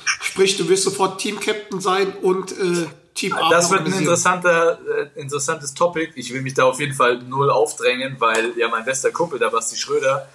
Sprich, 0.05 0.57
du 0.57 0.67
wirst 0.67 0.83
sofort 0.83 1.21
Team-Captain 1.21 1.79
sein 1.79 2.13
und 2.21 2.51
äh, 2.51 2.87
Team 3.13 3.33
Das 3.49 3.71
wird 3.71 3.85
ein 3.85 3.93
interessanter, 3.93 4.79
äh, 5.15 5.19
interessantes 5.19 5.73
Topic. 5.73 6.11
Ich 6.15 6.33
will 6.33 6.41
mich 6.41 6.53
da 6.53 6.65
auf 6.65 6.79
jeden 6.79 6.93
Fall 6.93 7.19
null 7.19 7.49
aufdrängen, 7.49 8.17
weil 8.19 8.57
ja 8.57 8.67
mein 8.67 8.83
bester 8.83 9.11
Kumpel, 9.11 9.39
der 9.39 9.49
Basti 9.49 9.77
Schröder, 9.77 10.27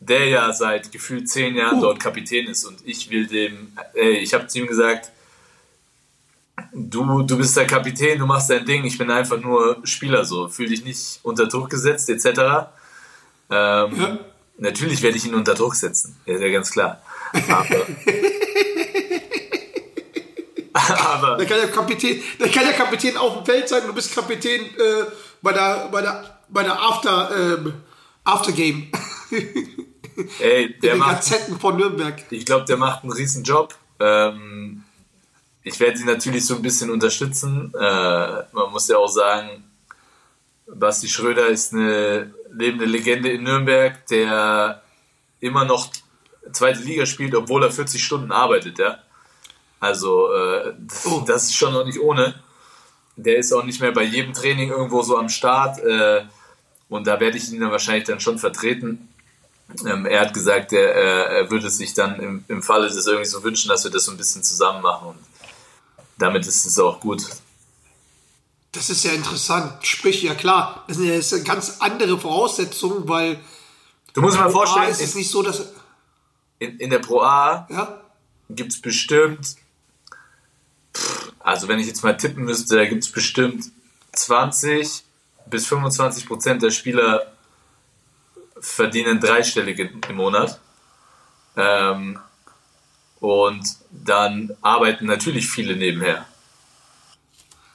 der 0.00 0.26
ja 0.26 0.52
seit 0.52 0.90
gefühlt 0.90 1.28
zehn 1.28 1.54
Jahren 1.54 1.78
uh. 1.78 1.82
dort 1.82 2.00
Kapitän 2.00 2.46
ist 2.46 2.64
und 2.64 2.80
ich 2.84 3.10
will 3.10 3.26
dem, 3.26 3.72
ey, 3.94 4.16
ich 4.18 4.32
habe 4.34 4.46
zu 4.46 4.58
ihm 4.58 4.66
gesagt, 4.66 5.10
du, 6.72 7.22
du 7.22 7.36
bist 7.36 7.56
der 7.56 7.66
Kapitän, 7.66 8.18
du 8.18 8.26
machst 8.26 8.50
dein 8.50 8.64
Ding, 8.64 8.84
ich 8.84 8.96
bin 8.96 9.10
einfach 9.10 9.38
nur 9.40 9.76
Spieler 9.84 10.24
so, 10.24 10.48
fühl 10.48 10.68
dich 10.68 10.84
nicht 10.84 11.20
unter 11.22 11.46
Druck 11.46 11.68
gesetzt 11.70 12.08
etc. 12.08 12.24
Ähm, 12.26 12.40
ja. 13.50 14.18
Natürlich 14.56 15.02
werde 15.02 15.16
ich 15.16 15.26
ihn 15.26 15.34
unter 15.34 15.54
Druck 15.54 15.74
setzen, 15.74 16.16
ja, 16.24 16.38
ja 16.38 16.50
ganz 16.50 16.70
klar. 16.70 17.02
Aber, 17.48 17.86
aber 20.72 21.36
der 21.36 21.46
kann 21.46 21.58
ja 21.58 21.66
Kapitän, 21.66 22.22
der 22.38 22.48
kann 22.48 22.64
ja 22.64 22.72
Kapitän 22.72 23.16
auf 23.18 23.34
dem 23.34 23.44
Feld 23.44 23.68
sein, 23.68 23.82
du 23.86 23.92
bist 23.92 24.14
Kapitän 24.14 24.62
äh, 24.62 25.04
bei 25.42 25.52
der, 25.52 25.88
bei 25.92 26.00
der, 26.00 26.40
bei 26.48 26.62
der 26.62 26.80
After, 26.80 27.30
ähm, 27.36 27.74
Aftergame. 28.24 28.88
Ey, 30.40 30.78
der 30.80 30.94
In 30.94 30.98
den 30.98 30.98
macht, 30.98 31.16
Gazetten 31.16 31.58
von 31.58 31.76
Nürnberg. 31.76 32.22
Ich 32.30 32.44
glaube, 32.44 32.64
der 32.64 32.76
macht 32.76 33.02
einen 33.02 33.12
riesen 33.12 33.44
Job. 33.44 33.74
Ähm, 33.98 34.84
ich 35.62 35.78
werde 35.78 35.96
sie 35.96 36.04
natürlich 36.04 36.46
so 36.46 36.56
ein 36.56 36.62
bisschen 36.62 36.90
unterstützen. 36.90 37.72
Äh, 37.74 38.42
man 38.52 38.70
muss 38.70 38.88
ja 38.88 38.96
auch 38.96 39.08
sagen, 39.08 39.64
Basti 40.66 41.08
Schröder 41.08 41.48
ist 41.48 41.72
eine 41.72 42.34
lebende 42.52 42.84
Legende 42.84 43.30
in 43.30 43.42
Nürnberg, 43.42 44.06
der 44.06 44.82
immer 45.40 45.64
noch 45.64 45.90
zweite 46.52 46.80
Liga 46.80 47.06
spielt, 47.06 47.34
obwohl 47.34 47.62
er 47.62 47.70
40 47.70 48.02
Stunden 48.02 48.32
arbeitet, 48.32 48.78
ja. 48.78 48.98
Also 49.78 50.32
äh, 50.32 50.74
oh. 51.06 51.22
das 51.26 51.44
ist 51.44 51.56
schon 51.56 51.72
noch 51.72 51.84
nicht 51.84 52.00
ohne. 52.00 52.34
Der 53.16 53.38
ist 53.38 53.52
auch 53.52 53.64
nicht 53.64 53.80
mehr 53.80 53.92
bei 53.92 54.02
jedem 54.02 54.32
Training 54.32 54.70
irgendwo 54.70 55.02
so 55.02 55.16
am 55.16 55.28
Start. 55.28 55.78
Äh, 55.78 56.22
und 56.88 57.06
da 57.06 57.18
werde 57.20 57.38
ich 57.38 57.50
ihn 57.50 57.60
dann 57.60 57.70
wahrscheinlich 57.70 58.04
dann 58.04 58.20
schon 58.20 58.38
vertreten. 58.38 59.08
Ähm, 59.86 60.06
er 60.06 60.20
hat 60.20 60.34
gesagt, 60.34 60.72
er, 60.72 60.94
er 60.94 61.50
würde 61.50 61.70
sich 61.70 61.94
dann 61.94 62.18
im, 62.20 62.44
im 62.48 62.62
Falle 62.62 62.88
des 62.88 63.06
irgendwie 63.06 63.28
so 63.28 63.42
wünschen, 63.42 63.68
dass 63.68 63.84
wir 63.84 63.90
das 63.90 64.04
so 64.04 64.10
ein 64.10 64.16
bisschen 64.16 64.42
zusammen 64.42 64.82
machen. 64.82 65.08
Und 65.08 65.18
damit 66.18 66.46
ist 66.46 66.66
es 66.66 66.78
auch 66.78 67.00
gut. 67.00 67.22
Das 68.72 68.90
ist 68.90 69.04
ja 69.04 69.12
interessant. 69.12 69.84
Sprich, 69.84 70.22
ja 70.22 70.34
klar, 70.34 70.84
das 70.86 70.96
sind 70.96 71.08
ja 71.08 71.38
ganz 71.44 71.76
andere 71.80 72.18
Voraussetzungen, 72.18 73.08
weil. 73.08 73.40
Du 74.12 74.20
musst 74.20 74.36
dir 74.36 74.42
mal 74.42 74.50
vorstellen, 74.50 74.90
ist 74.90 75.00
es 75.00 75.14
nicht 75.14 75.30
so, 75.30 75.42
dass. 75.42 75.62
In, 76.58 76.78
in 76.78 76.90
der 76.90 76.98
Pro 76.98 77.22
A 77.22 77.66
ja? 77.70 78.00
gibt 78.50 78.72
es 78.72 78.80
bestimmt, 78.82 79.56
also 81.38 81.68
wenn 81.68 81.78
ich 81.78 81.86
jetzt 81.86 82.04
mal 82.04 82.16
tippen 82.16 82.44
müsste, 82.44 82.76
da 82.76 82.84
gibt 82.84 83.02
es 83.02 83.10
bestimmt 83.10 83.70
20 84.12 85.04
bis 85.46 85.66
25 85.66 86.26
Prozent 86.26 86.62
der 86.62 86.70
Spieler 86.70 87.32
verdienen 88.60 89.20
dreistellig 89.20 89.90
im 90.08 90.16
Monat. 90.16 90.58
Ähm, 91.56 92.18
und 93.20 93.64
dann 93.90 94.56
arbeiten 94.62 95.06
natürlich 95.06 95.48
viele 95.48 95.76
nebenher. 95.76 96.26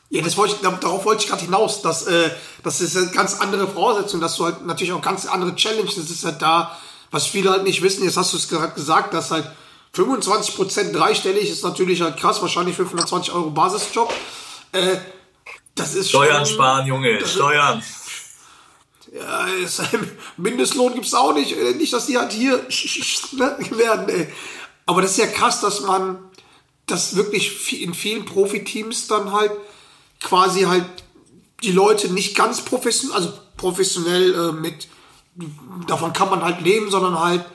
Ja, 0.10 0.22
das 0.22 0.38
wollte 0.38 0.56
ich, 0.56 0.62
darauf 0.80 1.06
wollte 1.06 1.24
ich 1.24 1.30
gerade 1.30 1.44
hinaus. 1.44 1.82
Dass, 1.82 2.08
äh, 2.08 2.30
das 2.64 2.82
ist 2.82 2.96
eine 2.96 3.08
ganz 3.08 3.40
andere 3.40 3.68
Voraussetzung, 3.68 4.22
dass 4.22 4.36
du 4.38 4.46
halt 4.46 4.66
natürlich 4.66 4.94
auch 4.94 5.02
ganz 5.02 5.26
andere 5.26 5.56
Challenge. 5.56 5.86
Das 5.86 5.98
ist 5.98 6.24
halt 6.24 6.42
da, 6.42 6.78
was 7.12 7.28
viele 7.28 7.52
halt 7.52 7.64
nicht 7.64 7.82
wissen. 7.82 8.04
Jetzt 8.04 8.18
hast 8.18 8.34
du 8.34 8.38
es 8.38 8.48
gerade 8.48 8.74
gesagt, 8.74 9.14
dass 9.14 9.32
halt 9.32 9.50
25% 9.96 10.92
dreistellig 10.92 11.50
ist 11.50 11.64
natürlich 11.64 12.02
halt 12.02 12.18
krass. 12.18 12.42
Wahrscheinlich 12.42 12.76
520 12.76 13.34
Euro 13.34 13.50
Basisjob. 13.50 14.14
Äh, 14.72 14.98
das 15.76 15.94
ist 15.96 16.10
Steuern 16.10 16.46
schon, 16.46 16.56
sparen, 16.56 16.88
Junge, 16.88 17.26
Steuern. 17.26 17.84
Ja, 19.16 19.46
ist, 19.46 19.82
Mindestlohn 20.38 20.94
gibt 20.94 21.06
es 21.06 21.14
auch 21.14 21.34
nicht. 21.34 21.54
Äh, 21.58 21.76
nicht, 21.76 21.94
dass 21.94 22.08
die 22.08 22.18
halt 22.18 22.34
hier 22.34 22.58
werden. 23.32 24.10
Ey. 24.10 24.28
Aber 24.86 25.02
das 25.02 25.12
ist 25.12 25.18
ja 25.18 25.28
krass, 25.28 25.62
dass 25.62 25.82
man 25.82 26.20
das 26.86 27.16
wirklich 27.16 27.82
in 27.82 27.94
vielen 27.94 28.26
Profiteams 28.26 29.08
dann 29.08 29.32
halt 29.32 29.52
quasi 30.22 30.64
halt 30.64 30.86
die 31.64 31.72
Leute 31.72 32.12
nicht 32.12 32.36
ganz 32.36 32.62
professionell, 32.62 33.16
also 33.16 33.34
professionell 33.58 34.34
äh, 34.34 34.52
mit, 34.52 34.88
davon 35.88 36.14
kann 36.14 36.30
man 36.30 36.44
halt 36.44 36.62
leben, 36.62 36.92
sondern 36.92 37.18
halt, 37.18 37.46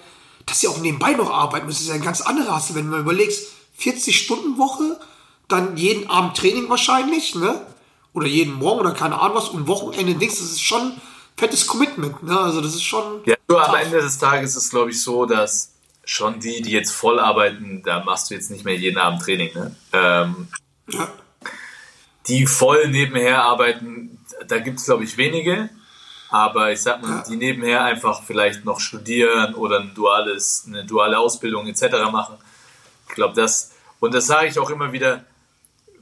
dass 0.46 0.60
sie 0.60 0.68
auch 0.68 0.78
nebenbei 0.78 1.12
noch 1.12 1.30
arbeiten 1.30 1.66
müssen. 1.66 1.78
Das 1.78 1.82
ist 1.82 1.88
ja 1.88 1.94
eine 1.94 2.04
ganz 2.04 2.22
andere 2.22 2.54
Hasse, 2.54 2.74
wenn 2.74 2.86
du 2.86 2.92
mal 2.92 3.00
überlegst, 3.00 3.48
40 3.76 4.18
Stunden 4.18 4.58
Woche, 4.58 4.98
dann 5.46 5.76
jeden 5.76 6.08
Abend 6.08 6.36
Training 6.36 6.68
wahrscheinlich, 6.68 7.34
ne? 7.34 7.66
Oder 8.12 8.26
jeden 8.26 8.54
Morgen 8.54 8.80
oder 8.80 8.92
keine 8.92 9.20
Ahnung 9.20 9.36
was 9.36 9.50
und 9.50 9.68
Wochenende 9.68 10.14
Dings, 10.14 10.38
das 10.38 10.50
ist 10.50 10.62
schon 10.62 10.92
fettes 11.40 11.66
Commitment, 11.66 12.22
ne? 12.22 12.38
Also 12.38 12.60
das 12.60 12.74
ist 12.74 12.84
schon. 12.84 13.22
Ja, 13.24 13.36
nur 13.48 13.66
am 13.66 13.74
Ende 13.74 14.00
des 14.00 14.18
Tages 14.18 14.50
ist 14.50 14.64
es, 14.64 14.70
glaube 14.70 14.90
ich, 14.90 15.02
so, 15.02 15.24
dass 15.26 15.72
schon 16.04 16.38
die, 16.38 16.60
die 16.60 16.70
jetzt 16.70 16.92
voll 16.92 17.18
arbeiten, 17.18 17.82
da 17.82 18.04
machst 18.04 18.30
du 18.30 18.34
jetzt 18.34 18.50
nicht 18.50 18.64
mehr 18.64 18.76
jeden 18.76 18.98
Abend 18.98 19.22
Training. 19.22 19.54
Ne? 19.54 19.76
Ähm, 19.92 20.48
ja. 20.88 21.08
Die 22.26 22.46
voll 22.46 22.88
nebenher 22.88 23.44
arbeiten, 23.44 24.18
da 24.46 24.58
gibt 24.58 24.78
es, 24.78 24.86
glaube 24.86 25.04
ich, 25.04 25.16
wenige. 25.16 25.70
Aber 26.30 26.70
ich 26.70 26.80
sag 26.80 27.02
mal, 27.02 27.10
ja. 27.10 27.24
die 27.28 27.36
nebenher 27.36 27.84
einfach 27.84 28.22
vielleicht 28.22 28.64
noch 28.64 28.78
studieren 28.78 29.54
oder 29.54 29.80
ein 29.80 29.94
duales, 29.94 30.64
eine 30.66 30.84
duale 30.84 31.18
Ausbildung 31.18 31.66
etc. 31.66 32.10
machen. 32.12 32.36
Ich 33.08 33.14
glaube, 33.14 33.34
das, 33.34 33.72
und 33.98 34.14
das 34.14 34.26
sage 34.26 34.46
ich 34.46 34.58
auch 34.58 34.70
immer 34.70 34.92
wieder 34.92 35.24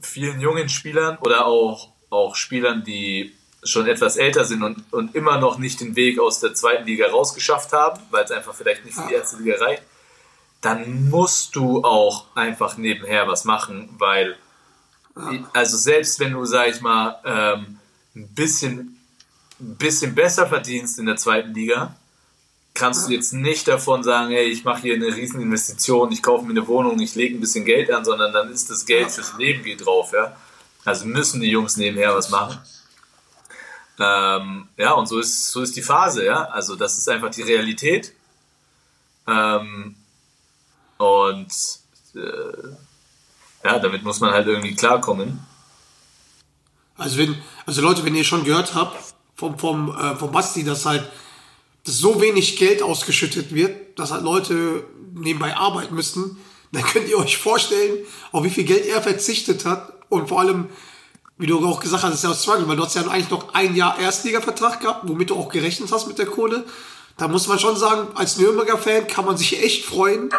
vielen 0.01 0.39
jungen 0.39 0.69
Spielern 0.69 1.17
oder 1.17 1.45
auch, 1.47 1.89
auch 2.09 2.35
Spielern, 2.35 2.83
die 2.83 3.35
schon 3.63 3.87
etwas 3.87 4.17
älter 4.17 4.45
sind 4.45 4.63
und, 4.63 4.83
und 4.91 5.15
immer 5.15 5.37
noch 5.39 5.57
nicht 5.57 5.81
den 5.81 5.95
Weg 5.95 6.19
aus 6.19 6.39
der 6.39 6.53
zweiten 6.53 6.85
Liga 6.85 7.07
rausgeschafft 7.07 7.73
haben, 7.73 8.01
weil 8.11 8.23
es 8.23 8.31
einfach 8.31 8.53
vielleicht 8.53 8.85
nicht 8.85 8.95
für 8.95 9.07
die 9.07 9.15
erste 9.15 9.37
Liga 9.37 9.57
reicht 9.57 9.83
dann 10.61 11.09
musst 11.09 11.55
du 11.55 11.83
auch 11.83 12.25
einfach 12.35 12.77
nebenher 12.77 13.27
was 13.27 13.45
machen, 13.45 13.89
weil, 13.97 14.35
also 15.53 15.77
selbst 15.77 16.19
wenn 16.19 16.33
du, 16.33 16.45
sag 16.45 16.69
ich 16.69 16.81
mal, 16.81 17.17
ähm, 17.25 17.79
ein 18.15 18.27
bisschen, 18.29 18.99
ein 19.59 19.75
bisschen 19.75 20.15
besser 20.15 20.47
verdienst 20.47 20.99
in 20.99 21.05
der 21.05 21.15
zweiten 21.15 21.53
Liga, 21.53 21.95
kannst 22.73 23.07
du 23.07 23.13
jetzt 23.13 23.33
nicht 23.33 23.67
davon 23.67 24.03
sagen, 24.03 24.31
hey, 24.31 24.45
ich 24.45 24.63
mache 24.63 24.81
hier 24.81 24.95
eine 24.95 25.15
riesen 25.15 25.41
Investition, 25.41 26.11
ich 26.11 26.21
kaufe 26.21 26.45
mir 26.45 26.51
eine 26.51 26.67
Wohnung, 26.67 26.99
ich 26.99 27.15
lege 27.15 27.37
ein 27.37 27.41
bisschen 27.41 27.65
Geld 27.65 27.91
an, 27.91 28.05
sondern 28.05 28.33
dann 28.33 28.51
ist 28.51 28.69
das 28.69 28.85
Geld 28.85 29.11
fürs 29.11 29.37
Leben 29.37 29.63
geht 29.63 29.85
drauf, 29.85 30.11
ja. 30.13 30.35
Also 30.85 31.05
müssen 31.05 31.41
die 31.41 31.49
Jungs 31.49 31.77
nebenher 31.77 32.15
was 32.15 32.29
machen. 32.29 32.57
Ähm, 33.99 34.67
ja, 34.77 34.93
und 34.93 35.07
so 35.07 35.19
ist, 35.19 35.51
so 35.51 35.61
ist 35.61 35.75
die 35.75 35.81
Phase, 35.81 36.25
ja. 36.25 36.45
Also 36.45 36.75
das 36.75 36.97
ist 36.97 37.09
einfach 37.09 37.29
die 37.31 37.41
Realität. 37.41 38.13
Ähm, 39.27 39.95
und 40.97 41.51
äh, 42.15 42.67
ja, 43.63 43.79
damit 43.79 44.03
muss 44.03 44.19
man 44.19 44.31
halt 44.31 44.47
irgendwie 44.47 44.75
klarkommen. 44.75 45.45
Also 46.97 47.17
wenn, 47.17 47.41
also 47.65 47.81
Leute, 47.81 48.05
wenn 48.05 48.15
ihr 48.15 48.23
schon 48.23 48.43
gehört 48.43 48.73
habt 48.75 48.97
vom, 49.35 49.57
vom, 49.57 49.95
äh, 49.97 50.15
vom 50.15 50.31
Basti, 50.31 50.63
dass 50.63 50.85
halt 50.85 51.09
dass 51.85 51.97
so 51.97 52.21
wenig 52.21 52.57
Geld 52.57 52.81
ausgeschüttet 52.81 53.53
wird, 53.53 53.97
dass 53.97 54.11
halt 54.11 54.23
Leute 54.23 54.83
nebenbei 55.13 55.55
arbeiten 55.55 55.95
müssen, 55.95 56.37
dann 56.71 56.83
könnt 56.83 57.09
ihr 57.09 57.17
euch 57.17 57.37
vorstellen, 57.37 58.05
auf 58.31 58.43
wie 58.43 58.49
viel 58.49 58.65
Geld 58.65 58.85
er 58.85 59.01
verzichtet 59.01 59.65
hat 59.65 59.93
und 60.09 60.29
vor 60.29 60.39
allem, 60.39 60.69
wie 61.39 61.47
du 61.47 61.65
auch 61.67 61.79
gesagt 61.79 62.03
hast, 62.03 62.13
ist 62.13 62.23
ja 62.23 62.29
auch 62.29 62.35
Struggle, 62.35 62.67
weil 62.67 62.75
du 62.75 62.83
hast 62.83 62.95
ja 62.95 63.01
eigentlich 63.07 63.31
noch 63.31 63.53
ein 63.55 63.75
Jahr 63.75 63.97
Erstliga-Vertrag 63.97 64.81
gehabt, 64.81 65.01
womit 65.07 65.31
du 65.31 65.35
auch 65.35 65.49
gerechnet 65.49 65.91
hast 65.91 66.07
mit 66.07 66.19
der 66.19 66.27
Kohle. 66.27 66.65
Da 67.17 67.27
muss 67.27 67.47
man 67.47 67.57
schon 67.57 67.75
sagen, 67.75 68.09
als 68.15 68.37
Nürnberger 68.37 68.77
Fan 68.77 69.07
kann 69.07 69.25
man 69.25 69.37
sich 69.37 69.63
echt 69.63 69.85
freuen, 69.85 70.29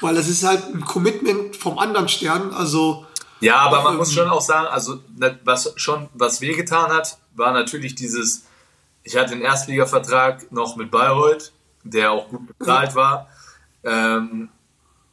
weil 0.00 0.14
das 0.14 0.28
ist 0.28 0.44
halt 0.44 0.72
ein 0.72 0.84
Commitment 0.84 1.56
vom 1.56 1.78
anderen 1.78 2.08
Stern. 2.08 2.54
Also 2.54 3.04
ja, 3.40 3.56
aber 3.56 3.82
man 3.82 3.96
muss 3.96 4.12
schon 4.12 4.28
auch 4.28 4.40
sagen, 4.40 4.68
also 4.68 5.00
was 5.44 5.72
schon 5.76 6.08
was 6.14 6.40
wehgetan 6.40 6.92
hat, 6.92 7.18
war 7.34 7.52
natürlich 7.52 7.94
dieses. 7.94 8.44
Ich 9.02 9.16
hatte 9.16 9.30
den 9.30 9.42
Erstligavertrag 9.42 10.50
noch 10.50 10.76
mit 10.76 10.90
Bayreuth 10.90 11.52
der 11.84 12.10
auch 12.10 12.28
gut 12.28 12.58
bezahlt 12.58 12.94
war, 12.94 13.28
ähm, 13.84 14.48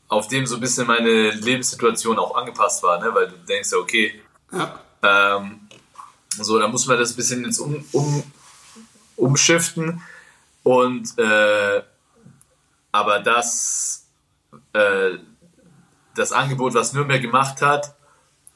auf 0.08 0.28
dem 0.28 0.46
so 0.46 0.56
ein 0.56 0.62
bisschen 0.62 0.88
meine 0.88 1.32
Lebenssituation 1.32 2.18
auch 2.18 2.36
angepasst 2.36 2.82
war, 2.84 3.00
ne? 3.00 3.14
weil 3.14 3.28
du 3.28 3.38
denkst 3.38 3.72
ja, 3.72 3.78
okay, 3.78 4.22
Ja. 4.52 4.80
Ähm, 5.04 5.68
so, 6.38 6.60
da 6.60 6.68
muss 6.68 6.86
man 6.88 6.98
das 6.98 7.12
ein 7.12 7.16
bisschen 7.16 7.46
jetzt 7.46 7.60
um, 7.60 7.84
um, 7.92 8.24
umschiften. 9.18 10.02
Und 10.64 11.18
äh, 11.18 11.82
aber 12.92 13.20
das, 13.20 14.06
äh, 14.74 15.12
das 16.16 16.32
Angebot, 16.32 16.74
was 16.74 16.94
Nürnberg 16.94 17.22
gemacht 17.22 17.62
hat, 17.62 17.96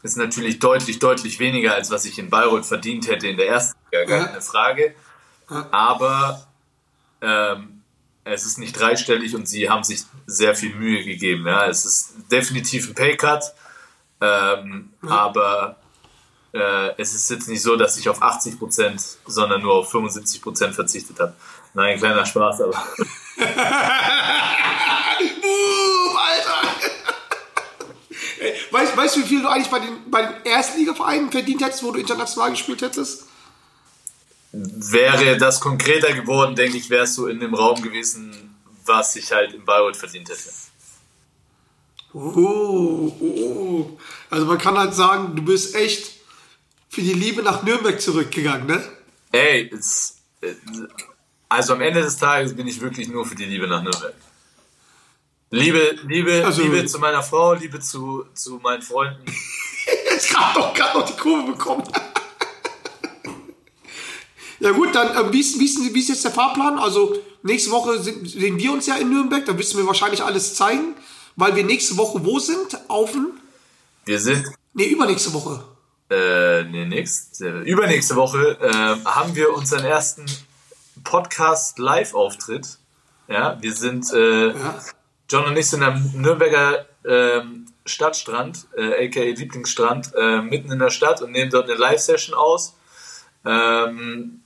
ist 0.04 0.18
natürlich 0.18 0.60
deutlich, 0.60 1.00
deutlich 1.00 1.40
weniger, 1.40 1.74
als 1.74 1.90
was 1.90 2.06
ich 2.06 2.20
in 2.20 2.30
Bayreuth 2.30 2.66
verdient 2.66 3.08
hätte 3.08 3.28
in 3.28 3.38
der 3.38 3.48
ersten 3.48 3.78
Liga, 3.92 4.06
gar 4.06 4.20
Ja. 4.20 4.26
keine 4.26 4.42
Frage. 4.42 4.96
Aber 5.72 6.48
ähm, 7.22 7.82
es 8.24 8.46
ist 8.46 8.58
nicht 8.60 8.80
dreistellig 8.80 9.36
und 9.36 9.48
sie 9.48 9.70
haben 9.70 9.84
sich 9.84 10.04
sehr 10.28 10.56
viel 10.56 10.76
Mühe 10.76 11.04
gegeben. 11.04 11.48
Ja. 11.48 11.66
Es 11.68 11.86
ist 11.86 12.14
definitiv 12.32 12.90
ein 12.90 12.96
Paycut, 12.96 13.44
ähm, 14.22 14.94
aber 15.02 15.78
äh, 16.56 16.94
es 16.98 17.14
ist 17.14 17.30
jetzt 17.30 17.48
nicht 17.48 17.62
so, 17.62 17.76
dass 17.76 17.98
ich 17.98 18.08
auf 18.10 18.22
80 18.22 18.58
Prozent, 18.58 19.02
sondern 19.26 19.62
nur 19.62 19.74
auf 19.74 19.92
75 19.92 20.42
Prozent 20.42 20.74
verzichtet 20.74 21.20
habe. 21.20 21.34
Nein, 21.74 22.00
kleiner 22.00 22.26
Spaß, 22.26 22.62
aber 22.62 22.72
Boom, 25.42 26.18
Alter! 26.18 26.68
Weißt 28.72 29.16
du, 29.18 29.20
wie 29.22 29.26
viel 29.26 29.42
du 29.42 29.50
eigentlich 29.50 29.70
bei 29.70 29.80
den, 29.80 30.10
bei 30.10 30.22
den 30.24 30.34
Erstligavereinen 30.46 31.32
verdient 31.32 31.62
hättest, 31.62 31.84
wo 31.84 31.92
du 31.92 32.00
international 32.00 32.52
gespielt 32.52 32.82
hättest? 32.82 33.26
wäre 34.56 35.38
das 35.38 35.60
konkreter 35.60 36.14
geworden, 36.14 36.56
denke 36.56 36.78
ich, 36.78 36.90
wärst 36.90 37.18
du 37.18 37.28
in 37.28 37.40
dem 37.40 37.54
Raum 37.54 37.82
gewesen, 37.82 38.56
was 38.86 39.16
ich 39.16 39.32
halt 39.32 39.54
in 39.54 39.66
Bayreuth 39.66 39.98
verdient 39.98 40.30
hätte. 40.30 40.50
Oh, 42.14 43.12
oh, 43.20 43.22
oh. 43.22 44.00
Also 44.30 44.46
man 44.46 44.58
kann 44.58 44.78
halt 44.78 44.94
sagen, 44.94 45.36
du 45.36 45.42
bist 45.44 45.76
echt 45.76 46.15
für 46.96 47.02
die 47.02 47.14
Liebe 47.14 47.44
nach 47.44 47.62
Nürnberg 47.62 48.00
zurückgegangen, 48.00 48.68
ne? 48.68 48.82
Ey, 49.34 49.70
es, 49.78 50.16
äh, 50.40 50.54
also 51.50 51.74
am 51.74 51.82
Ende 51.82 52.02
des 52.02 52.16
Tages 52.16 52.56
bin 52.56 52.68
ich 52.68 52.80
wirklich 52.80 53.10
nur 53.10 53.26
für 53.26 53.36
die 53.36 53.44
Liebe 53.44 53.68
nach 53.68 53.84
Nürnberg. 53.84 54.14
Liebe, 55.52 56.00
Liebe, 56.08 56.44
Also- 56.46 56.62
Liebe 56.64 56.86
zu 56.86 57.00
meiner 57.00 57.22
Frau, 57.22 57.54
Liebe 57.54 57.82
zu, 57.82 58.24
zu 58.34 58.62
meinen 58.64 58.82
Freunden. 58.82 59.22
Jetzt 60.10 60.30
gerade 60.30 60.58
noch, 60.58 60.74
grad 60.74 60.96
noch 60.96 61.06
die 61.06 61.18
Kurve 61.18 61.52
bekommen. 61.52 61.84
ja 64.62 64.72
gut, 64.72 64.96
dann 64.96 65.10
äh, 65.10 65.34
wie, 65.34 65.42
ist, 65.42 65.60
wie, 65.60 65.66
ist, 65.66 65.94
wie 65.94 66.00
ist 66.00 66.08
jetzt 66.10 66.24
der 66.24 66.32
Fahrplan? 66.32 66.80
Also 66.80 67.18
nächste 67.44 67.72
Woche 67.72 68.02
sind, 68.02 68.28
sehen 68.30 68.58
wir 68.58 68.72
uns 68.72 68.88
ja 68.88 68.96
in 68.96 69.10
Nürnberg, 69.10 69.46
da 69.46 69.58
wirst 69.58 69.74
du 69.74 69.78
mir 69.80 69.86
wahrscheinlich 69.86 70.24
alles 70.24 70.56
zeigen, 70.56 70.96
weil 71.36 71.56
wir 71.58 71.66
nächste 71.66 71.98
Woche 71.98 72.24
wo 72.26 72.40
sind? 72.40 72.80
Auf 72.88 73.12
dem, 73.12 73.34
Wir 74.06 74.20
sind 74.20 74.46
nee, 74.74 74.88
übernächste 74.88 75.34
Woche. 75.34 75.75
Äh, 76.10 76.64
nee, 76.64 76.86
nächst, 76.86 77.42
äh, 77.42 77.62
übernächste 77.62 78.16
Woche 78.16 78.58
äh, 78.62 79.06
haben 79.06 79.36
wir 79.36 79.56
unseren 79.56 79.86
ersten 79.86 80.26
Podcast-Live-Auftritt. 81.04 82.78
Ja, 83.28 83.58
wir 83.62 83.74
sind, 83.74 84.12
äh, 84.14 84.50
Ja. 84.50 84.80
John 85.30 85.46
und 85.46 85.58
ich 85.58 85.68
sind 85.68 85.82
am 85.82 86.12
Nürnberger 86.14 86.86
ähm, 87.04 87.66
Stadtstrand, 87.86 88.68
äh, 88.78 89.08
aka 89.08 89.22
Lieblingsstrand, 89.22 90.12
äh, 90.16 90.42
mitten 90.42 90.72
in 90.72 90.80
der 90.80 90.92
Stadt 90.92 91.22
und 91.22 91.32
nehmen 91.32 91.50
dort 91.50 91.70
eine 91.70 91.80
Live-Session 91.80 92.36
aus. 92.36 92.76
Ähm, 93.44 94.42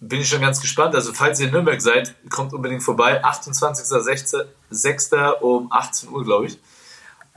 bin 0.00 0.20
ich 0.20 0.28
schon 0.28 0.40
ganz 0.40 0.60
gespannt. 0.60 0.94
Also, 0.94 1.12
falls 1.12 1.38
ihr 1.40 1.46
in 1.46 1.52
Nürnberg 1.52 1.80
seid, 1.80 2.14
kommt 2.30 2.52
unbedingt 2.54 2.82
vorbei. 2.82 3.22
28.06. 3.24 5.32
um 5.40 5.70
18 5.70 6.10
Uhr, 6.10 6.24
glaube 6.24 6.46
ich. 6.46 6.58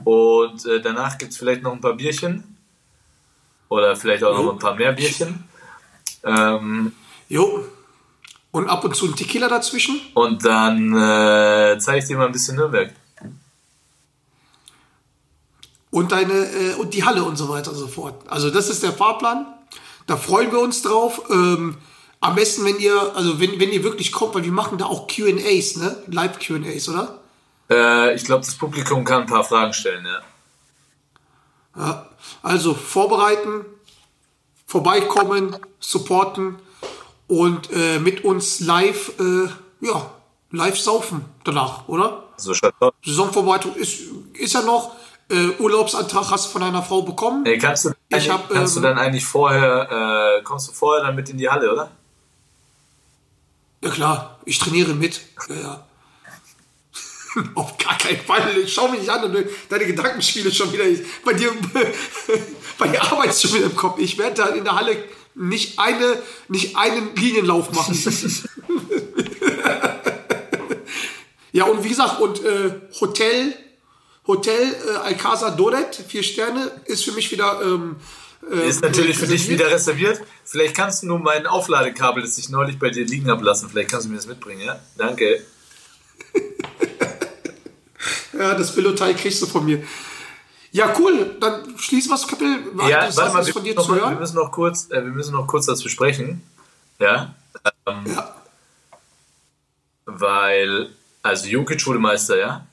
Und 0.02 0.64
äh, 0.66 0.80
danach 0.80 1.18
gibt 1.18 1.32
es 1.32 1.38
vielleicht 1.38 1.62
noch 1.62 1.72
ein 1.72 1.80
paar 1.80 1.94
Bierchen. 1.94 2.53
Oder 3.68 3.96
vielleicht 3.96 4.22
auch 4.24 4.36
noch 4.36 4.52
ein 4.52 4.58
paar 4.58 4.74
mehr 4.74 4.92
Bierchen. 4.92 5.44
Ähm, 6.22 6.92
Jo. 7.28 7.64
Und 8.50 8.68
ab 8.68 8.84
und 8.84 8.94
zu 8.94 9.06
ein 9.06 9.16
Tequila 9.16 9.48
dazwischen. 9.48 10.00
und 10.14 10.44
dann 10.44 10.92
äh, 10.94 11.78
zeige 11.78 11.98
ich 11.98 12.04
dir 12.04 12.16
mal 12.16 12.26
ein 12.26 12.32
bisschen 12.32 12.56
Nürnberg. 12.56 12.92
und 15.90 16.10
deine 16.10 16.32
äh, 16.32 16.74
und 16.74 16.92
die 16.92 17.04
Halle 17.04 17.22
und 17.22 17.36
so 17.36 17.48
weiter 17.48 17.70
und 17.70 17.76
so 17.76 17.86
fort. 17.86 18.14
Also 18.28 18.50
das 18.50 18.68
ist 18.68 18.82
der 18.82 18.92
Fahrplan. 18.92 19.46
Da 20.06 20.16
freuen 20.16 20.50
wir 20.52 20.58
uns 20.58 20.82
drauf. 20.82 21.22
Ähm, 21.30 21.76
am 22.20 22.34
besten, 22.34 22.64
wenn 22.64 22.78
ihr, 22.78 23.12
also 23.14 23.38
wenn, 23.38 23.60
wenn 23.60 23.70
ihr 23.70 23.84
wirklich 23.84 24.10
kommt, 24.10 24.34
weil 24.34 24.44
wir 24.44 24.52
machen 24.52 24.76
da 24.78 24.86
auch 24.86 25.06
Q&As, 25.06 25.76
ne? 25.76 25.96
Live 26.08 26.38
Q&As, 26.44 26.88
oder? 26.88 27.20
Äh, 27.70 28.14
ich 28.14 28.24
glaube, 28.24 28.44
das 28.44 28.54
Publikum 28.56 29.04
kann 29.04 29.22
ein 29.22 29.26
paar 29.26 29.44
Fragen 29.44 29.72
stellen, 29.72 30.04
ja. 30.04 30.20
Ja. 31.76 32.10
Also 32.42 32.74
vorbereiten, 32.74 33.64
vorbeikommen, 34.66 35.56
supporten 35.80 36.58
und 37.28 37.70
äh, 37.72 37.98
mit 37.98 38.24
uns 38.24 38.60
live, 38.60 39.12
äh, 39.18 39.48
ja, 39.86 40.10
live 40.50 40.78
saufen 40.78 41.24
danach, 41.44 41.88
oder? 41.88 42.24
So 42.36 42.54
schaut's 42.54 42.76
aus. 42.80 42.92
Saisonvorbereitung 43.04 43.74
ist, 43.76 44.00
ist 44.34 44.54
ja 44.54 44.62
noch. 44.62 44.92
Äh, 45.30 45.48
Urlaubsantrag 45.58 46.30
hast 46.30 46.46
du 46.46 46.50
von 46.50 46.62
einer 46.62 46.82
Frau 46.82 47.00
bekommen. 47.00 47.46
Ey, 47.46 47.56
kannst 47.56 47.86
du, 47.86 47.92
Ich 48.08 48.28
hab, 48.28 48.50
kannst 48.50 48.76
du 48.76 48.80
ähm, 48.80 48.84
dann 48.84 48.98
eigentlich 48.98 49.24
vorher, 49.24 50.38
äh, 50.38 50.42
kommst 50.42 50.68
du 50.68 50.72
vorher 50.72 51.06
dann 51.06 51.16
mit 51.16 51.30
in 51.30 51.38
die 51.38 51.48
Halle, 51.48 51.72
oder? 51.72 51.90
Ja 53.80 53.90
klar, 53.90 54.38
ich 54.44 54.58
trainiere 54.58 54.92
mit. 54.92 55.22
Ja, 55.48 55.54
ja. 55.54 55.86
Auf 57.54 57.78
gar 57.78 57.98
keinen 57.98 58.20
Fall. 58.20 58.56
Ich 58.58 58.72
schau 58.72 58.88
mich 58.88 59.00
nicht 59.00 59.10
an 59.10 59.24
und 59.24 59.46
deine 59.68 59.86
Gedankenspiele 59.86 60.52
schon 60.52 60.72
wieder. 60.72 60.84
Bei 61.24 61.32
dir, 61.32 61.52
bei 62.78 62.88
dir 62.88 63.02
arbeitest 63.02 63.44
du 63.44 63.48
schon 63.48 63.58
wieder 63.58 63.66
im 63.66 63.76
Kopf. 63.76 63.98
Ich 63.98 64.18
werde 64.18 64.36
da 64.36 64.46
in 64.48 64.64
der 64.64 64.76
Halle 64.76 64.96
nicht 65.34 65.78
eine, 65.78 66.22
nicht 66.48 66.76
einen 66.76 67.14
Linienlauf 67.16 67.72
machen. 67.72 67.96
ja, 71.52 71.64
und 71.64 71.82
wie 71.82 71.88
gesagt, 71.88 72.20
und 72.20 72.44
äh, 72.44 72.74
Hotel, 73.00 73.54
Hotel 74.26 74.76
äh, 74.88 74.96
Alcázar 74.98 75.56
Doret, 75.56 76.04
vier 76.08 76.22
Sterne, 76.22 76.70
ist 76.84 77.04
für 77.04 77.12
mich 77.12 77.30
wieder. 77.32 77.60
Ähm, 77.62 77.96
äh, 78.50 78.68
Ist 78.68 78.82
natürlich 78.82 79.16
für 79.16 79.26
dich 79.26 79.48
wieder 79.48 79.70
reserviert. 79.70 80.20
Vielleicht 80.44 80.76
kannst 80.76 81.02
du 81.02 81.06
nur 81.06 81.18
mein 81.18 81.46
Aufladekabel, 81.46 82.22
das 82.22 82.36
ich 82.38 82.50
neulich 82.50 82.78
bei 82.78 82.90
dir 82.90 83.06
liegen 83.06 83.30
habe 83.30 83.42
lassen, 83.44 83.70
vielleicht 83.70 83.90
kannst 83.90 84.06
du 84.06 84.10
mir 84.10 84.16
das 84.16 84.26
mitbringen, 84.26 84.60
ja? 84.60 84.78
Danke. 84.96 85.42
Ja, 88.38 88.54
das 88.54 88.74
Billotteil 88.74 89.14
kriegst 89.14 89.40
du 89.42 89.46
von 89.46 89.64
mir. 89.64 89.82
Ja, 90.72 90.92
cool. 90.98 91.36
Dann 91.40 91.78
schließen 91.78 92.10
wir 92.10 92.16
das 92.16 92.26
Kapitel. 92.26 92.76
War 92.76 92.90
Ja, 92.90 93.16
warte 93.16 93.32
mal, 93.32 93.38
das 93.38 93.46
wir, 93.46 93.52
von 93.54 93.64
dir 93.64 93.74
müssen 93.74 93.86
zu 93.86 93.92
noch, 93.92 94.00
wir 94.00 94.08
hören. 94.08 94.18
müssen 94.18 94.36
noch 94.36 94.50
kurz, 94.50 94.90
äh, 94.90 95.04
wir 95.04 95.12
müssen 95.12 95.32
noch 95.32 95.46
kurz 95.46 95.66
dazu 95.66 95.88
sprechen. 95.88 96.42
Ja? 96.98 97.34
Ähm, 97.86 98.04
Ja. 98.06 98.34
Weil, 100.06 100.90
also 101.22 101.46
Jokic 101.46 101.86
wurde 101.86 101.98
Meister, 101.98 102.36
ja? 102.38 102.66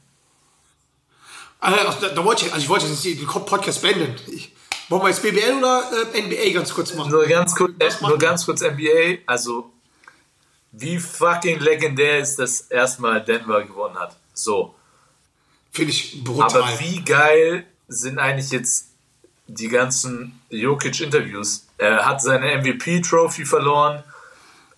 Also, 1.60 2.02
da, 2.02 2.10
da 2.10 2.26
wollte 2.26 2.46
ich, 2.46 2.54
also 2.54 2.64
ich 2.64 2.70
wollte 2.70 2.88
jetzt 2.88 3.06
den 3.06 3.26
Podcast 3.28 3.82
beenden. 3.82 4.16
Ich, 4.32 4.52
wollen 4.90 5.04
wir 5.04 5.10
jetzt 5.10 5.22
BBL 5.22 5.60
oder 5.60 5.84
äh, 6.14 6.22
NBA 6.22 6.54
ganz 6.54 6.74
kurz 6.74 6.94
machen? 6.96 7.12
Nur 7.12 7.26
ganz 7.28 7.56
kurz, 7.56 7.72
äh, 7.80 7.92
nur 8.02 8.18
ganz 8.18 8.46
kurz 8.46 8.62
NBA. 8.62 9.20
Also, 9.28 9.72
wie 10.72 10.98
fucking 11.00 11.60
legendär 11.60 12.20
ist, 12.20 12.38
dass 12.40 12.62
erstmal 12.62 13.24
Denver 13.24 13.64
gewonnen 13.64 13.98
hat. 14.00 14.18
So. 14.34 14.76
Finde 15.72 15.92
ich 15.92 16.24
brutal. 16.24 16.64
Aber 16.64 16.80
wie 16.80 17.02
geil 17.02 17.66
sind 17.88 18.20
eigentlich 18.20 18.52
jetzt 18.52 18.90
die 19.48 19.70
ganzen 19.70 20.42
Jokic-Interviews? 20.50 21.68
Er 21.78 22.06
hat 22.06 22.22
seine 22.22 22.58
MVP-Trophy 22.62 23.46
verloren. 23.46 24.04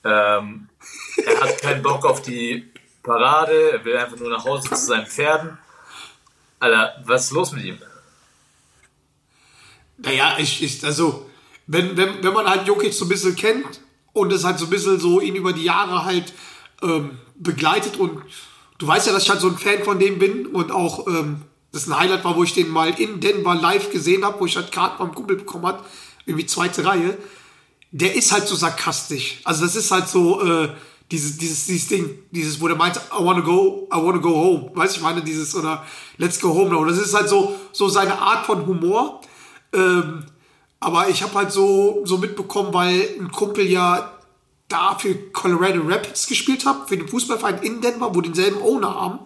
Ähm, 0.03 0.69
er 1.25 1.41
hat 1.41 1.61
keinen 1.61 1.81
Bock 1.81 2.05
auf 2.05 2.21
die 2.21 2.71
Parade. 3.01 3.71
Er 3.71 3.85
will 3.85 3.97
einfach 3.97 4.17
nur 4.17 4.29
nach 4.29 4.45
Hause 4.45 4.69
zu 4.69 4.75
seinen 4.75 5.07
Pferden. 5.07 5.57
Alter, 6.59 6.95
was 7.05 7.25
ist 7.25 7.31
los 7.31 7.51
mit 7.51 7.65
ihm? 7.65 7.77
Naja, 9.97 10.37
ich, 10.37 10.63
ich, 10.63 10.83
also, 10.85 11.29
wenn, 11.67 11.97
wenn, 11.97 12.23
wenn 12.23 12.33
man 12.33 12.47
halt 12.47 12.67
Jokic 12.67 12.93
so 12.93 13.05
ein 13.05 13.09
bisschen 13.09 13.35
kennt 13.35 13.81
und 14.13 14.31
es 14.31 14.43
halt 14.43 14.59
so 14.59 14.65
ein 14.65 14.69
bisschen 14.69 14.99
so 14.99 15.19
ihn 15.21 15.35
über 15.35 15.53
die 15.53 15.63
Jahre 15.63 16.05
halt 16.05 16.33
ähm, 16.81 17.19
begleitet 17.35 17.97
und 17.97 18.21
du 18.77 18.87
weißt 18.87 19.07
ja, 19.07 19.13
dass 19.13 19.23
ich 19.23 19.29
halt 19.29 19.41
so 19.41 19.47
ein 19.47 19.57
Fan 19.57 19.83
von 19.83 19.99
dem 19.99 20.19
bin 20.19 20.47
und 20.47 20.71
auch 20.71 21.07
ähm, 21.07 21.41
das 21.71 21.87
ein 21.87 21.97
Highlight 21.97 22.23
war, 22.23 22.35
wo 22.35 22.43
ich 22.43 22.53
den 22.53 22.69
mal 22.69 22.89
in 22.99 23.19
Denver 23.19 23.55
live 23.55 23.91
gesehen 23.91 24.23
habe, 24.23 24.39
wo 24.39 24.45
ich 24.45 24.55
halt 24.55 24.71
Karten 24.71 24.97
vom 24.97 25.13
Kumpel 25.13 25.37
bekommen 25.37 25.65
hat, 25.65 25.83
irgendwie 26.25 26.45
zweite 26.45 26.85
Reihe. 26.85 27.17
Der 27.91 28.15
ist 28.15 28.31
halt 28.31 28.47
so 28.47 28.55
sarkastisch. 28.55 29.41
Also 29.43 29.65
das 29.65 29.75
ist 29.75 29.91
halt 29.91 30.07
so 30.07 30.41
äh, 30.41 30.69
dieses, 31.11 31.37
dieses, 31.37 31.65
dieses 31.65 31.87
Ding, 31.87 32.19
dieses, 32.31 32.59
wo 32.61 32.67
der 32.67 32.77
meint, 32.77 32.97
I 32.97 33.23
wanna 33.23 33.41
go, 33.41 33.87
I 33.93 33.97
wanna 33.97 34.19
go 34.19 34.29
home. 34.29 34.71
Weißt 34.73 34.95
du, 34.95 34.97
ich 34.99 35.03
meine, 35.03 35.21
dieses 35.21 35.55
oder 35.55 35.85
Let's 36.17 36.39
go 36.39 36.49
home 36.49 36.69
now. 36.69 36.85
Das 36.85 36.97
ist 36.97 37.13
halt 37.13 37.29
so, 37.29 37.55
so 37.71 37.89
seine 37.89 38.17
Art 38.17 38.45
von 38.45 38.65
Humor. 38.65 39.21
Ähm, 39.73 40.25
aber 40.79 41.09
ich 41.09 41.23
habe 41.23 41.33
halt 41.35 41.51
so, 41.51 42.01
so 42.03 42.17
mitbekommen, 42.17 42.73
weil 42.73 43.09
ein 43.19 43.31
Kumpel 43.31 43.65
ja 43.65 44.12
da 44.73 44.97
für 44.97 45.13
Colorado 45.31 45.81
Rapids 45.85 46.27
gespielt 46.27 46.65
habe, 46.65 46.87
für 46.87 46.97
den 46.97 47.07
Fußballverein 47.07 47.61
in 47.61 47.81
Denver, 47.81 48.13
wo 48.15 48.21
denselben 48.21 48.61
Owner 48.61 48.95
haben. 48.95 49.19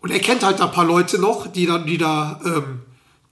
Und 0.00 0.10
er 0.10 0.20
kennt 0.20 0.44
halt 0.44 0.60
da 0.60 0.66
ein 0.66 0.72
paar 0.72 0.84
Leute 0.84 1.18
noch, 1.18 1.46
die 1.46 1.66
da, 1.66 1.78
die 1.78 1.98
da, 1.98 2.40
ähm, 2.44 2.82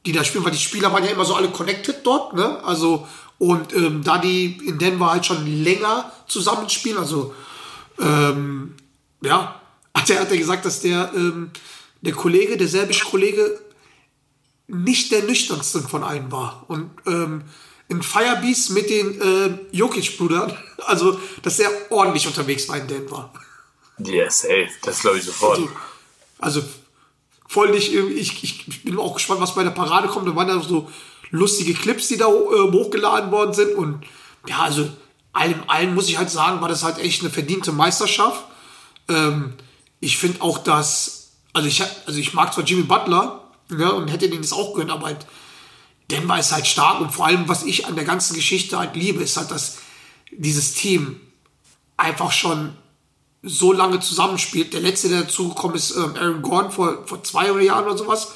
die 0.07 0.13
da 0.13 0.25
spielen, 0.25 0.45
weil 0.45 0.53
die 0.53 0.59
Spieler 0.59 0.93
waren 0.93 1.05
ja 1.05 1.11
immer 1.11 1.25
so 1.25 1.35
alle 1.35 1.51
connected 1.51 2.05
dort, 2.05 2.35
ne? 2.35 2.65
Also, 2.65 3.07
und 3.39 3.75
ähm, 3.75 4.03
da 4.03 4.19
die 4.19 4.59
in 4.67 4.79
Denver 4.79 5.11
halt 5.11 5.27
schon 5.27 5.47
länger 5.47 6.11
zusammenspielen, 6.27 6.99
also 6.99 7.35
ähm, 8.01 8.75
ja, 9.21 9.61
hat 9.95 10.11
er, 10.11 10.21
hat 10.21 10.31
er 10.31 10.39
gesagt, 10.39 10.65
dass 10.65 10.81
der, 10.81 11.13
ähm, 11.15 11.51
der 12.01 12.15
Kollege, 12.15 12.57
der 12.57 12.69
serbische 12.69 13.05
Kollege, 13.05 13.61
nicht 14.69 15.13
der 15.13 15.23
nüchternste 15.23 15.81
von 15.81 16.03
allen 16.03 16.33
war. 16.33 16.65
Und 16.69 16.91
ähm, 17.07 17.45
in 17.89 18.03
Firebeast 18.03 18.71
mit 18.71 18.91
den 18.91 19.21
äh, 19.21 19.59
Jokic-Brüdern, 19.77 20.57
also 20.87 21.21
dass 21.43 21.59
er 21.59 21.71
ordentlich 21.91 22.27
unterwegs 22.27 22.69
war 22.69 22.79
in 22.79 22.89
Denver. 22.89 23.33
Ja, 23.99 24.13
yeah, 24.13 24.31
safe. 24.31 24.69
Das 24.83 25.01
glaube 25.01 25.19
ich 25.19 25.25
sofort. 25.25 25.59
Also, 25.59 26.61
also 26.61 26.63
voll 27.49 27.71
nicht, 27.71 27.95
ich, 27.95 28.45
ich 28.45 28.85
bin 28.85 28.99
auch 28.99 29.15
gespannt, 29.15 29.41
was 29.41 29.55
bei 29.55 29.65
der 29.65 29.71
Parade 29.71 30.09
kommt. 30.09 30.29
Da 30.29 30.37
waren 30.37 30.49
ja 30.49 30.61
so 30.61 30.91
lustige 31.31 31.75
Clips, 31.75 32.09
die 32.09 32.17
da 32.17 32.27
äh, 32.27 32.73
hochgeladen 32.73 33.31
worden 33.31 33.55
sind. 33.55 33.75
Und 33.75 34.05
ja, 34.47 34.59
also 34.61 34.89
allem, 35.33 35.63
allem 35.67 35.95
muss 35.95 36.09
ich 36.09 36.19
halt 36.19 36.31
sagen, 36.31 36.61
war 36.61 36.69
das 36.69 36.83
halt 36.83 36.99
echt 36.99 37.21
eine 37.21 37.31
verdiente 37.31 37.73
Meisterschaft. 37.73 38.45
Ähm, 39.09 39.55
ich 40.01 40.19
finde 40.19 40.43
auch, 40.43 40.59
dass, 40.59 41.33
also 41.53 41.69
ich, 41.69 41.83
also 42.07 42.19
ich 42.19 42.35
mag 42.35 42.53
zwar 42.53 42.65
Jimmy 42.65 42.83
Butler 42.83 43.43
ja, 43.71 43.91
und 43.91 44.09
hätte 44.09 44.29
den 44.29 44.43
das 44.43 44.53
auch 44.53 44.75
gönnt, 44.75 44.91
aber 44.91 45.07
halt, 45.07 45.27
Denver 46.11 46.39
ist 46.39 46.53
halt 46.53 46.67
stark 46.67 47.01
und 47.01 47.11
vor 47.11 47.27
allem, 47.27 47.49
was 47.49 47.65
ich 47.65 47.87
an 47.87 47.97
der 47.97 48.05
ganzen 48.05 48.35
Geschichte 48.35 48.79
halt 48.79 48.95
liebe, 48.95 49.23
ist 49.23 49.37
halt, 49.37 49.51
dass 49.51 49.79
dieses 50.31 50.75
Team 50.75 51.21
einfach 51.97 52.33
schon 52.33 52.77
so 53.43 53.73
lange 53.73 54.01
zusammenspielt. 54.01 54.73
Der 54.73 54.81
letzte, 54.81 55.09
der 55.09 55.23
dazugekommen 55.23 55.77
ist, 55.77 55.97
ähm, 55.97 56.15
Aaron 56.17 56.43
Gordon 56.43 56.71
vor, 56.71 57.07
vor 57.07 57.23
zwei 57.23 57.51
Jahren 57.63 57.85
oder 57.85 57.99
sowas. 57.99 58.33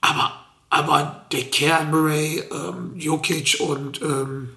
Aber, 0.00 0.44
aber 0.70 1.26
der 1.32 1.44
Kern 1.50 1.90
Murray, 1.90 2.42
ähm, 2.50 2.92
Jokic 2.96 3.60
und 3.60 4.02
ähm, 4.02 4.50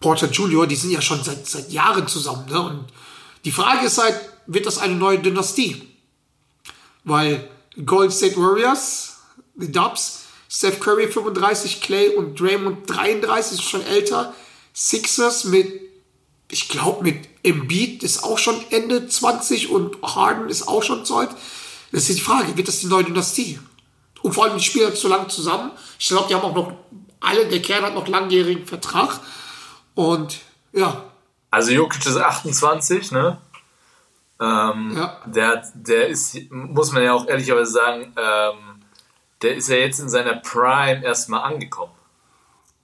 Porter 0.00 0.30
Junior, 0.30 0.66
die 0.66 0.76
sind 0.76 0.90
ja 0.90 1.00
schon 1.00 1.22
seit, 1.22 1.46
seit 1.46 1.72
Jahren 1.72 2.06
zusammen. 2.06 2.46
Ne? 2.48 2.60
Und 2.60 2.84
die 3.44 3.52
Frage 3.52 3.86
ist 3.86 3.98
halt, 3.98 4.18
wird 4.46 4.66
das 4.66 4.78
eine 4.78 4.94
neue 4.94 5.18
Dynastie? 5.18 5.88
Weil 7.04 7.48
Golden 7.84 8.12
State 8.12 8.36
Warriors, 8.36 9.18
die 9.54 9.72
Dubs, 9.72 10.23
Steph 10.54 10.78
Curry 10.78 11.08
35, 11.08 11.80
Clay 11.80 12.14
und 12.14 12.38
Draymond 12.38 12.88
33, 12.88 13.58
ist 13.58 13.64
schon 13.64 13.84
älter. 13.84 14.32
Sixers 14.72 15.46
mit, 15.46 15.80
ich 16.48 16.68
glaube, 16.68 17.02
mit 17.02 17.28
Embiid 17.42 18.04
ist 18.04 18.22
auch 18.22 18.38
schon 18.38 18.64
Ende 18.70 19.08
20 19.08 19.70
und 19.70 20.00
Harden 20.02 20.48
ist 20.48 20.68
auch 20.68 20.84
schon 20.84 21.04
alt. 21.10 21.30
Das 21.90 22.08
ist 22.08 22.18
die 22.18 22.22
Frage, 22.22 22.56
wird 22.56 22.68
das 22.68 22.78
die 22.78 22.86
neue 22.86 23.02
Dynastie? 23.02 23.58
Und 24.22 24.32
vor 24.32 24.44
allem, 24.44 24.56
die 24.56 24.62
spielen 24.62 24.94
zu 24.94 25.08
lang 25.08 25.28
zusammen. 25.28 25.72
Ich 25.98 26.06
glaube, 26.06 26.28
die 26.28 26.36
haben 26.36 26.44
auch 26.44 26.54
noch, 26.54 26.72
alle, 27.18 27.46
der 27.48 27.60
Kern 27.60 27.82
hat 27.82 27.94
noch 27.94 28.06
langjährigen 28.06 28.64
Vertrag. 28.64 29.18
Und 29.96 30.38
ja. 30.72 31.02
Also 31.50 31.72
Jokic 31.72 32.06
ist 32.06 32.16
28, 32.16 33.10
ne? 33.10 33.38
Ähm, 34.40 34.92
ja. 34.96 35.20
der, 35.26 35.64
der 35.74 36.06
ist, 36.06 36.36
muss 36.50 36.92
man 36.92 37.02
ja 37.02 37.12
auch 37.12 37.26
ehrlicherweise 37.26 37.72
sagen, 37.72 38.12
ähm, 38.16 38.73
der 39.44 39.56
ist 39.56 39.68
ja 39.68 39.76
jetzt 39.76 40.00
in 40.00 40.08
seiner 40.08 40.36
Prime 40.36 41.04
erstmal 41.04 41.42
angekommen. 41.42 41.92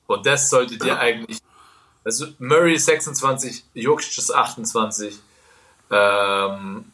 Und 0.07 0.27
das 0.27 0.51
sollte 0.51 0.77
dir 0.77 0.99
eigentlich. 0.99 1.39
Also 2.05 2.27
Murray 2.39 2.75
ist 2.75 2.87
26, 2.87 3.65
Jokic 3.75 4.17
ist 4.17 4.35
28. 4.35 5.19
Ähm, 5.91 6.93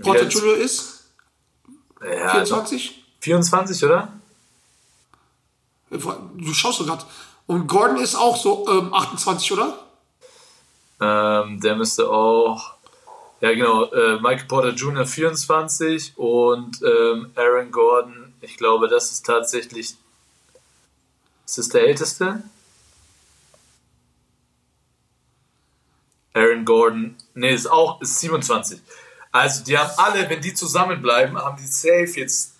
Porter 0.00 0.28
Junior 0.28 0.56
ist 0.56 1.04
ja, 2.02 2.30
24? 2.30 3.04
24, 3.20 3.84
oder? 3.84 4.08
Du 5.90 6.54
schaust 6.54 6.78
so 6.78 6.86
gerade. 6.86 7.04
Und 7.46 7.66
Gordon 7.66 7.98
ist 7.98 8.14
auch 8.14 8.36
so 8.36 8.66
ähm, 8.68 8.94
28, 8.94 9.52
oder? 9.52 9.78
Ähm, 11.00 11.60
der 11.60 11.76
müsste 11.76 12.08
auch. 12.08 12.74
Ja, 13.40 13.52
genau. 13.52 13.84
Äh, 13.86 14.20
Michael 14.20 14.46
Porter 14.46 14.70
Jr. 14.70 15.04
24 15.04 16.16
und 16.16 16.80
ähm, 16.82 17.32
Aaron 17.34 17.70
Gordon, 17.72 18.21
ich 18.42 18.56
glaube, 18.56 18.88
das 18.88 19.10
ist 19.10 19.24
tatsächlich. 19.24 19.94
Ist 21.46 21.58
das 21.58 21.68
der 21.68 21.82
älteste? 21.82 22.42
Aaron 26.34 26.64
Gordon, 26.64 27.16
nee, 27.34 27.54
ist 27.54 27.66
auch 27.66 28.00
ist 28.00 28.20
27. 28.20 28.80
Also, 29.30 29.64
die 29.64 29.78
haben 29.78 29.92
alle, 29.96 30.28
wenn 30.28 30.40
die 30.40 30.54
zusammenbleiben, 30.54 31.38
haben 31.38 31.56
die 31.56 31.66
safe 31.66 32.20
jetzt 32.20 32.54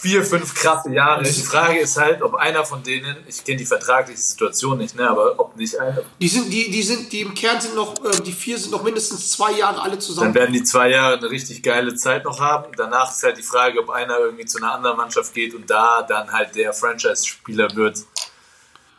vier, 0.00 0.24
fünf 0.24 0.54
krasse 0.54 0.92
Jahre. 0.92 1.22
Die 1.22 1.42
Frage 1.42 1.78
ist 1.78 1.96
halt, 1.98 2.22
ob 2.22 2.34
einer 2.34 2.64
von 2.64 2.82
denen, 2.82 3.16
ich 3.26 3.44
kenne 3.44 3.58
die 3.58 3.66
vertragliche 3.66 4.18
Situation 4.20 4.78
nicht, 4.78 4.96
ne, 4.96 5.08
aber 5.08 5.38
ob 5.38 5.56
nicht 5.56 5.78
einer. 5.78 6.02
Die 6.20 6.28
sind, 6.28 6.50
die, 6.50 6.70
die 6.70 6.82
sind, 6.82 7.12
die 7.12 7.20
im 7.20 7.34
Kern 7.34 7.60
sind 7.60 7.74
noch, 7.74 7.94
äh, 8.04 8.22
die 8.22 8.32
vier 8.32 8.58
sind 8.58 8.70
noch 8.70 8.82
mindestens 8.82 9.30
zwei 9.32 9.52
Jahre 9.52 9.82
alle 9.82 9.98
zusammen. 9.98 10.32
Dann 10.32 10.42
werden 10.42 10.52
die 10.52 10.62
zwei 10.62 10.90
Jahre 10.90 11.18
eine 11.18 11.30
richtig 11.30 11.62
geile 11.62 11.94
Zeit 11.94 12.24
noch 12.24 12.40
haben. 12.40 12.72
Danach 12.76 13.10
ist 13.10 13.22
halt 13.22 13.36
die 13.36 13.42
Frage, 13.42 13.80
ob 13.80 13.90
einer 13.90 14.18
irgendwie 14.18 14.46
zu 14.46 14.58
einer 14.58 14.72
anderen 14.72 14.96
Mannschaft 14.96 15.34
geht 15.34 15.54
und 15.54 15.68
da 15.68 16.02
dann 16.02 16.32
halt 16.32 16.54
der 16.54 16.72
Franchise-Spieler 16.72 17.74
wird. 17.74 17.98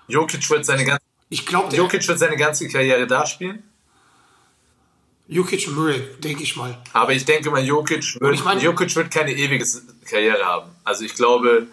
Jokic 0.08 0.47
wird 0.49 0.66
seine 0.66 0.86
ganze, 0.86 1.04
ich 1.30 1.45
glaube, 1.45 1.76
Jokic 1.76 2.08
wird 2.08 2.20
seine 2.20 2.38
ganze 2.38 2.68
Karriere 2.68 3.08
da 3.08 3.26
spielen. 3.26 3.64
Jokic 5.32 5.66
und 5.70 5.76
Murray, 5.78 6.02
denke 6.20 6.44
ich 6.44 6.58
mal. 6.58 6.78
Aber 6.92 7.14
ich 7.14 7.24
denke 7.24 7.50
mal, 7.50 7.64
Jokic 7.64 8.20
wird, 8.20 8.36
ich 8.36 8.44
mein, 8.44 8.60
Jokic 8.60 8.94
wird 8.98 9.10
keine 9.10 9.32
ewige 9.32 9.66
Karriere 10.06 10.44
haben. 10.44 10.70
Also 10.84 11.06
ich 11.06 11.16
glaube, 11.16 11.68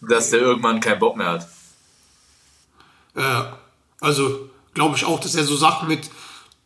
dass 0.00 0.30
der 0.30 0.40
irgendwann 0.40 0.78
keinen 0.78 1.00
Bock 1.00 1.16
mehr 1.16 1.32
hat. 1.32 1.48
Äh, 3.16 3.52
also 4.00 4.48
glaube 4.74 4.96
ich 4.96 5.04
auch, 5.04 5.18
dass 5.18 5.34
er 5.34 5.42
so 5.42 5.56
Sachen 5.56 5.88
mit 5.88 6.08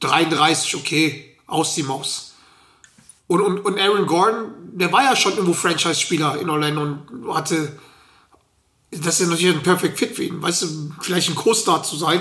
33, 0.01 0.77
okay, 0.77 1.35
aus 1.47 1.75
die 1.75 1.83
Maus. 1.83 2.35
Und, 3.27 3.41
und, 3.41 3.61
und 3.61 3.81
Aaron 3.81 4.05
Gordon, 4.05 4.53
der 4.75 4.93
war 4.93 5.05
ja 5.05 5.17
schon 5.17 5.33
irgendwo 5.33 5.55
Franchise-Spieler 5.55 6.39
in 6.43 6.51
Orlando 6.51 6.83
und 6.83 7.35
hatte, 7.35 7.79
das 8.91 9.15
ist 9.15 9.21
ja 9.21 9.27
natürlich 9.29 9.57
ein 9.57 9.63
Perfect 9.63 9.99
Fit 9.99 10.15
für 10.15 10.25
ihn, 10.25 10.43
weißt 10.43 10.61
du, 10.61 10.93
vielleicht 11.01 11.31
ein 11.31 11.35
Co-Star 11.35 11.83
zu 11.83 11.97
sein. 11.97 12.21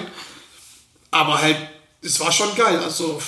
Aber 1.12 1.42
halt, 1.42 1.58
es 2.02 2.22
war 2.22 2.32
schon 2.32 2.56
geil. 2.56 2.80
Also, 2.80 3.20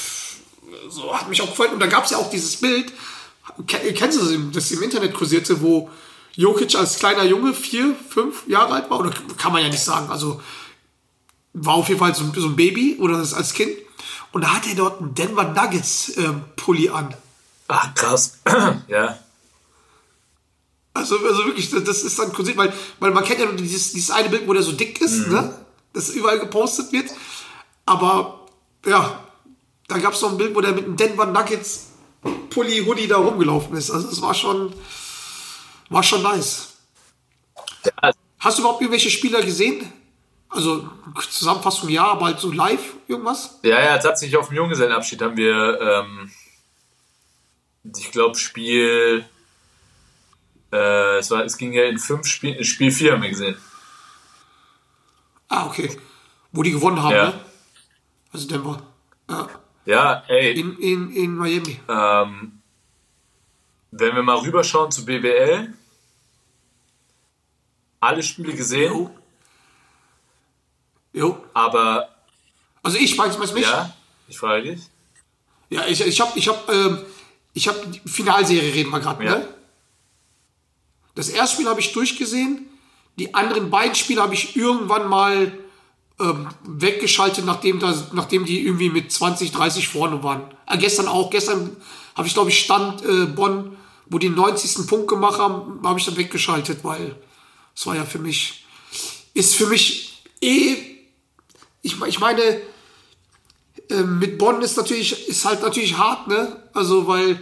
so 0.90 1.16
hat 1.16 1.30
mich 1.30 1.42
auch 1.42 1.50
gefreut. 1.50 1.72
Und 1.72 1.80
da 1.80 1.88
gab 1.88 2.06
es 2.06 2.12
ja 2.12 2.18
auch 2.18 2.30
dieses 2.30 2.58
Bild, 2.58 2.92
kennst 3.68 4.20
du 4.20 4.26
das, 4.26 4.54
das 4.54 4.72
im 4.72 4.84
Internet 4.84 5.14
kursierte, 5.14 5.62
wo 5.62 5.90
Jokic 6.36 6.76
als 6.76 7.00
kleiner 7.00 7.24
Junge 7.26 7.54
vier, 7.54 7.96
fünf 8.10 8.48
Jahre 8.48 8.74
alt 8.74 8.90
war? 8.90 9.00
Oder 9.00 9.12
kann 9.38 9.52
man 9.52 9.62
ja 9.62 9.70
nicht 9.70 9.84
sagen. 9.84 10.10
Also 10.10 10.42
war 11.54 11.76
auf 11.76 11.88
jeden 11.88 12.00
Fall 12.00 12.16
so, 12.16 12.24
so 12.36 12.48
ein 12.48 12.56
Baby 12.56 12.98
oder 13.00 13.18
als 13.18 13.54
Kind. 13.54 13.72
Und 14.32 14.44
da 14.44 14.54
hat 14.56 14.68
er 14.68 14.76
dort 14.76 15.02
einen 15.02 15.16
Denver 15.16 15.44
Nuggets 15.44 16.10
äh, 16.10 16.34
Pulli 16.56 16.90
an. 16.90 17.16
Ach, 17.68 17.94
krass. 17.96 18.40
ja. 18.88 19.20
Also, 20.94 21.18
also 21.18 21.46
wirklich, 21.46 21.70
das 21.70 22.04
ist 22.04 22.20
dann 22.20 22.34
kursiert, 22.34 22.58
weil, 22.58 22.74
weil 23.00 23.12
man 23.12 23.24
kennt 23.24 23.40
ja 23.40 23.52
dieses, 23.52 23.94
dieses 23.94 24.12
eine 24.12 24.30
Bild, 24.30 24.48
wo 24.48 24.54
der 24.54 24.64
so 24.64 24.72
dick 24.72 25.02
ist, 25.02 25.28
mhm. 25.28 25.34
ne? 25.34 25.66
Das 25.94 26.10
überall 26.10 26.40
gepostet 26.40 26.92
wird. 26.92 27.10
Aber 27.86 28.48
ja, 28.86 29.24
da 29.90 29.98
gab 29.98 30.14
es 30.14 30.22
noch 30.22 30.32
ein 30.32 30.38
Bild, 30.38 30.56
wo 30.56 30.62
der 30.62 30.72
mit 30.72 30.86
einem 30.86 30.96
Denver 30.96 31.26
Nuggets 31.26 31.90
Pulli, 32.50 32.84
Hoodie 32.86 33.08
da 33.08 33.18
rumgelaufen 33.18 33.76
ist. 33.76 33.92
Also 33.92 34.08
es 34.10 34.22
war 34.22 34.34
schon, 34.34 34.74
war 35.90 36.04
schon 36.04 36.22
nice. 36.22 36.78
Ja. 37.86 38.12
Hast 38.40 38.58
du 38.58 38.62
überhaupt 38.62 38.82
irgendwelche 38.82 39.10
Spieler 39.10 39.42
gesehen? 39.42 39.92
Also 40.50 40.90
Zusammenfassung 41.30 41.90
ja, 41.90 42.06
aber 42.06 42.28
halt 42.28 42.40
so 42.40 42.52
live 42.52 42.96
irgendwas? 43.08 43.60
Ja, 43.64 43.80
ja, 43.80 43.98
tatsächlich 43.98 44.38
auf 44.38 44.48
dem 44.48 44.58
Junggesellenabschied 44.58 45.22
haben 45.22 45.38
wir, 45.38 45.80
ähm, 45.80 46.32
ich 47.96 48.12
glaube, 48.12 48.38
Spiel, 48.38 49.26
äh, 50.72 51.18
es, 51.18 51.30
war, 51.30 51.44
es 51.44 51.58
ging 51.58 51.74
ja 51.74 51.84
in 51.84 52.00
fünf 52.00 52.26
Spielen, 52.26 52.64
Spiel 52.64 52.92
4 52.92 53.14
haben 53.14 53.22
wir 53.22 53.30
gesehen. 53.30 53.58
Ah, 55.50 55.68
okay. 55.68 55.98
Wo 56.52 56.64
die 56.64 56.72
gewonnen 56.72 57.02
haben, 57.02 57.16
ja. 57.16 57.26
ne? 57.28 57.40
Also 58.32 58.48
Denver. 58.48 58.82
Ja. 59.30 59.48
Ja, 59.90 60.24
ey. 60.28 60.52
In, 60.60 60.78
in, 60.78 61.12
in 61.16 61.36
Miami. 61.36 61.80
Ähm, 61.90 62.62
wenn 63.90 64.14
wir 64.14 64.22
mal 64.22 64.38
rüberschauen 64.38 64.92
zu 64.92 65.04
BBL, 65.04 65.74
alle 68.00 68.22
Spiele 68.22 68.54
gesehen. 68.54 68.94
Jo. 68.94 69.12
jo. 71.12 71.44
Aber. 71.56 72.08
Also 72.84 73.00
ich 73.00 73.18
weiß, 73.18 73.40
weiß 73.40 73.54
mich. 73.54 73.64
Ja, 73.64 73.92
ich 74.28 74.38
frage 74.38 74.76
dich. 74.76 74.84
Ja, 75.72 75.88
ich, 75.88 76.02
ich 76.02 76.22
habe, 76.22 76.38
ich 76.38 76.48
habe, 76.48 76.72
ähm, 76.72 77.06
ich 77.54 77.68
habe 77.68 77.88
die 77.88 78.08
Finalserie 78.08 78.72
reden 78.72 78.92
wir 78.92 79.00
gerade, 79.00 79.26
ja. 79.26 79.40
ne? 79.40 79.48
Das 81.16 81.30
erste 81.30 81.56
Spiel 81.56 81.68
habe 81.68 81.80
ich 81.80 81.94
durchgesehen. 81.94 82.70
Die 83.18 83.34
anderen 83.34 83.72
beiden 83.72 83.96
Spiele 83.96 84.22
habe 84.22 84.36
ich 84.36 84.56
irgendwann 84.56 85.08
mal 85.08 85.52
ähm, 86.20 86.48
weggeschaltet, 86.64 87.46
nachdem, 87.46 87.80
das, 87.80 88.12
nachdem 88.14 88.46
die 88.46 88.66
irgendwie 88.66 88.90
mit 88.90 89.12
20, 89.12 89.52
30 89.52 89.88
vorne 89.88 90.22
waren. 90.24 90.44
Äh, 90.68 90.78
gestern 90.78 91.08
auch. 91.08 91.30
Gestern 91.30 91.78
habe 92.16 92.28
ich, 92.28 92.34
glaube 92.34 92.50
ich, 92.50 92.60
Stand 92.60 93.04
äh, 93.04 93.26
Bonn, 93.26 93.78
wo 94.08 94.18
die 94.18 94.30
90. 94.30 94.88
Punkt 94.88 95.08
gemacht 95.08 95.40
haben, 95.40 95.80
habe 95.84 96.00
ich 96.00 96.06
dann 96.06 96.18
weggeschaltet, 96.18 96.84
weil 96.84 97.16
es 97.76 97.86
war 97.86 97.96
ja 97.96 98.06
für 98.06 98.20
mich, 98.20 98.66
ist 99.34 99.56
für 99.56 99.68
mich 99.68 100.24
eh, 100.42 100.76
ich, 101.82 102.02
ich 102.02 102.20
meine, 102.20 102.62
äh, 103.90 104.04
mit 104.04 104.38
Bonn 104.38 104.62
ist 104.62 104.78
natürlich, 104.78 105.28
ist 105.28 105.46
halt 105.46 105.62
natürlich 105.62 105.98
hart, 105.98 106.28
ne? 106.28 106.64
Also, 106.74 107.08
weil 107.08 107.42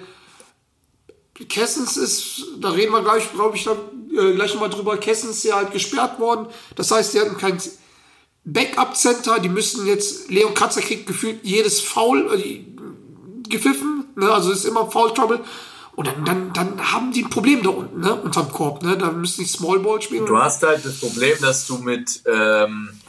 Kessens 1.50 1.98
ist, 1.98 2.44
da 2.60 2.70
reden 2.70 2.92
wir 2.92 3.02
gleich, 3.02 3.32
glaube 3.32 3.58
ich, 3.58 3.64
dann, 3.64 3.78
äh, 4.16 4.34
gleich 4.34 4.54
nochmal 4.54 4.70
drüber, 4.70 4.98
Kessens 4.98 5.38
ist 5.38 5.44
ja 5.44 5.56
halt 5.56 5.72
gesperrt 5.72 6.20
worden. 6.20 6.48
Das 6.76 6.92
heißt, 6.92 7.14
die 7.14 7.20
hatten 7.20 7.38
kein 7.38 7.60
Backup-Center, 8.48 9.40
die 9.40 9.50
müssen 9.50 9.86
jetzt, 9.86 10.32
Leon 10.32 10.54
Katzer 10.54 10.82
kriegt 10.82 11.06
gefühlt 11.06 11.44
jedes 11.44 11.82
Foul 11.82 12.34
äh, 12.34 12.64
gepfiffen, 13.50 14.06
ne? 14.16 14.32
also 14.32 14.52
ist 14.52 14.64
immer 14.64 14.90
Foul-Trouble. 14.90 15.44
Und 15.98 16.08
dann, 16.08 16.24
dann, 16.24 16.54
dann 16.54 16.94
haben 16.94 17.12
die 17.12 17.24
ein 17.24 17.30
Problem 17.30 17.62
da 17.64 17.72
unten, 17.72 18.00
ne? 18.00 18.14
unterm 18.16 18.52
Korb. 18.52 18.84
Ne? 18.84 18.98
Da 18.98 19.12
müssen 19.12 19.42
die 19.42 19.48
Small 19.48 19.80
Ball 19.80 20.02
spielen. 20.02 20.28
Du 20.28 20.38
hast 20.38 20.64
halt 20.64 20.86
das 20.86 21.00
Problem, 21.00 21.36
dass 21.42 21.66
du 21.66 21.80
mit, 21.80 22.22
ähm, 22.26 23.02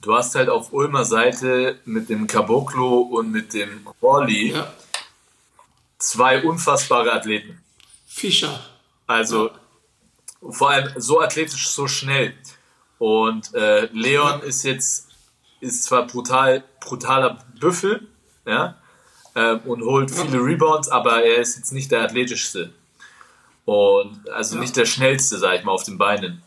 du 0.00 0.14
hast 0.14 0.36
halt 0.36 0.48
auf 0.48 0.72
Ulmer 0.72 1.04
Seite 1.04 1.80
mit 1.84 2.08
dem 2.08 2.28
Caboclo 2.28 3.00
und 3.00 3.32
mit 3.32 3.52
dem 3.52 3.86
Orly 4.00 4.52
ja. 4.52 4.72
zwei 5.98 6.42
unfassbare 6.42 7.12
Athleten. 7.12 7.60
Fischer. 8.06 8.60
Also 9.08 9.48
ja. 9.48 9.54
vor 10.50 10.70
allem 10.70 10.92
so 10.96 11.20
athletisch, 11.20 11.68
so 11.68 11.88
schnell. 11.88 12.32
Und 12.98 13.54
äh, 13.54 13.86
Leon 13.92 14.42
ist 14.42 14.64
jetzt 14.64 15.08
ist 15.60 15.84
zwar 15.84 16.06
brutal 16.06 16.62
brutaler 16.80 17.38
Büffel, 17.58 18.06
ja, 18.46 18.76
äh, 19.34 19.54
und 19.64 19.82
holt 19.82 20.10
viele 20.10 20.38
Rebounds, 20.38 20.88
aber 20.88 21.22
er 21.22 21.38
ist 21.38 21.56
jetzt 21.56 21.72
nicht 21.72 21.90
der 21.90 22.02
athletischste 22.02 22.72
und 23.64 24.30
also 24.30 24.54
ja. 24.54 24.60
nicht 24.62 24.76
der 24.76 24.86
schnellste, 24.86 25.38
sag 25.38 25.58
ich 25.58 25.64
mal, 25.64 25.72
auf 25.72 25.84
den 25.84 25.98
Beinen. 25.98 26.42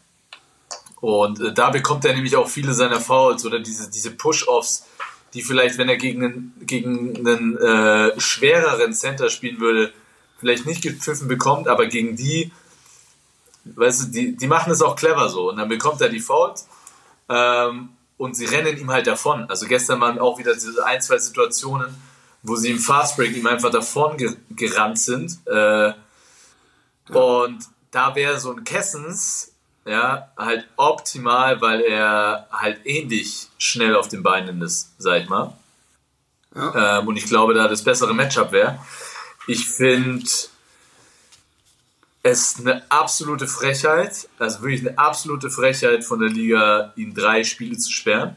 Und 0.99 1.39
äh, 1.39 1.54
da 1.54 1.70
bekommt 1.70 2.06
er 2.06 2.14
nämlich 2.14 2.36
auch 2.36 2.47
viele 2.47 2.74
seiner 2.74 2.99
Fouls 2.99 3.45
oder 3.45 3.60
diese 3.60 3.89
diese 3.89 4.12
Push-offs, 4.12 4.88
die 5.34 5.41
vielleicht, 5.41 5.78
wenn 5.78 5.89
er 5.89 5.97
gegen 5.97 6.24
einen 6.24 6.54
gegen 6.66 7.18
einen 7.18 7.58
äh, 7.58 8.20
schwereren 8.20 8.93
Center 8.93 9.30
spielen 9.30 9.60
würde, 9.60 9.93
vielleicht 10.39 10.66
nicht 10.66 10.82
gepfiffen 10.82 11.28
bekommt, 11.28 11.68
aber 11.68 11.88
gegen 11.88 12.16
die 12.16 12.52
weißt 13.66 14.03
du, 14.03 14.07
die, 14.07 14.36
die 14.36 14.47
machen 14.47 14.72
es 14.72 14.82
auch 14.82 14.95
clever 14.95 15.30
so. 15.30 15.49
Und 15.49 15.57
dann 15.57 15.70
bekommt 15.70 16.01
er 16.01 16.09
die 16.09 16.20
Fouls 16.20 16.68
ähm, 17.30 17.89
und 18.18 18.36
sie 18.36 18.45
rennen 18.45 18.78
ihm 18.78 18.91
halt 18.91 19.07
davon. 19.07 19.45
Also 19.49 19.68
gestern 19.68 19.99
waren 20.01 20.20
auch 20.20 20.38
wieder 20.38 20.53
diese 20.53 20.86
ein, 20.86 21.01
zwei 21.01 21.18
Situationen, 21.18 21.95
wo 22.43 22.55
sie 22.55 22.72
im 22.72 22.80
Fastbreak 22.80 23.36
ihm 23.36 23.47
einfach 23.47 23.72
davon 23.72 24.18
ge 24.18 24.36
gerannt 24.51 24.99
sind. 24.99 25.39
Äh, 25.45 25.93
und 27.09 27.59
da 27.91 28.16
wäre 28.16 28.39
so 28.39 28.51
ein 28.51 28.64
Kessens 28.64 29.51
ja, 29.86 30.32
halt 30.38 30.68
optimal, 30.78 31.59
weil 31.62 31.82
er 31.82 32.47
halt 32.51 32.86
ähnlich 32.86 33.47
schnell 33.57 33.95
auf 33.95 34.07
den 34.07 34.24
Beinen 34.24 34.62
ist, 34.62 34.93
sag 34.97 35.24
ich 35.24 35.30
mal. 35.30 35.53
Ja. 36.55 36.99
Ähm, 36.99 37.07
und 37.07 37.18
ich 37.18 37.26
glaube, 37.26 37.53
da 37.53 37.68
das 37.68 37.84
bessere 37.84 38.14
Matchup 38.14 38.51
wäre. 38.51 38.80
Ich 39.47 39.68
finde 39.68 40.30
es 42.24 42.59
eine 42.59 42.89
absolute 42.91 43.47
Frechheit, 43.47 44.30
also 44.38 44.61
wirklich 44.61 44.88
eine 44.88 44.97
absolute 44.97 45.49
Frechheit 45.49 46.03
von 46.03 46.19
der 46.19 46.30
Liga, 46.30 46.93
ihn 46.95 47.13
drei 47.13 47.43
Spiele 47.43 47.78
zu 47.78 47.91
sperren. 47.91 48.36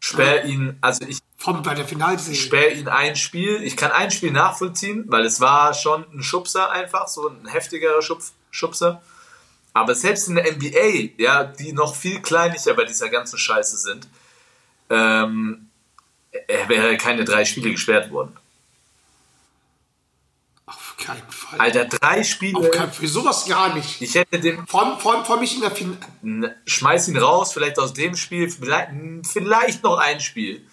Sperr 0.00 0.44
ihn, 0.44 0.78
also 0.80 1.04
ich. 1.06 1.18
Vom, 1.36 1.62
bei 1.62 1.74
der 1.74 1.84
Finalserie. 1.84 2.34
Sperr 2.34 2.72
ihn 2.72 2.88
ein 2.88 3.14
Spiel. 3.14 3.62
Ich 3.62 3.76
kann 3.76 3.92
ein 3.92 4.10
Spiel 4.10 4.32
nachvollziehen, 4.32 5.04
weil 5.06 5.24
es 5.24 5.40
war 5.40 5.72
schon 5.72 6.04
ein 6.12 6.22
Schubser 6.22 6.70
einfach, 6.72 7.06
so 7.06 7.28
ein 7.28 7.46
heftigerer 7.46 8.02
Schubs, 8.02 8.32
Schubser. 8.50 9.02
Aber 9.72 9.94
selbst 9.94 10.28
in 10.28 10.34
der 10.34 10.50
NBA, 10.50 11.10
ja, 11.18 11.44
die 11.44 11.72
noch 11.72 11.94
viel 11.94 12.20
kleinlicher 12.20 12.74
bei 12.74 12.84
dieser 12.84 13.08
ganzen 13.08 13.38
Scheiße 13.38 13.76
sind, 13.76 14.08
ähm, 14.90 15.68
er 16.48 16.68
wäre 16.68 16.96
keine 16.96 17.24
drei 17.24 17.44
Spiele 17.44 17.70
gesperrt 17.70 18.10
worden 18.10 18.36
keinen 20.98 21.30
Fall. 21.30 21.60
Alter, 21.60 21.84
drei 21.86 22.22
Spiele. 22.24 22.58
Auf 22.58 22.70
keinen 22.70 22.90
Fall. 22.90 23.00
Für 23.00 23.08
sowas 23.08 23.46
gar 23.46 23.74
nicht. 23.74 24.02
Ich 24.02 24.14
hätte 24.14 24.38
den. 24.38 24.66
Vor, 24.66 24.98
vor, 24.98 25.24
vor 25.24 25.38
mich 25.38 25.54
in 25.54 25.62
der 25.62 25.70
Fin 25.70 25.96
Schmeiß 26.66 27.08
ihn 27.08 27.16
raus, 27.16 27.52
vielleicht 27.52 27.78
aus 27.78 27.94
dem 27.94 28.16
Spiel, 28.16 28.50
vielleicht, 28.50 28.90
vielleicht 29.26 29.82
noch 29.82 29.96
ein 29.98 30.20
Spiel. 30.20 30.66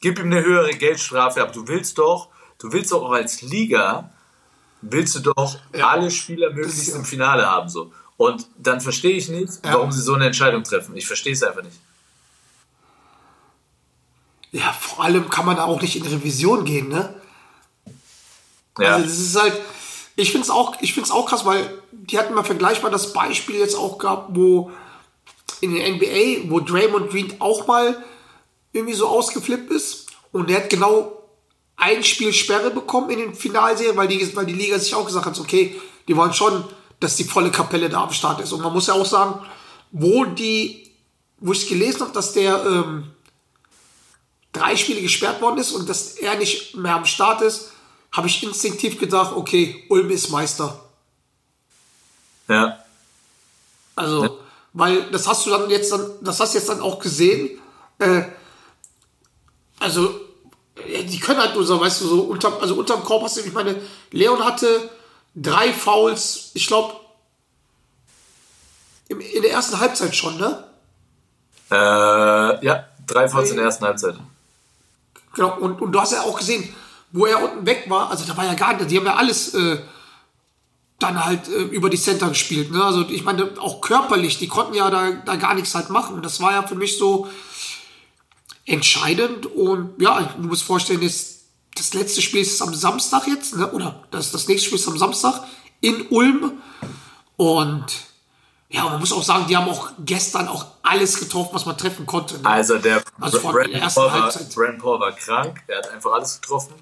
Gib 0.00 0.18
ihm 0.18 0.26
eine 0.26 0.42
höhere 0.42 0.72
Geldstrafe, 0.74 1.42
aber 1.42 1.52
du 1.52 1.68
willst 1.68 1.98
doch, 1.98 2.28
du 2.58 2.72
willst 2.72 2.90
doch 2.90 3.02
auch 3.02 3.12
als 3.12 3.42
Liga, 3.42 4.10
willst 4.80 5.14
du 5.14 5.20
doch 5.20 5.58
ja. 5.76 5.88
alle 5.88 6.10
Spieler 6.10 6.50
möglichst 6.50 6.88
ja. 6.88 6.96
im 6.96 7.04
Finale 7.04 7.46
haben. 7.46 7.68
so. 7.68 7.92
Und 8.16 8.46
dann 8.58 8.80
verstehe 8.80 9.16
ich 9.16 9.28
nicht, 9.28 9.64
ja. 9.64 9.74
warum 9.74 9.92
sie 9.92 10.02
so 10.02 10.14
eine 10.14 10.26
Entscheidung 10.26 10.64
treffen. 10.64 10.96
Ich 10.96 11.06
verstehe 11.06 11.32
es 11.32 11.42
einfach 11.42 11.62
nicht. 11.62 11.78
Ja, 14.52 14.72
vor 14.72 15.04
allem 15.04 15.28
kann 15.30 15.46
man 15.46 15.56
da 15.56 15.64
auch 15.64 15.80
nicht 15.80 15.96
in 15.96 16.02
Revision 16.04 16.64
gehen, 16.64 16.88
ne? 16.88 17.19
Ja. 18.78 18.94
Also 18.94 19.06
das 19.06 19.18
ist 19.18 19.40
halt, 19.40 19.60
ich 20.16 20.30
finde 20.30 20.44
es 20.44 20.50
auch, 20.50 20.76
auch 21.10 21.26
krass, 21.26 21.44
weil 21.44 21.82
die 21.92 22.18
hatten 22.18 22.34
mal 22.34 22.44
vergleichbar 22.44 22.90
das 22.90 23.12
Beispiel 23.12 23.56
jetzt 23.56 23.76
auch 23.76 23.98
gehabt, 23.98 24.30
wo 24.34 24.70
in 25.60 25.74
der 25.74 25.88
NBA, 25.92 26.50
wo 26.50 26.60
Draymond 26.60 27.10
Green 27.10 27.34
auch 27.38 27.66
mal 27.66 28.02
irgendwie 28.72 28.94
so 28.94 29.08
ausgeflippt 29.08 29.70
ist 29.70 30.06
und 30.32 30.48
der 30.48 30.58
hat 30.58 30.70
genau 30.70 31.20
ein 31.76 32.04
Spiel 32.04 32.32
Sperre 32.32 32.70
bekommen 32.70 33.10
in 33.10 33.18
den 33.18 33.34
Finalserien, 33.34 33.96
weil 33.96 34.08
die, 34.08 34.36
weil 34.36 34.46
die 34.46 34.52
Liga 34.52 34.78
sich 34.78 34.94
auch 34.94 35.06
gesagt 35.06 35.26
hat, 35.26 35.40
okay, 35.40 35.80
die 36.06 36.16
wollen 36.16 36.34
schon, 36.34 36.64
dass 37.00 37.16
die 37.16 37.24
volle 37.24 37.50
Kapelle 37.50 37.88
da 37.88 38.02
am 38.02 38.12
Start 38.12 38.40
ist. 38.40 38.52
Und 38.52 38.60
man 38.60 38.72
muss 38.72 38.86
ja 38.86 38.94
auch 38.94 39.06
sagen, 39.06 39.40
wo 39.90 40.24
die, 40.26 40.92
wo 41.38 41.52
ich 41.52 41.68
gelesen 41.68 42.02
habe, 42.02 42.12
dass 42.12 42.32
der 42.32 42.64
ähm, 42.66 43.10
drei 44.52 44.76
Spiele 44.76 45.00
gesperrt 45.00 45.40
worden 45.40 45.58
ist 45.58 45.72
und 45.72 45.88
dass 45.88 46.16
er 46.16 46.36
nicht 46.36 46.76
mehr 46.76 46.96
am 46.96 47.06
Start 47.06 47.40
ist, 47.40 47.72
habe 48.12 48.26
ich 48.26 48.42
instinktiv 48.42 48.98
gedacht, 48.98 49.34
okay, 49.34 49.84
Ulm 49.88 50.10
ist 50.10 50.30
Meister. 50.30 50.80
Ja. 52.48 52.84
Also, 53.94 54.24
ja. 54.24 54.30
weil 54.72 55.10
das 55.10 55.26
hast 55.28 55.46
du 55.46 55.50
dann 55.50 55.70
jetzt 55.70 55.92
dann, 55.92 56.10
das 56.20 56.40
hast 56.40 56.54
du 56.54 56.58
jetzt 56.58 56.68
dann 56.68 56.80
auch 56.80 56.98
gesehen. 56.98 57.58
Äh, 57.98 58.22
also, 59.78 60.20
die 60.76 61.20
können 61.20 61.40
halt 61.40 61.54
nur 61.54 61.64
so, 61.64 61.80
weißt 61.80 62.00
du, 62.00 62.06
so 62.06 62.20
unter, 62.22 62.60
also 62.60 62.74
unterm 62.74 63.04
Korb 63.04 63.22
hast 63.22 63.36
du, 63.36 63.40
ich 63.42 63.52
meine, 63.52 63.80
Leon 64.10 64.44
hatte 64.44 64.90
drei 65.34 65.72
Fouls, 65.72 66.50
ich 66.54 66.66
glaube, 66.66 66.94
in 69.08 69.42
der 69.42 69.52
ersten 69.52 69.78
Halbzeit 69.78 70.14
schon, 70.14 70.38
ne? 70.38 70.64
Äh, 71.70 72.64
ja, 72.64 72.86
drei 73.06 73.28
Fouls 73.28 73.50
in 73.50 73.56
der 73.56 73.66
ersten 73.66 73.84
Halbzeit. 73.84 74.16
Genau, 75.34 75.56
und, 75.58 75.80
und 75.80 75.92
du 75.92 76.00
hast 76.00 76.12
ja 76.12 76.22
auch 76.22 76.38
gesehen, 76.38 76.74
wo 77.12 77.26
er 77.26 77.42
unten 77.42 77.66
weg 77.66 77.84
war, 77.88 78.10
also 78.10 78.24
da 78.24 78.36
war 78.36 78.44
ja 78.44 78.54
gar 78.54 78.74
nicht, 78.74 78.90
die 78.90 78.96
haben 78.96 79.06
ja 79.06 79.16
alles 79.16 79.54
äh, 79.54 79.78
dann 81.00 81.24
halt 81.24 81.48
äh, 81.48 81.62
über 81.62 81.90
die 81.90 81.98
Center 81.98 82.28
gespielt. 82.28 82.70
Ne? 82.70 82.84
Also 82.84 83.08
ich 83.08 83.24
meine, 83.24 83.50
auch 83.58 83.80
körperlich, 83.80 84.38
die 84.38 84.48
konnten 84.48 84.74
ja 84.74 84.90
da, 84.90 85.10
da 85.10 85.36
gar 85.36 85.54
nichts 85.54 85.74
halt 85.74 85.90
machen. 85.90 86.22
Das 86.22 86.40
war 86.40 86.52
ja 86.52 86.62
für 86.62 86.74
mich 86.74 86.98
so 86.98 87.28
entscheidend. 88.66 89.46
Und 89.46 90.00
ja, 90.00 90.34
du 90.36 90.46
musst 90.46 90.62
vorstellen, 90.62 91.02
jetzt, 91.02 91.44
das 91.74 91.94
letzte 91.94 92.22
Spiel 92.22 92.42
ist 92.42 92.60
am 92.62 92.74
Samstag 92.74 93.26
jetzt, 93.26 93.56
ne? 93.56 93.70
oder 93.72 94.04
das, 94.10 94.30
das 94.30 94.46
nächste 94.46 94.66
Spiel 94.66 94.78
ist 94.78 94.88
am 94.88 94.98
Samstag 94.98 95.42
in 95.80 96.06
Ulm. 96.10 96.52
Und 97.36 97.86
ja, 98.68 98.84
man 98.84 99.00
muss 99.00 99.12
auch 99.12 99.22
sagen, 99.22 99.46
die 99.48 99.56
haben 99.56 99.68
auch 99.68 99.90
gestern 99.98 100.46
auch 100.48 100.66
alles 100.82 101.18
getroffen, 101.18 101.50
was 101.54 101.66
man 101.66 101.76
treffen 101.76 102.06
konnte. 102.06 102.38
Ne? 102.38 102.48
Also 102.48 102.78
der 102.78 103.02
also 103.20 103.40
Brand, 103.40 103.72
Paul 103.72 104.12
war, 104.12 104.32
Brand 104.54 104.78
Paul 104.78 105.00
war 105.00 105.12
krank, 105.12 105.62
er 105.66 105.78
hat 105.78 105.88
einfach 105.88 106.12
alles 106.12 106.40
getroffen. 106.40 106.74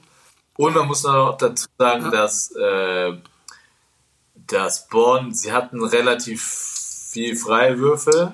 Und 0.59 0.75
man 0.75 0.89
muss 0.89 1.05
noch 1.05 1.37
dazu 1.39 1.69
sagen, 1.79 2.07
ja. 2.07 2.11
dass, 2.11 2.51
äh, 2.51 3.17
dass 4.35 4.89
Bonn, 4.89 5.33
sie 5.33 5.53
hatten 5.53 5.85
relativ 5.85 6.43
viel 6.43 7.37
Freiwürfe. 7.37 8.33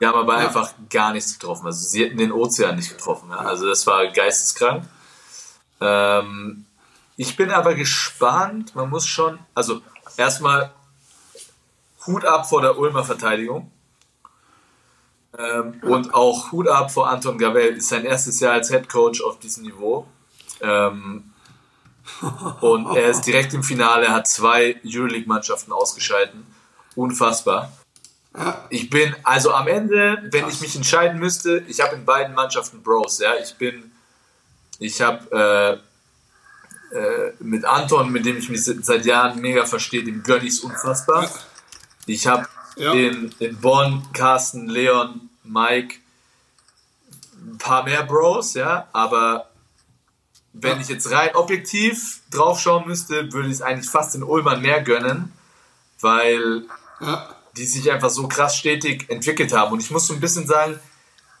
Sie 0.00 0.06
haben 0.06 0.18
aber 0.18 0.40
ja. 0.40 0.46
einfach 0.46 0.72
gar 0.88 1.12
nichts 1.12 1.38
getroffen. 1.38 1.66
Also 1.66 1.86
sie 1.86 2.04
hätten 2.04 2.16
den 2.16 2.32
Ozean 2.32 2.76
nicht 2.76 2.96
getroffen. 2.96 3.28
Ja? 3.28 3.36
Also 3.36 3.66
das 3.66 3.86
war 3.86 4.06
geisteskrank. 4.06 4.84
Ähm, 5.82 6.64
ich 7.18 7.36
bin 7.36 7.50
aber 7.50 7.74
gespannt. 7.74 8.74
Man 8.74 8.88
muss 8.88 9.06
schon, 9.06 9.38
also 9.54 9.82
erstmal 10.16 10.72
Hut 12.06 12.24
ab 12.24 12.48
vor 12.48 12.62
der 12.62 12.78
Ulmer 12.78 13.04
Verteidigung. 13.04 13.70
Ähm, 15.36 15.82
und 15.82 16.14
auch 16.14 16.50
Hut 16.50 16.66
ab 16.66 16.90
vor 16.90 17.10
Anton 17.10 17.36
Gavel. 17.36 17.76
Ist 17.76 17.90
sein 17.90 18.06
erstes 18.06 18.40
Jahr 18.40 18.54
als 18.54 18.70
Head 18.70 18.88
Coach 18.88 19.20
auf 19.20 19.38
diesem 19.38 19.64
Niveau. 19.64 20.06
Ähm, 20.60 21.32
und 22.60 22.96
er 22.96 23.08
ist 23.08 23.22
direkt 23.22 23.52
im 23.54 23.62
Finale, 23.62 24.08
hat 24.08 24.26
zwei 24.26 24.80
Euroleague-Mannschaften 24.84 25.72
ausgeschalten. 25.72 26.46
Unfassbar. 26.94 27.72
Ich 28.70 28.88
bin, 28.90 29.14
also 29.24 29.52
am 29.52 29.68
Ende, 29.68 30.28
wenn 30.30 30.48
ich 30.48 30.60
mich 30.60 30.74
entscheiden 30.76 31.18
müsste, 31.18 31.64
ich 31.66 31.80
habe 31.80 31.96
in 31.96 32.04
beiden 32.04 32.34
Mannschaften 32.34 32.82
Bros, 32.82 33.18
ja. 33.18 33.34
Ich 33.42 33.54
bin, 33.56 33.90
ich 34.78 35.00
habe 35.00 35.80
äh, 36.92 36.96
äh, 36.96 37.32
mit 37.40 37.64
Anton, 37.64 38.10
mit 38.10 38.24
dem 38.24 38.36
ich 38.36 38.48
mich 38.48 38.64
seit 38.64 39.04
Jahren 39.04 39.40
mega 39.40 39.66
verstehe, 39.66 40.04
dem 40.04 40.22
gönne 40.22 40.46
ich 40.46 40.62
unfassbar. 40.62 41.28
Ich 42.06 42.26
habe 42.26 42.46
Ja. 42.76 42.92
in, 42.92 43.34
in 43.40 43.60
Bonn, 43.60 44.02
Carsten, 44.12 44.68
Leon, 44.68 45.28
Mike, 45.42 45.96
ein 47.34 47.58
paar 47.58 47.82
mehr 47.84 48.04
Bros, 48.04 48.54
ja, 48.54 48.86
aber 48.92 49.50
wenn 50.60 50.80
ich 50.80 50.88
jetzt 50.88 51.10
rein 51.10 51.34
objektiv 51.34 52.20
draufschauen 52.30 52.86
müsste, 52.86 53.32
würde 53.32 53.48
ich 53.48 53.54
es 53.54 53.62
eigentlich 53.62 53.88
fast 53.90 54.14
den 54.14 54.22
Ulmern 54.22 54.60
mehr 54.60 54.82
gönnen, 54.82 55.32
weil 56.00 56.64
Ja. 57.00 57.34
die 57.56 57.66
sich 57.66 57.90
einfach 57.90 58.10
so 58.10 58.26
krass 58.28 58.56
stetig 58.56 59.08
entwickelt 59.08 59.52
haben. 59.52 59.72
Und 59.72 59.80
ich 59.80 59.90
muss 59.90 60.06
so 60.06 60.14
ein 60.14 60.20
bisschen 60.20 60.46
sagen, 60.46 60.78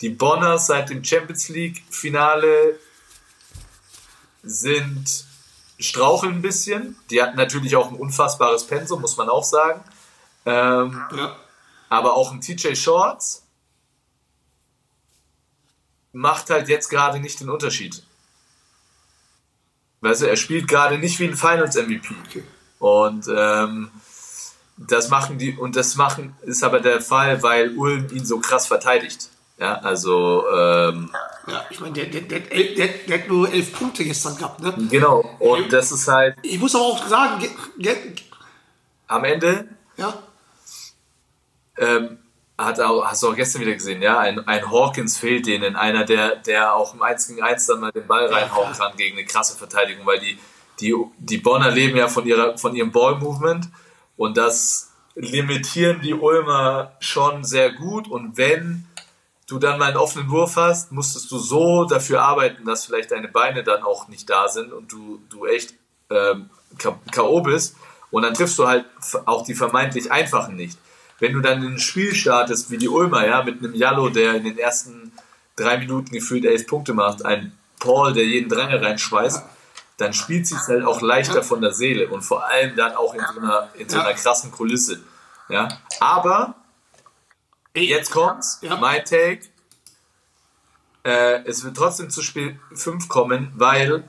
die 0.00 0.10
Bonner 0.10 0.58
seit 0.58 0.90
dem 0.90 1.02
Champions 1.04 1.48
League 1.48 1.82
Finale 1.90 2.78
sind 4.42 5.24
straucheln 5.80 6.36
ein 6.36 6.42
bisschen. 6.42 6.96
Die 7.10 7.22
hatten 7.22 7.36
natürlich 7.36 7.74
auch 7.76 7.88
ein 7.88 7.96
unfassbares 7.96 8.66
Pensum, 8.66 9.00
muss 9.00 9.16
man 9.16 9.28
auch 9.28 9.44
sagen. 9.44 9.82
Ähm, 10.46 11.02
Ja. 11.16 11.36
aber 11.88 12.14
auch 12.14 12.32
ein 12.32 12.40
TJ 12.40 12.74
Shorts 12.74 13.42
macht 16.12 16.50
halt 16.50 16.68
jetzt 16.68 16.88
gerade 16.88 17.18
nicht 17.20 17.40
den 17.40 17.50
Unterschied. 17.50 18.02
Weißt 20.00 20.22
du, 20.22 20.26
er 20.26 20.36
spielt 20.36 20.68
gerade 20.68 20.98
nicht 20.98 21.18
wie 21.18 21.26
ein 21.26 21.36
Finals 21.36 21.76
MVP. 21.76 22.14
Okay. 22.26 22.44
Und 22.78 23.26
ähm, 23.34 23.90
das 24.76 25.08
machen 25.08 25.38
die, 25.38 25.56
und 25.56 25.74
das 25.74 25.96
machen 25.96 26.36
ist 26.42 26.62
aber 26.62 26.80
der 26.80 27.00
Fall, 27.00 27.42
weil 27.42 27.76
Ulm 27.76 28.06
ihn 28.12 28.24
so 28.24 28.38
krass 28.38 28.66
verteidigt. 28.66 29.28
Ja, 29.58 29.74
also 29.80 30.44
ähm, 30.54 31.10
Ja, 31.48 31.66
ich 31.68 31.80
meine, 31.80 31.94
der, 31.94 32.06
der, 32.06 32.20
der, 32.20 32.88
der, 33.06 33.18
hat 33.18 33.28
nur 33.28 33.52
elf 33.52 33.72
Punkte 33.72 34.04
gestern 34.04 34.36
gehabt, 34.36 34.60
ne? 34.60 34.72
genau. 34.88 35.18
Und 35.40 35.72
das 35.72 35.90
ist 35.90 36.06
halt 36.06 36.36
Ich 36.42 36.60
muss 36.60 36.76
aber 36.76 36.84
auch 36.84 37.06
sagen, 37.08 37.40
ge, 37.40 37.50
ge, 37.76 37.96
am 39.08 39.24
Ende 39.24 39.68
ja, 39.96 40.14
ähm, 41.76 42.18
hat 42.58 42.80
auch, 42.80 43.06
hast 43.06 43.22
du 43.22 43.28
auch 43.30 43.36
gestern 43.36 43.62
wieder 43.62 43.72
gesehen, 43.72 44.02
ja, 44.02 44.18
ein, 44.18 44.46
ein 44.48 44.70
Hawkins 44.70 45.16
fehlt 45.16 45.46
denen, 45.46 45.76
einer, 45.76 46.04
der, 46.04 46.36
der 46.36 46.74
auch 46.74 46.92
im 46.92 47.02
1 47.02 47.28
gegen 47.28 47.42
1 47.42 47.66
dann 47.66 47.80
mal 47.80 47.92
den 47.92 48.06
Ball 48.06 48.26
reinhauen 48.26 48.72
kann 48.72 48.96
gegen 48.96 49.16
eine 49.16 49.26
krasse 49.26 49.56
Verteidigung, 49.56 50.04
weil 50.04 50.18
die, 50.18 50.38
die, 50.80 50.94
die 51.18 51.38
Bonner 51.38 51.70
leben 51.70 51.96
ja 51.96 52.08
von, 52.08 52.26
ihrer, 52.26 52.58
von 52.58 52.74
ihrem 52.74 52.90
Ball-Movement. 52.90 53.68
Und 54.16 54.36
das 54.36 54.90
limitieren 55.14 56.00
die 56.00 56.14
Ulmer 56.14 56.92
schon 56.98 57.44
sehr 57.44 57.72
gut. 57.72 58.08
Und 58.08 58.36
wenn 58.36 58.86
du 59.46 59.60
dann 59.60 59.78
mal 59.78 59.86
einen 59.86 59.96
offenen 59.96 60.28
Wurf 60.28 60.56
hast, 60.56 60.90
musstest 60.90 61.30
du 61.30 61.38
so 61.38 61.84
dafür 61.84 62.22
arbeiten, 62.22 62.64
dass 62.64 62.86
vielleicht 62.86 63.12
deine 63.12 63.28
Beine 63.28 63.62
dann 63.62 63.84
auch 63.84 64.08
nicht 64.08 64.28
da 64.28 64.48
sind 64.48 64.72
und 64.72 64.90
du, 64.90 65.20
du 65.30 65.46
echt 65.46 65.74
ähm, 66.10 66.50
K.O. 67.12 67.40
bist. 67.40 67.76
Und 68.10 68.22
dann 68.22 68.34
triffst 68.34 68.58
du 68.58 68.66
halt 68.66 68.84
auch 69.26 69.44
die 69.44 69.54
vermeintlich 69.54 70.10
einfachen 70.10 70.56
nicht. 70.56 70.76
Wenn 71.18 71.32
du 71.32 71.40
dann 71.40 71.62
ein 71.62 71.78
Spiel 71.78 72.14
startest 72.14 72.70
wie 72.70 72.78
die 72.78 72.88
Ulmer, 72.88 73.26
ja, 73.26 73.42
mit 73.42 73.58
einem 73.58 73.74
Jallo, 73.74 74.08
der 74.08 74.34
in 74.34 74.44
den 74.44 74.58
ersten 74.58 75.12
drei 75.56 75.78
Minuten 75.78 76.12
gefühlt 76.12 76.44
elf 76.44 76.66
Punkte 76.66 76.94
macht, 76.94 77.24
ein 77.24 77.52
Paul, 77.80 78.12
der 78.12 78.24
jeden 78.24 78.48
Dreier 78.48 78.80
reinschweißt, 78.80 79.42
dann 79.96 80.12
spielt 80.12 80.46
sich 80.46 80.58
halt 80.68 80.84
auch 80.84 81.00
leichter 81.00 81.42
von 81.42 81.60
der 81.60 81.72
Seele 81.72 82.08
und 82.08 82.22
vor 82.22 82.44
allem 82.44 82.76
dann 82.76 82.94
auch 82.94 83.14
in 83.14 83.20
so 83.20 83.40
einer, 83.40 83.68
in 83.74 83.88
so 83.88 83.98
einer 83.98 84.14
krassen 84.14 84.52
Kulisse. 84.52 85.00
Ja, 85.48 85.68
aber 85.98 86.54
jetzt 87.74 88.10
kommt's, 88.10 88.58
Ja. 88.62 88.76
mein 88.76 89.04
Take. 89.04 89.40
Äh, 91.04 91.42
es 91.44 91.64
wird 91.64 91.76
trotzdem 91.76 92.10
zu 92.10 92.22
Spiel 92.22 92.58
5 92.74 93.08
kommen, 93.08 93.52
weil 93.56 94.04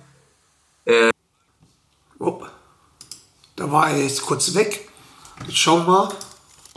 oh, 2.20 2.46
da 3.56 3.72
war 3.72 3.90
er 3.90 4.04
jetzt 4.04 4.22
kurz 4.22 4.54
weg. 4.54 4.90
Jetzt 5.46 5.58
schauen 5.58 5.88
wir, 5.88 6.12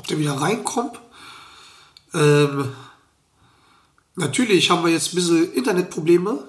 ob 0.02 0.08
der 0.08 0.18
wieder 0.18 0.32
reinkommt. 0.32 0.98
Ähm, 2.12 2.72
natürlich 4.16 4.68
haben 4.68 4.84
wir 4.84 4.90
jetzt 4.90 5.12
ein 5.12 5.14
bisschen 5.14 5.52
Internetprobleme, 5.52 6.42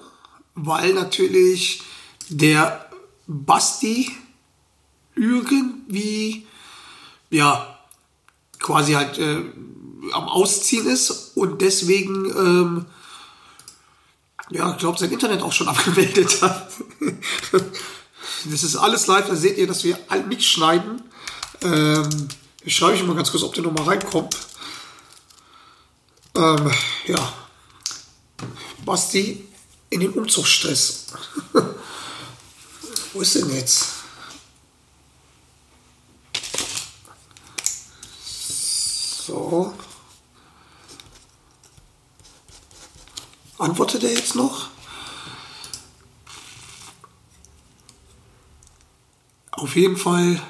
weil 0.56 0.92
natürlich 0.92 1.82
der 2.28 2.90
Basti 3.28 4.10
irgendwie, 5.14 6.48
ja, 7.30 7.78
quasi 8.58 8.94
halt 8.94 9.18
äh, 9.18 9.40
am 10.12 10.28
Ausziehen 10.28 10.88
ist 10.88 11.36
und 11.36 11.62
deswegen, 11.62 12.26
ähm, 12.36 12.86
ja, 14.50 14.72
ich 14.72 14.78
glaube, 14.78 14.98
sein 14.98 15.12
Internet 15.12 15.42
auch 15.42 15.52
schon 15.52 15.68
abgemeldet 15.74 16.42
hat. 16.42 16.72
das 18.50 18.64
ist 18.64 18.74
alles 18.74 19.06
live, 19.06 19.28
da 19.28 19.36
seht 19.36 19.58
ihr, 19.58 19.68
dass 19.68 19.84
wir 19.84 19.96
all 20.08 20.24
mitschneiden. 20.24 21.02
Ähm, 21.62 22.28
ich 22.64 22.74
schreibe 22.74 22.96
ich 22.96 23.02
mal 23.02 23.14
ganz 23.14 23.30
kurz, 23.30 23.42
ob 23.42 23.54
der 23.54 23.62
nochmal 23.62 23.84
reinkommt. 23.84 24.36
Ähm, 26.34 26.72
ja. 27.06 27.32
Basti 28.84 29.46
in 29.90 30.00
den 30.00 30.12
Umzugsstress. 30.12 31.06
Wo 33.12 33.20
ist 33.20 33.34
denn 33.34 33.54
jetzt? 33.54 33.86
So. 39.26 39.74
Antwortet 43.58 44.04
er 44.04 44.12
jetzt 44.12 44.34
noch? 44.34 44.68
Auf 49.52 49.76
jeden 49.76 49.96
Fall. 49.96 50.42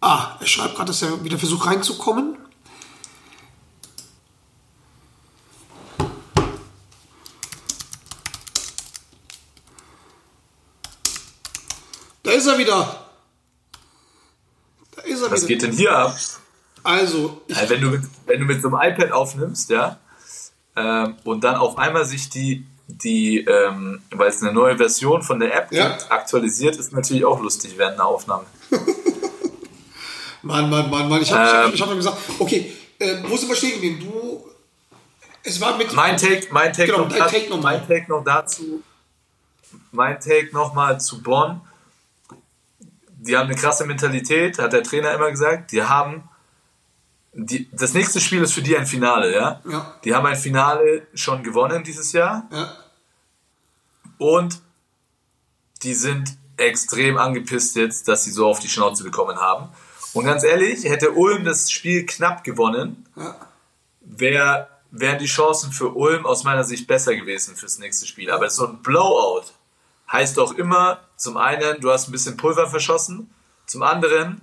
Ah, 0.00 0.36
er 0.40 0.46
schreibt 0.46 0.76
gerade, 0.76 0.88
dass 0.88 1.02
er 1.02 1.22
wieder 1.24 1.38
versucht 1.38 1.66
reinzukommen. 1.66 2.36
Da 12.22 12.30
ist 12.32 12.46
er 12.46 12.58
wieder. 12.58 13.06
Da 14.96 15.02
ist 15.02 15.22
er 15.22 15.30
was 15.30 15.40
wieder. 15.42 15.48
geht 15.48 15.62
denn 15.62 15.72
hier 15.72 15.92
ab? 15.96 16.16
Also, 16.82 17.42
ich, 17.46 17.56
Ja, 17.56 17.68
wenn, 17.68 17.80
du 17.80 17.90
mit, 17.90 18.02
wenn 18.26 18.40
du 18.40 18.46
mit 18.46 18.62
so 18.62 18.68
einem 18.74 18.92
iPad 18.92 19.12
aufnimmst, 19.12 19.70
ja, 19.70 19.98
ähm, 20.76 21.16
und 21.24 21.44
dann 21.44 21.56
auf 21.56 21.76
einmal 21.78 22.04
sich 22.04 22.30
die, 22.30 22.64
die 22.86 23.38
ähm, 23.44 24.02
weil 24.10 24.28
es 24.28 24.42
eine 24.42 24.52
neue 24.52 24.76
Version 24.76 25.22
von 25.22 25.40
der 25.40 25.54
App 25.54 25.72
Ja. 25.72 25.90
gibt, 25.90 26.10
aktualisiert, 26.10 26.76
ist 26.76 26.92
natürlich 26.92 27.24
auch 27.24 27.40
lustig 27.40 27.74
während 27.76 27.94
einer 27.96 28.06
Aufnahme. 28.06 28.44
Mann, 30.42 30.70
Mann, 30.70 30.90
Mann, 30.90 31.08
Mann. 31.08 31.22
Ich 31.22 31.30
habe 31.32 31.44
ich 31.44 31.52
hab, 31.52 31.66
Ähm. 31.68 31.74
ich 31.74 31.80
hab 31.82 31.88
doch 31.88 31.96
gesagt, 31.96 32.18
okay, 32.38 32.72
äh, 32.98 33.16
wo 33.24 33.36
sind 33.36 33.48
wir 33.48 33.56
stehen 33.56 33.72
geblieben? 33.72 34.00
Du. 34.00 34.44
Es 35.42 35.60
war 35.60 35.76
mit. 35.76 35.92
Mein 35.94 36.16
Take, 36.16 36.48
mein 36.50 36.72
Take, 36.72 36.92
Genau, 36.92 37.04
noch, 37.04 37.08
dein 37.16 37.28
Take 37.28 37.48
noch 37.50 37.60
mal. 37.62 37.78
mein 37.78 37.86
Take 37.88 38.10
noch 38.10 38.24
dazu, 38.24 38.82
mein 39.92 40.20
Take 40.20 40.50
nochmal 40.52 41.00
zu 41.00 41.22
Bonn. 41.22 41.60
Die 43.22 43.36
haben 43.36 43.46
eine 43.48 43.54
krasse 43.54 43.84
Mentalität, 43.84 44.58
hat 44.58 44.72
der 44.72 44.82
Trainer 44.82 45.12
immer 45.12 45.30
gesagt. 45.30 45.72
Die 45.72 45.82
haben, 45.82 46.28
die, 47.34 47.68
das 47.72 47.92
nächste 47.92 48.18
Spiel 48.20 48.42
ist 48.42 48.54
für 48.54 48.62
die 48.62 48.76
ein 48.76 48.86
Finale, 48.86 49.34
ja? 49.34 49.60
Ja. 49.68 49.94
Die 50.04 50.14
haben 50.14 50.24
ein 50.26 50.36
Finale 50.36 51.06
schon 51.14 51.42
gewonnen 51.42 51.84
dieses 51.84 52.12
Jahr. 52.12 52.48
Ja, 52.50 52.74
Und 54.18 54.60
die 55.82 55.94
sind 55.94 56.34
extrem 56.56 57.16
angepisst 57.18 57.76
jetzt, 57.76 58.08
dass 58.08 58.24
sie 58.24 58.30
so 58.30 58.46
auf 58.48 58.58
die 58.60 58.68
Schnauze 58.68 59.04
bekommen 59.04 59.38
haben. 59.38 59.68
Und 60.12 60.24
ganz 60.24 60.42
ehrlich, 60.42 60.84
hätte 60.84 61.12
Ulm 61.12 61.44
das 61.44 61.70
Spiel 61.70 62.04
knapp 62.06 62.42
gewonnen, 62.44 63.06
ja. 63.16 63.36
wär, 64.00 64.68
wären 64.90 65.18
die 65.18 65.26
Chancen 65.26 65.70
für 65.72 65.90
Ulm 65.94 66.26
aus 66.26 66.42
meiner 66.44 66.64
Sicht 66.64 66.86
besser 66.86 67.14
gewesen 67.14 67.54
fürs 67.56 67.78
nächste 67.78 68.06
Spiel. 68.06 68.30
Aber 68.30 68.50
so 68.50 68.66
ein 68.66 68.82
Blowout 68.82 69.44
heißt 70.10 70.36
doch 70.36 70.54
immer, 70.56 71.00
zum 71.16 71.36
einen, 71.36 71.80
du 71.80 71.90
hast 71.92 72.08
ein 72.08 72.12
bisschen 72.12 72.36
Pulver 72.36 72.68
verschossen, 72.68 73.30
zum 73.66 73.82
anderen 73.82 74.40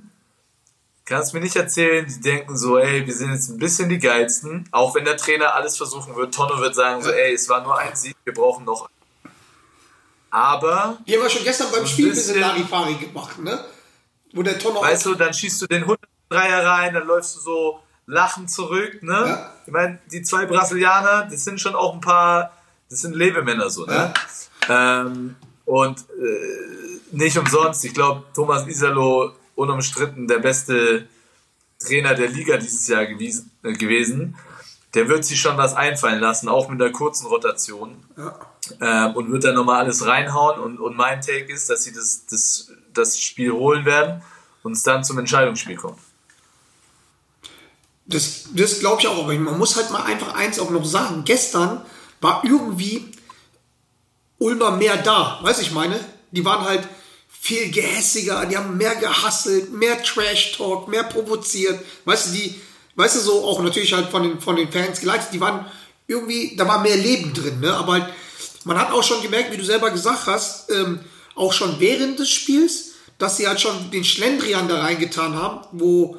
kannst 1.04 1.34
mir 1.34 1.40
nicht 1.42 1.56
erzählen, 1.56 2.06
die 2.06 2.20
denken 2.22 2.58
so, 2.58 2.78
ey, 2.78 3.06
wir 3.06 3.14
sind 3.14 3.32
jetzt 3.34 3.50
ein 3.50 3.58
bisschen 3.58 3.90
die 3.90 4.00
geilsten, 4.00 4.68
auch 4.72 4.96
wenn 4.96 5.04
der 5.06 5.18
Trainer 5.18 5.54
alles 5.56 5.76
versuchen 5.78 6.16
wird. 6.16 6.34
Tonno 6.34 6.60
wird 6.60 6.76
sagen 6.76 7.02
so, 7.02 7.12
ey, 7.12 7.34
es 7.34 7.48
war 7.50 7.62
nur 7.64 7.78
ein 7.78 7.96
Sieg, 7.96 8.16
wir 8.26 8.34
brauchen 8.34 8.64
noch. 8.66 8.90
Aber 10.30 10.98
Die 11.08 11.14
haben 11.16 11.24
wir 11.24 11.30
schon 11.30 11.44
gestern 11.44 11.72
beim 11.72 11.86
Spiel 11.88 12.08
ein 12.08 12.12
bisschen 12.16 12.36
bisschen- 12.36 12.42
Larifari 12.42 12.96
gemacht, 12.96 13.40
ne? 13.40 13.64
Wo 14.38 14.44
der 14.44 14.60
Tonner 14.60 14.82
Weißt 14.82 15.06
du, 15.06 15.16
dann 15.16 15.34
schießt 15.34 15.62
du 15.64 15.68
den 15.68 15.84
103er 15.84 16.64
rein, 16.64 16.94
dann 16.94 17.08
läufst 17.08 17.36
du 17.36 17.40
so 17.40 17.80
lachend 18.06 18.52
zurück, 18.52 19.02
ne? 19.02 19.14
Ja. 19.14 19.54
Ich 19.66 19.74
meine, 19.74 20.00
die 20.12 20.22
zwei 20.22 20.46
Brasilianer, 20.46 21.28
das 21.30 21.44
sind 21.44 21.60
schon 21.60 21.76
auch 21.76 21.94
ein 21.94 22.02
paar, 22.02 22.54
das 22.90 23.02
sind 23.02 23.16
Lebemänner 23.16 23.70
so, 23.70 23.86
ne? 23.86 24.14
Ähm, 24.70 25.36
und 25.66 26.00
äh, 26.00 27.00
nicht 27.12 27.38
umsonst, 27.38 27.84
ich 27.84 27.94
glaube, 27.94 28.24
Thomas 28.34 28.68
Isalo 28.68 29.34
unumstritten 29.56 30.28
der 30.28 30.40
beste 30.40 31.08
Trainer 31.80 32.14
der 32.14 32.30
Liga 32.30 32.58
dieses 32.58 32.88
Jahr 32.88 33.06
gewiesen, 33.06 33.52
äh, 33.64 33.74
gewesen. 33.74 34.36
Der 34.94 35.10
wird 35.10 35.26
sich 35.26 35.40
schon 35.40 35.58
was 35.58 35.74
einfallen 35.74 36.20
lassen, 36.20 36.48
auch 36.48 36.70
mit 36.70 36.80
der 36.80 36.92
kurzen 36.92 37.28
Rotation. 37.28 38.04
Ja. 38.16 38.40
Ähm, 38.80 39.16
und 39.16 39.32
wird 39.32 39.44
dann 39.44 39.56
nochmal 39.56 39.80
alles 39.80 40.06
reinhauen. 40.06 40.60
Und, 40.60 40.80
und 40.80 40.96
mein 40.96 41.22
Take 41.22 41.52
ist, 41.52 41.70
dass 41.70 41.84
sie 41.84 41.94
das, 41.94 42.26
das, 42.26 42.72
das 42.98 43.20
Spiel 43.20 43.52
holen 43.52 43.86
werden 43.86 44.22
und 44.64 44.74
es 44.74 44.84
dann 44.84 45.04
zum 45.04 45.20
Entscheidungsspiel 45.20 45.76
kommt. 45.76 46.00
Das, 48.06 48.46
das 48.54 48.80
glaube 48.80 49.02
ich 49.02 49.08
auch, 49.08 49.24
aber 49.24 49.34
man 49.34 49.58
muss 49.58 49.76
halt 49.76 49.92
mal 49.92 50.04
einfach 50.04 50.34
eins 50.34 50.60
auch 50.60 50.70
noch 50.70 50.86
sagen. 50.86 51.24
Gestern 51.26 51.86
war 52.22 52.42
irgendwie 52.44 53.12
Ulmer 54.40 54.72
mehr 54.72 54.98
da, 54.98 55.40
weiß 55.42 55.60
ich 55.60 55.72
meine? 55.72 56.00
Die 56.32 56.46
waren 56.46 56.64
halt 56.64 56.88
viel 57.30 57.72
gehässiger, 57.72 58.46
die 58.46 58.58
haben 58.58 58.78
mehr 58.78 58.96
gehasselt, 58.96 59.72
mehr 59.72 60.02
Trash-Talk, 60.02 60.88
mehr 60.88 61.04
provoziert. 61.04 61.80
Weißt 62.06 62.28
du, 62.28 62.32
die, 62.32 62.62
weißt 62.96 63.16
du, 63.16 63.20
so 63.20 63.46
auch 63.46 63.62
natürlich 63.62 63.94
halt 63.94 64.10
von 64.10 64.24
den, 64.24 64.42
von 64.42 64.56
den 64.56 64.72
Fans 64.72 65.00
geleitet, 65.00 65.30
die 65.34 65.40
waren 65.40 65.66
irgendwie, 66.08 66.56
da 66.56 66.68
war 66.68 66.82
mehr 66.82 66.98
Leben 66.98 67.34
drin, 67.34 67.60
ne? 67.60 67.74
Aber 67.74 67.94
halt, 67.94 68.14
man 68.64 68.78
hat 68.80 68.92
auch 68.92 69.04
schon 69.04 69.22
gemerkt, 69.22 69.52
wie 69.52 69.58
du 69.58 69.64
selber 69.64 69.92
gesagt 69.92 70.26
hast, 70.28 70.70
ähm, 70.72 71.00
auch 71.38 71.54
schon 71.54 71.80
während 71.80 72.20
des 72.20 72.30
Spiels, 72.30 72.94
dass 73.18 73.38
sie 73.38 73.48
halt 73.48 73.60
schon 73.60 73.92
den 73.92 74.04
Schlendrian 74.04 74.68
da 74.68 74.80
reingetan 74.80 75.36
haben, 75.36 75.66
wo, 75.72 76.18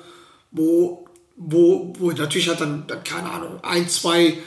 wo, 0.51 1.07
wo, 1.37 1.93
wo 1.99 2.11
natürlich 2.11 2.49
halt 2.49 2.61
dann, 2.61 2.87
dann 2.87 3.05
keine 3.05 3.31
Ahnung, 3.31 3.63
ein, 3.63 3.89
zwei 3.89 4.39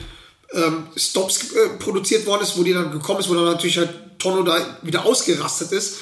ähm, 0.54 0.88
Stops 0.96 1.54
äh, 1.54 1.78
produziert 1.80 2.26
worden 2.26 2.44
ist, 2.44 2.58
wo 2.58 2.64
die 2.64 2.74
dann 2.74 2.92
gekommen 2.92 3.20
ist, 3.20 3.30
wo 3.30 3.36
dann 3.36 3.46
natürlich 3.46 3.78
halt 3.78 4.20
Tono 4.20 4.44
da 4.44 4.78
wieder 4.82 5.06
ausgerastet 5.06 5.72
ist. 5.72 5.98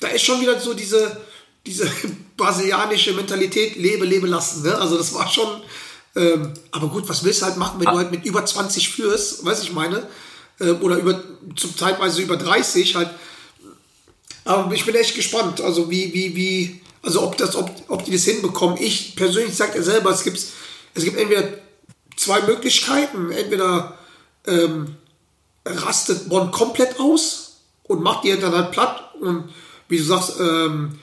Da 0.00 0.08
ist 0.08 0.22
schon 0.22 0.40
wieder 0.40 0.60
so 0.60 0.74
diese, 0.74 1.20
diese 1.64 1.90
brasilianische 2.36 3.14
Mentalität, 3.14 3.76
lebe, 3.76 4.04
lebe 4.04 4.26
lassen. 4.26 4.62
Ne? 4.62 4.76
Also 4.76 4.98
das 4.98 5.14
war 5.14 5.28
schon, 5.28 5.62
ähm, 6.14 6.52
aber 6.70 6.88
gut, 6.88 7.08
was 7.08 7.24
willst 7.24 7.42
du 7.42 7.46
halt 7.46 7.56
machen, 7.56 7.80
wenn 7.80 7.88
ah. 7.88 7.92
du 7.92 7.98
halt 7.98 8.10
mit 8.10 8.24
über 8.24 8.44
20 8.44 8.90
führst, 8.90 9.44
weiß 9.44 9.62
ich 9.62 9.72
meine, 9.72 10.06
äh, 10.60 10.70
oder 10.70 10.96
über, 10.96 11.22
zum 11.56 11.76
Zeitweise 11.76 12.22
über 12.22 12.36
30 12.36 12.94
halt. 12.94 13.10
Aber 14.46 14.72
ich 14.72 14.86
bin 14.86 14.94
echt 14.94 15.14
gespannt, 15.14 15.60
also 15.60 15.90
wie, 15.90 16.14
wie, 16.14 16.36
wie, 16.36 16.80
also 17.02 17.22
ob 17.22 17.36
das, 17.36 17.56
ob, 17.56 17.70
ob 17.88 18.04
die 18.04 18.12
das 18.12 18.24
hinbekommen. 18.24 18.78
Ich 18.80 19.16
persönlich 19.16 19.54
sage 19.54 19.76
ja 19.76 19.82
selber, 19.82 20.10
es 20.10 20.22
gibt, 20.22 20.38
es 20.94 21.04
gibt 21.04 21.18
entweder 21.18 21.48
zwei 22.16 22.40
Möglichkeiten. 22.42 23.32
Entweder 23.32 23.98
ähm, 24.46 24.96
rastet 25.64 26.28
Bonn 26.28 26.52
komplett 26.52 26.98
aus 27.00 27.56
und 27.82 28.02
macht 28.02 28.24
die 28.24 28.38
dann 28.38 28.54
halt 28.54 28.70
platt. 28.70 29.14
Und 29.20 29.52
wie 29.88 29.98
du 29.98 30.04
sagst, 30.04 30.34
ähm, 30.40 30.98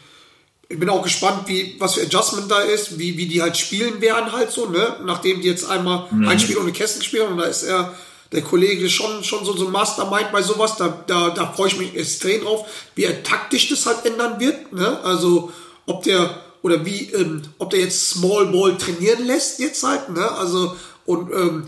ich 0.70 0.80
bin 0.80 0.89
auch 0.89 1.04
gespannt, 1.04 1.48
wie, 1.48 1.76
was 1.80 1.96
für 1.96 2.02
Adjustment 2.02 2.50
da 2.50 2.60
ist, 2.60 2.98
wie, 2.98 3.18
wie 3.18 3.28
die 3.28 3.41
halt 3.41 3.58
spielen 3.58 4.00
werden 4.02 4.32
halt 4.32 4.52
so, 4.52 4.70
ne? 4.70 4.98
Nachdem 5.04 5.41
die 5.41 5.48
jetzt 5.48 5.70
einmal 5.70 6.08
mhm. 6.10 6.28
ein 6.28 6.39
Spiel 6.39 6.58
ohne 6.58 6.72
Kästen 6.72 7.04
spielen 7.04 7.28
und 7.28 7.38
da 7.38 7.44
ist 7.44 7.64
er, 7.64 7.94
der 8.34 8.42
Kollege 8.42 8.90
schon, 8.90 9.24
schon 9.24 9.46
so, 9.46 9.56
so 9.56 9.68
ein 9.68 9.72
Mastermind 9.72 10.32
bei 10.32 10.42
sowas, 10.42 10.76
da, 10.76 11.04
da, 11.08 11.30
da 11.30 11.54
freue 11.54 11.68
ich 11.68 11.78
mich 11.78 11.96
extrem 11.96 12.42
drauf, 12.42 12.68
wie 12.96 13.04
er 13.04 13.24
taktisch 13.24 13.70
das 13.70 13.86
halt 13.86 14.06
ändern 14.06 14.40
wird, 14.40 14.74
ne? 14.74 15.00
Also, 15.04 15.52
ob 15.86 16.04
der, 16.04 16.44
oder 16.64 16.84
wie, 16.86 17.12
ähm, 17.12 17.44
ob 17.60 17.70
der 17.70 17.82
jetzt 17.82 18.10
Small 18.10 18.48
Ball 18.48 18.78
trainieren 18.78 19.26
lässt 19.26 19.60
jetzt 19.60 19.84
halt, 19.84 20.10
ne? 20.10 20.30
Also, 20.32 20.76
und 21.06 21.32
ähm, 21.32 21.68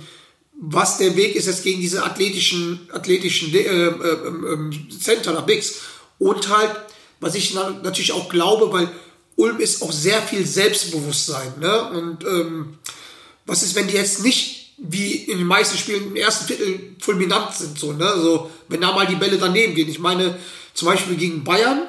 was 0.59 0.97
der 0.97 1.15
Weg 1.15 1.35
ist 1.35 1.47
jetzt 1.47 1.63
gegen 1.63 1.81
diese 1.81 2.03
athletischen, 2.03 2.89
athletischen 2.91 3.53
äh, 3.53 3.59
äh, 3.59 3.89
äh, 3.89 4.71
Center 4.99 5.33
nach 5.33 5.45
Bigs. 5.45 5.75
Und 6.17 6.47
halt, 6.49 6.71
was 7.19 7.35
ich 7.35 7.53
natürlich 7.53 8.13
auch 8.13 8.29
glaube, 8.29 8.71
weil 8.71 8.89
Ulm 9.35 9.59
ist 9.59 9.81
auch 9.81 9.91
sehr 9.91 10.21
viel 10.21 10.45
Selbstbewusstsein. 10.45 11.59
Ne? 11.59 11.89
Und 11.89 12.23
ähm, 12.23 12.77
was 13.45 13.63
ist, 13.63 13.75
wenn 13.75 13.87
die 13.87 13.95
jetzt 13.95 14.23
nicht 14.23 14.64
wie 14.77 15.13
in 15.13 15.37
den 15.37 15.47
meisten 15.47 15.77
Spielen 15.77 16.07
im 16.07 16.15
ersten 16.15 16.45
Viertel 16.45 16.95
fulminant 16.99 17.53
sind, 17.55 17.79
so, 17.79 17.93
ne? 17.93 18.05
Also, 18.05 18.51
wenn 18.67 18.81
da 18.81 18.91
mal 18.91 19.07
die 19.07 19.15
Bälle 19.15 19.37
daneben 19.37 19.73
gehen. 19.73 19.89
Ich 19.89 19.99
meine, 19.99 20.37
zum 20.73 20.87
Beispiel 20.87 21.15
gegen 21.15 21.43
Bayern, 21.43 21.87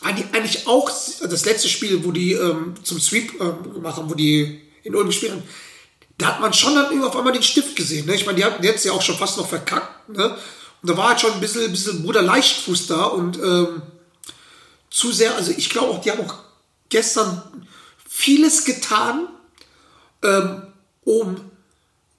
eigentlich 0.00 0.66
auch 0.66 0.88
das 0.88 1.44
letzte 1.44 1.68
Spiel, 1.68 2.04
wo 2.04 2.12
die 2.12 2.32
ähm, 2.32 2.74
zum 2.82 3.00
Sweep 3.00 3.40
ähm, 3.40 3.74
gemacht 3.74 3.96
haben, 3.96 4.10
wo 4.10 4.14
die 4.14 4.60
in 4.84 4.94
Ulm 4.94 5.08
gespielt 5.08 5.32
haben, 5.32 5.42
da 6.18 6.26
hat 6.28 6.40
man 6.40 6.52
schon 6.52 6.74
dann 6.74 7.02
auf 7.04 7.16
einmal 7.16 7.32
den 7.32 7.42
Stift 7.42 7.76
gesehen. 7.76 8.06
Ne? 8.06 8.14
Ich 8.14 8.26
meine, 8.26 8.38
die 8.38 8.44
hatten 8.44 8.62
jetzt 8.64 8.84
ja 8.84 8.92
auch 8.92 9.02
schon 9.02 9.16
fast 9.16 9.38
noch 9.38 9.48
verkackt. 9.48 10.08
Ne? 10.08 10.36
Und 10.82 10.90
da 10.90 10.96
war 10.96 11.08
halt 11.08 11.20
schon 11.20 11.32
ein 11.32 11.40
bisschen, 11.40 11.70
bisschen 11.70 12.02
Bruder 12.02 12.22
Leichtfuß 12.22 12.86
da 12.88 13.04
und 13.04 13.36
ähm, 13.38 13.82
zu 14.90 15.12
sehr, 15.12 15.34
also 15.36 15.52
ich 15.56 15.70
glaube 15.70 15.92
auch, 15.92 16.00
die 16.00 16.10
haben 16.10 16.28
auch 16.28 16.34
gestern 16.88 17.66
vieles 18.08 18.64
getan, 18.64 19.28
ähm, 20.22 20.62
um 21.04 21.47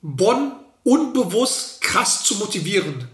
Bonn 0.02 0.52
unbewusst 0.84 1.82
krass 1.82 2.24
zu 2.24 2.36
motivieren. 2.36 3.08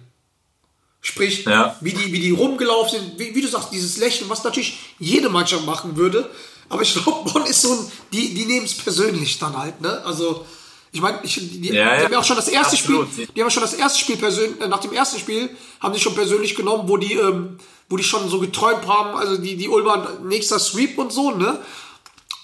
Sprich, 1.02 1.46
ja. 1.46 1.76
wie, 1.82 1.94
die, 1.94 2.12
wie 2.12 2.20
die 2.20 2.32
rumgelaufen 2.32 3.00
sind, 3.00 3.20
wie, 3.20 3.36
wie, 3.36 3.42
du 3.42 3.48
sagst, 3.48 3.70
dieses 3.72 3.98
Lächeln, 3.98 4.30
was 4.30 4.44
natürlich 4.44 4.80
jede 4.98 5.30
Mannschaft 5.30 5.66
machen 5.66 5.96
würde. 5.98 6.30
Aber 6.68 6.82
ich 6.82 6.94
glaube, 6.94 7.30
Bonn 7.32 7.46
ist 7.46 7.62
so 7.62 7.74
ein, 7.74 7.92
die, 8.12 8.34
die 8.34 8.46
nehmen 8.46 8.66
es 8.66 8.74
persönlich 8.74 9.38
dann 9.38 9.56
halt, 9.56 9.82
ne? 9.82 10.02
Also, 10.04 10.46
ich 10.92 11.02
meine, 11.02 11.20
ich, 11.24 11.36
die, 11.36 11.62
die, 11.62 11.70
ja, 11.70 11.98
die 11.98 12.06
haben 12.06 12.14
ja 12.14 12.20
auch 12.20 12.24
schon 12.24 12.38
das 12.38 12.48
erste 12.48 12.76
absolut. 12.76 13.12
Spiel, 13.12 13.28
die 13.28 13.42
haben 13.42 13.52
schon 13.52 13.62
das 13.62 13.74
erste 13.74 14.00
Spiel 14.00 14.18
persönlich, 14.18 14.60
äh, 14.62 14.68
nach 14.68 14.80
dem 14.80 14.94
ersten 14.94 15.20
Spiel 15.20 15.50
haben 15.80 15.94
sie 15.94 16.00
schon 16.00 16.16
persönlich 16.16 16.56
genommen, 16.56 16.88
wo 16.88 16.98
die, 16.98 17.14
ähm, 17.14 17.60
wo 17.90 17.98
die 17.98 18.04
schon 18.04 18.28
so 18.30 18.40
geträumt 18.40 18.88
haben, 18.88 19.16
also 19.16 19.38
die, 19.38 19.58
die 19.58 19.70
Ulmer 19.70 20.20
nächster 20.24 20.58
Sweep 20.58 20.98
und 20.98 21.12
so, 21.12 21.32
ne? 21.32 21.60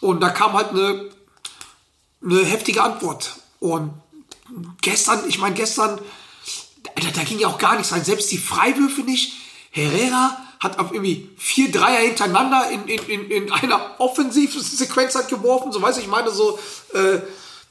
Und 0.02 0.20
da 0.20 0.30
kam 0.30 0.54
halt 0.54 0.70
eine, 0.70 1.10
eine 2.24 2.46
heftige 2.46 2.84
Antwort. 2.84 3.38
Und 3.60 3.94
gestern, 4.82 5.28
ich 5.28 5.40
meine, 5.40 5.56
gestern, 5.56 6.00
da, 6.96 7.10
da 7.14 7.24
ging 7.24 7.40
ja 7.40 7.48
auch 7.48 7.58
gar 7.58 7.76
nichts 7.76 7.92
rein, 7.92 8.04
selbst 8.04 8.32
die 8.32 8.38
Freiwürfe 8.38 9.02
nicht. 9.02 9.34
Herrera 9.72 10.38
hat 10.60 10.78
auf 10.80 10.92
irgendwie 10.92 11.30
vier 11.38 11.72
Dreier 11.72 12.02
hintereinander 12.02 12.70
in, 12.70 12.88
in, 12.88 13.02
in, 13.08 13.32
in 13.32 13.52
einer 13.52 14.00
Offensivsequenz 14.00 15.16
hat 15.16 15.30
geworfen, 15.30 15.72
so 15.72 15.82
weiß 15.82 15.98
ich, 15.98 16.08
meine 16.08 16.30
so, 16.30 16.60
äh, 16.94 17.20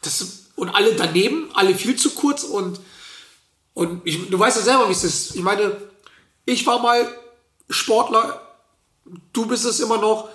das 0.03 0.41
und 0.57 0.69
alle 0.71 0.95
daneben, 0.95 1.49
alle 1.55 1.75
viel 1.75 1.97
zu 1.97 2.11
kurz 2.11 2.43
und, 2.43 2.81
und 3.73 4.03
ich, 4.05 4.29
du 4.29 4.39
weißt 4.39 4.59
ja 4.59 4.63
selber, 4.63 4.89
wie 4.89 4.93
es 4.93 5.05
ist. 5.05 5.35
Ich 5.35 5.43
meine, 5.43 5.75
ich 6.45 6.67
war 6.67 6.81
mal 6.81 7.09
Sportler, 7.71 8.43
du 9.33 9.47
bist 9.47 9.65
es 9.65 9.81
immer 9.81 9.99
noch, 9.99 10.29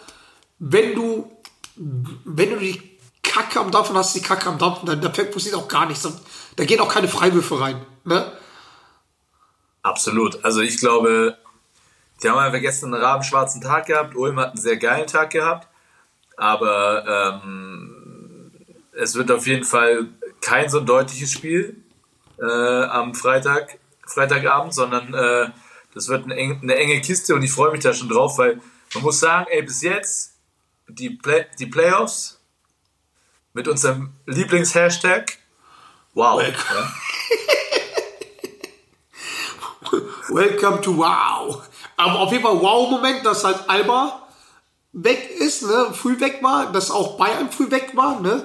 wenn 0.58 0.96
du, 0.96 1.32
wenn 1.76 2.50
du 2.52 2.58
die 2.58 2.95
Kacke 3.36 3.60
am 3.60 3.70
Dampfen 3.70 3.98
hast, 3.98 4.16
die 4.16 4.22
Kacke 4.22 4.48
am 4.48 4.58
Dampfen, 4.58 4.86
dann 4.86 5.02
da 5.02 5.10
passiert 5.10 5.56
auch 5.56 5.68
gar 5.68 5.86
nichts. 5.86 6.08
Da 6.56 6.64
gehen 6.64 6.80
auch 6.80 6.88
keine 6.88 7.10
Freiwürfe 7.10 7.60
rein. 7.60 7.86
Ne? 8.06 8.32
Absolut. 9.82 10.44
Also 10.46 10.62
ich 10.62 10.78
glaube, 10.78 11.38
die 12.24 12.30
haben 12.30 12.38
einfach 12.38 12.62
gestern 12.62 12.94
einen 12.94 13.04
rabenschwarzen 13.04 13.60
Tag 13.60 13.88
gehabt. 13.88 14.16
Ulm 14.16 14.40
hat 14.40 14.52
einen 14.52 14.62
sehr 14.62 14.78
geilen 14.78 15.08
Tag 15.08 15.32
gehabt. 15.32 15.68
Aber 16.38 17.42
ähm, 17.44 18.52
es 18.94 19.16
wird 19.16 19.30
auf 19.32 19.46
jeden 19.48 19.66
Fall 19.66 20.08
kein 20.42 20.70
so 20.70 20.80
deutliches 20.80 21.34
Spiel 21.34 21.84
äh, 22.40 22.84
am 22.84 23.16
Freitag, 23.16 23.80
Freitagabend, 24.08 24.74
sondern 24.74 25.14
äh, 25.14 25.50
das 25.94 26.08
wird 26.08 26.24
eine, 26.24 26.36
eng, 26.36 26.60
eine, 26.62 26.76
enge 26.76 27.02
Kiste 27.02 27.36
und 27.36 27.44
ich 27.44 27.52
freue 27.52 27.72
mich 27.72 27.82
da 27.82 27.94
schon 27.94 28.10
drauf, 28.10 28.38
weil 28.38 28.62
man 28.94 29.04
muss 29.04 29.20
sagen, 29.20 29.48
ey, 29.50 29.62
bis 29.62 29.82
jetzt 29.82 30.38
die, 30.88 31.10
Play 31.10 31.46
die 31.60 31.66
Playoffs 31.66 32.35
mit 33.56 33.68
unserem 33.70 34.14
Lieblingshashtag, 34.26 35.38
wow. 36.14 36.39
Welcome. 36.39 36.91
Welcome 40.30 40.82
to 40.82 40.97
wow. 40.97 41.64
Aber 41.95 42.20
auf 42.20 42.32
jeden 42.34 42.43
Fall 42.43 42.60
Wow-Moment, 42.60 43.26
dass 43.26 43.45
halt 43.45 43.70
Alba 43.70 44.28
weg 44.91 45.32
ist, 45.39 45.64
ne, 45.64 45.93
früh 45.93 46.20
weg 46.20 46.43
war, 46.43 46.72
dass 46.74 46.91
auch 46.91 47.18
Bayern 47.18 47.49
früh 47.49 47.72
weg 47.72 47.91
war, 47.95 48.20
ne? 48.20 48.43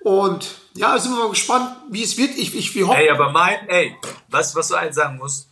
Und 0.00 0.56
ja, 0.74 0.98
sind 0.98 1.12
wir 1.12 1.22
mal 1.22 1.30
gespannt, 1.30 1.76
wie 1.90 2.02
es 2.02 2.16
wird. 2.18 2.36
Ich, 2.36 2.54
ich, 2.56 2.74
wir 2.74 2.88
hoffen. 2.88 2.98
Ey, 2.98 3.10
aber 3.10 3.30
mein, 3.30 3.68
ey, 3.68 3.96
was, 4.28 4.56
was 4.56 4.68
du 4.68 4.74
eins 4.74 4.96
sagen 4.96 5.18
musst, 5.18 5.48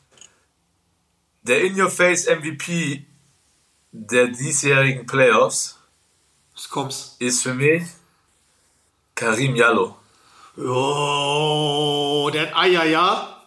der 1.43 1.63
In-Your-Face 1.63 2.27
MVP 2.27 3.07
der 3.93 4.29
diesjährigen 4.29 5.07
Playoffs 5.07 5.79
ist 7.21 7.43
für 7.43 7.55
mich 7.55 7.85
Karim 9.17 9.57
Jallo. 9.57 9.97
Oh, 10.57 12.31
der 12.33 12.43
hat 12.43 12.57
Eier, 12.57 12.85
ja. 12.85 13.43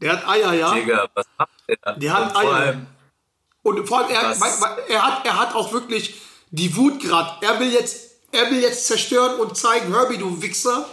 Der 0.00 0.12
hat 0.12 0.28
Eier, 0.28 0.52
ja. 0.52 0.74
Digga, 0.74 1.08
was 1.12 1.26
macht 1.36 1.50
der? 1.68 1.96
Der 1.96 2.12
hat 2.12 2.36
Eier. 2.36 2.86
Und 3.64 3.88
vor 3.88 3.98
allem, 3.98 4.10
er, 4.10 4.36
er, 4.88 5.02
hat, 5.02 5.26
er 5.26 5.40
hat 5.40 5.54
auch 5.56 5.72
wirklich 5.72 6.14
die 6.52 6.76
Wut 6.76 7.00
gerade. 7.00 7.44
Er 7.44 7.58
will 7.58 7.72
jetzt 7.72 8.06
er 8.36 8.50
will 8.50 8.60
jetzt 8.60 8.86
zerstören 8.86 9.40
und 9.40 9.56
zeigen, 9.56 9.92
Herbie, 9.92 10.18
du 10.18 10.40
Wichser, 10.42 10.86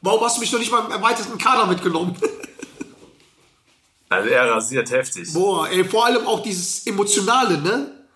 warum 0.00 0.22
hast 0.22 0.36
du 0.36 0.40
mich 0.40 0.52
noch 0.52 0.58
nicht 0.58 0.70
mal 0.70 0.84
im 0.84 0.90
erweiterten 0.90 1.38
Kader 1.38 1.66
mitgenommen? 1.66 2.16
Also 4.10 4.30
er 4.30 4.50
rasiert 4.50 4.90
heftig. 4.90 5.34
Boah, 5.34 5.68
ey, 5.68 5.84
vor 5.84 6.06
allem 6.06 6.26
auch 6.26 6.40
dieses 6.42 6.86
Emotionale, 6.86 7.58
ne? 7.58 8.06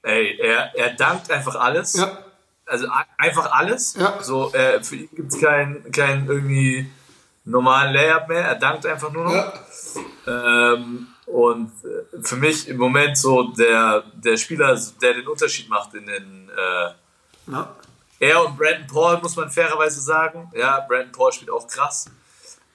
Ey, 0.00 0.38
er, 0.38 0.74
er 0.74 0.94
dankt 0.94 1.30
einfach 1.30 1.54
alles. 1.56 1.92
Ja. 1.92 2.24
Also 2.68 2.86
einfach 3.16 3.50
alles. 3.52 3.94
Ja. 3.94 4.22
So, 4.22 4.52
äh, 4.52 4.82
für 4.82 4.96
ihn 4.96 5.08
gibt 5.14 5.32
es 5.32 5.40
keinen 5.40 5.90
kein 5.92 6.26
irgendwie 6.26 6.90
normalen 7.44 7.94
Layup 7.94 8.28
mehr. 8.28 8.42
Er 8.44 8.54
dankt 8.56 8.86
einfach 8.86 9.10
nur 9.12 9.24
noch. 9.24 9.32
Ja. 9.32 10.74
Ähm, 10.74 11.08
und 11.26 11.72
äh, 11.84 12.22
für 12.22 12.36
mich 12.36 12.68
im 12.68 12.78
Moment 12.78 13.16
so 13.16 13.44
der, 13.52 14.04
der 14.14 14.36
Spieler, 14.36 14.78
der 15.02 15.14
den 15.14 15.26
Unterschied 15.28 15.68
macht 15.68 15.94
in 15.94 16.06
den. 16.06 16.50
Äh, 16.50 17.50
Ja. 17.52 17.74
er 18.20 18.44
und 18.44 18.56
Brandon 18.56 18.86
Paul, 18.86 19.18
muss 19.22 19.36
man 19.36 19.50
fairerweise 19.50 20.00
sagen. 20.00 20.50
Ja, 20.54 20.80
Brandon 20.88 21.12
Paul 21.12 21.32
spielt 21.32 21.50
auch 21.50 21.66
krass. 21.66 22.06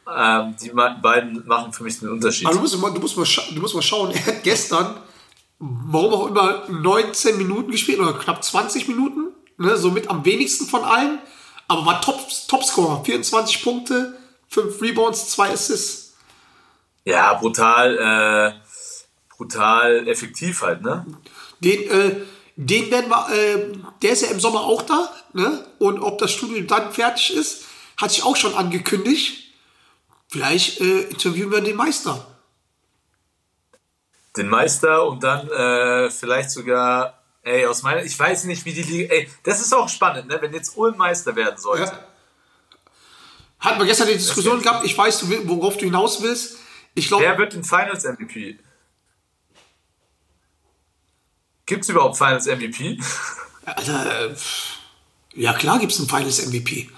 Ähm, 0.06 0.56
die 0.62 0.70
beiden 0.70 1.48
machen 1.48 1.72
für 1.72 1.84
mich 1.84 2.00
den 2.00 2.10
Unterschied. 2.10 2.46
Aber 2.48 2.56
du 2.56 2.62
musst, 2.62 2.78
mal, 2.78 2.92
du, 2.94 3.00
musst 3.00 3.16
mal 3.18 3.26
du 3.54 3.62
musst 3.62 3.74
mal 3.76 3.82
schauen, 3.82 4.12
er 4.12 4.26
hat 4.26 4.44
gestern, 4.44 4.98
warum 5.60 6.14
auch 6.14 6.28
immer, 6.28 6.64
19 6.70 7.38
Minuten 7.38 7.72
gespielt 7.72 8.00
oder 8.00 8.14
knapp 8.14 8.44
20 8.44 8.90
Minuten, 8.90 9.33
ne, 9.58 9.78
somit 9.78 10.10
am 10.10 10.26
wenigsten 10.26 10.66
von 10.66 10.84
allen, 10.84 11.20
aber 11.68 11.86
war 11.86 12.02
Top, 12.02 12.20
Topscorer, 12.48 13.04
24 13.04 13.64
Punkte, 13.64 14.18
5 14.50 14.82
Rebounds, 14.82 15.30
2 15.30 15.52
Assists. 15.52 16.14
Ja, 17.06 17.34
brutal, 17.34 17.98
äh, 17.98 19.34
brutal 19.36 20.08
effektiv 20.08 20.62
halt, 20.62 20.82
ne? 20.82 21.06
Den, 21.60 21.90
äh, 21.90 22.16
den 22.56 22.92
werden 22.92 23.10
wir, 23.10 23.30
äh, 23.34 23.72
der 24.02 24.12
ist 24.12 24.22
ja 24.22 24.30
im 24.30 24.40
Sommer 24.40 24.62
auch 24.62 24.84
da, 24.84 25.10
ne? 25.34 25.66
Und 25.80 26.00
ob 26.00 26.18
das 26.20 26.32
Studium 26.32 26.68
dann 26.68 26.94
fertig 26.94 27.36
ist, 27.36 27.66
hat 27.98 28.12
sich 28.12 28.24
auch 28.24 28.36
schon 28.36 28.54
angekündigt. 28.54 29.54
Vielleicht 30.28 30.82
äh, 30.82 31.02
interviewen 31.04 31.52
wir 31.52 31.62
den 31.62 31.76
Meister. 31.76 32.26
Den 34.36 34.50
Meister 34.50 35.08
und 35.08 35.24
dann 35.24 35.48
äh, 35.50 36.10
vielleicht 36.10 36.52
sogar, 36.52 37.23
ey, 37.44 37.66
aus 37.66 37.84
meiner, 37.84 38.04
ich 38.04 38.18
weiß 38.18 38.46
nicht, 38.46 38.66
wie 38.66 38.74
die 38.74 38.84
Liga, 38.84 39.14
ey, 39.14 39.30
das 39.44 39.62
ist 39.62 39.74
auch 39.74 39.88
spannend, 39.90 40.28
ne? 40.28 40.38
Wenn 40.42 40.54
jetzt 40.54 40.76
Ulm 40.78 40.98
Meister 40.98 41.36
werden 41.36 41.58
sollte. 41.58 41.84
Ja. 41.92 42.08
Hatten 43.60 43.80
wir 43.80 43.86
gestern 43.86 44.08
die 44.08 44.14
Diskussion 44.14 44.62
gehabt, 44.62 44.86
ich 44.86 44.98
weiß, 44.98 45.26
worauf 45.48 45.78
du 45.78 45.86
hinaus 45.86 46.22
willst. 46.22 46.58
Ich 46.96 47.08
glaube, 47.08 47.24
Wer 47.24 47.38
wird 47.38 47.54
den 47.54 47.64
Finals 47.64 48.04
MVP? 48.04 48.60
Gibt 51.66 51.84
es 51.84 51.90
überhaupt 51.90 52.18
Finals 52.18 52.46
MVP? 52.46 53.00
Alter, 53.66 54.32
äh, 54.32 54.36
ja 55.36 55.54
klar 55.54 55.80
gibt 55.80 55.94
es 55.94 56.00
ein 56.00 56.08
Finals 56.08 56.46
MVP. 56.46 56.90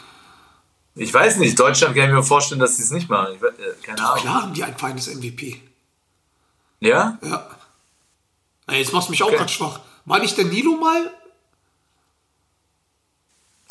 Ich 0.96 1.14
weiß 1.14 1.38
nicht. 1.38 1.60
Deutschland 1.60 1.96
kann 1.96 2.06
ich 2.10 2.16
mir 2.16 2.24
vorstellen, 2.24 2.60
dass 2.60 2.78
sie 2.78 2.84
es 2.84 2.90
nicht 2.92 3.10
machen. 3.10 3.36
Ich, 3.36 3.44
äh, 3.44 3.74
keine 3.84 4.04
Ahnung. 4.04 4.22
Klar 4.22 4.42
haben 4.44 4.54
die 4.54 4.64
ein 4.64 4.78
Finals 4.78 5.08
MVP. 5.08 5.62
Ja? 6.80 7.18
Ja. 7.22 7.50
Na, 8.66 8.74
jetzt 8.76 8.92
machst 8.94 9.10
du 9.10 9.12
mich 9.12 9.22
auch 9.22 9.28
Okay. 9.28 9.38
gerade 9.38 9.52
schwach. 9.52 9.80
War 10.06 10.20
nicht 10.20 10.38
der 10.38 10.46
Nilo 10.46 10.76
mal? 10.76 11.12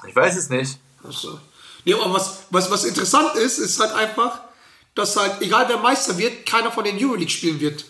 Ich 0.07 0.15
weiß 0.15 0.37
es 0.37 0.51
nicht. 0.51 0.79
Achso. 1.03 1.39
Nee, 1.85 1.95
aber 1.95 2.13
was, 2.13 2.45
was, 2.51 2.71
was 2.71 2.85
interessant 2.85 3.37
ist, 3.37 3.59
ist 3.59 3.79
halt 3.79 3.93
einfach, 3.93 4.41
dass 4.95 5.17
halt, 5.17 5.41
egal 5.43 5.69
wer 5.69 5.79
Meister 5.79 6.17
wird, 6.19 6.47
keiner 6.47 6.73
von 6.73 6.85
den 6.85 6.97
Euroleague 6.99 7.31
spielen 7.31 7.61
wird. 7.61 7.85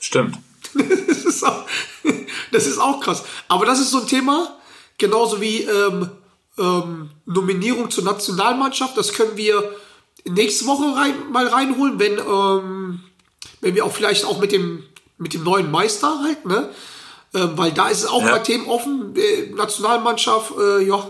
Stimmt. 0.00 0.38
das, 0.74 1.24
ist 1.24 1.44
auch, 1.44 1.66
das 2.52 2.66
ist 2.66 2.78
auch 2.78 3.00
krass. 3.00 3.24
Aber 3.48 3.66
das 3.66 3.80
ist 3.80 3.90
so 3.90 4.00
ein 4.00 4.06
Thema, 4.06 4.58
genauso 4.98 5.40
wie 5.40 5.62
ähm, 5.62 6.10
ähm, 6.58 7.10
Nominierung 7.24 7.90
zur 7.90 8.04
Nationalmannschaft. 8.04 8.96
Das 8.96 9.12
können 9.12 9.36
wir 9.36 9.76
nächste 10.24 10.66
Woche 10.66 10.94
rein, 10.94 11.30
mal 11.32 11.46
reinholen, 11.46 11.98
wenn, 11.98 12.18
ähm, 12.18 13.00
wenn 13.60 13.74
wir 13.74 13.84
auch 13.84 13.92
vielleicht 13.92 14.24
auch 14.24 14.38
mit 14.38 14.52
dem, 14.52 14.84
mit 15.18 15.34
dem 15.34 15.42
neuen 15.44 15.70
Meister 15.70 16.20
halt, 16.22 16.44
ne? 16.46 16.70
Ähm, 17.34 17.52
weil 17.56 17.72
da 17.72 17.88
ist 17.88 17.98
es 17.98 18.06
auch 18.06 18.22
Ja. 18.22 18.32
bei 18.32 18.38
Themen 18.38 18.66
offen. 18.68 19.14
Äh, 19.16 19.50
Nationalmannschaft, 19.54 20.52
äh, 20.58 20.82
ja, 20.84 21.06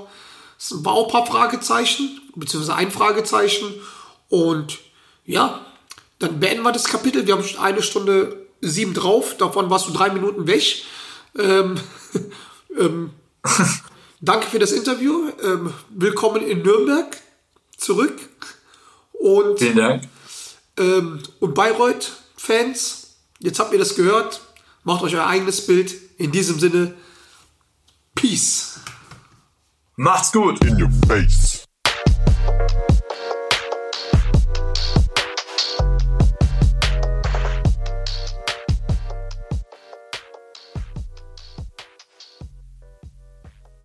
es 0.59 0.85
war 0.85 0.95
auch 0.95 1.07
ein 1.07 1.13
paar 1.13 1.27
Fragezeichen, 1.27 2.21
beziehungsweise 2.35 2.75
ein 2.77 2.91
Fragezeichen. 2.91 3.73
Und 4.29 4.79
ja, 5.25 5.65
dann 6.19 6.41
beenden 6.41 6.63
wir 6.65 6.73
das 6.73 6.85
Kapitel. 6.85 7.27
Wir 7.27 7.35
haben 7.35 7.45
schon 7.45 7.61
eine 7.61 7.83
Stunde 7.83 8.47
sieben 8.61 8.95
drauf. 8.95 9.37
Davon 9.37 9.71
warst 9.71 9.87
du 9.87 9.93
drei 9.93 10.11
Minuten 10.11 10.47
weg. 10.49 10.83
Ähm, 11.39 11.79
ähm, 12.79 13.11
danke 14.21 14.49
für 14.49 14.59
das 14.59 14.73
Interview. 14.73 15.31
Ähm, 15.43 15.73
willkommen 15.91 16.43
in 16.43 16.63
Nürnberg 16.63 17.17
zurück. 17.77 18.19
Und, 19.13 19.59
Vielen 19.61 19.77
Dank. 19.77 20.03
ähm, 20.79 21.21
und 21.39 21.55
Bayreuth-Fans, 21.55 22.98
jetzt 23.39 23.59
habt 23.59 23.73
ihr 23.73 23.79
das 23.79 23.95
gehört. 23.95 24.41
Macht 24.85 25.03
euch 25.03 25.15
euer 25.15 25.27
eigenes 25.27 25.67
Bild. 25.67 25.95
In 26.19 26.33
diesem 26.33 26.59
Sinne, 26.59 26.95
Peace. 28.15 28.81
Macht's 29.97 30.33
gut. 30.33 30.65
in 30.65 30.81
your 30.81 30.91
face. 31.07 31.65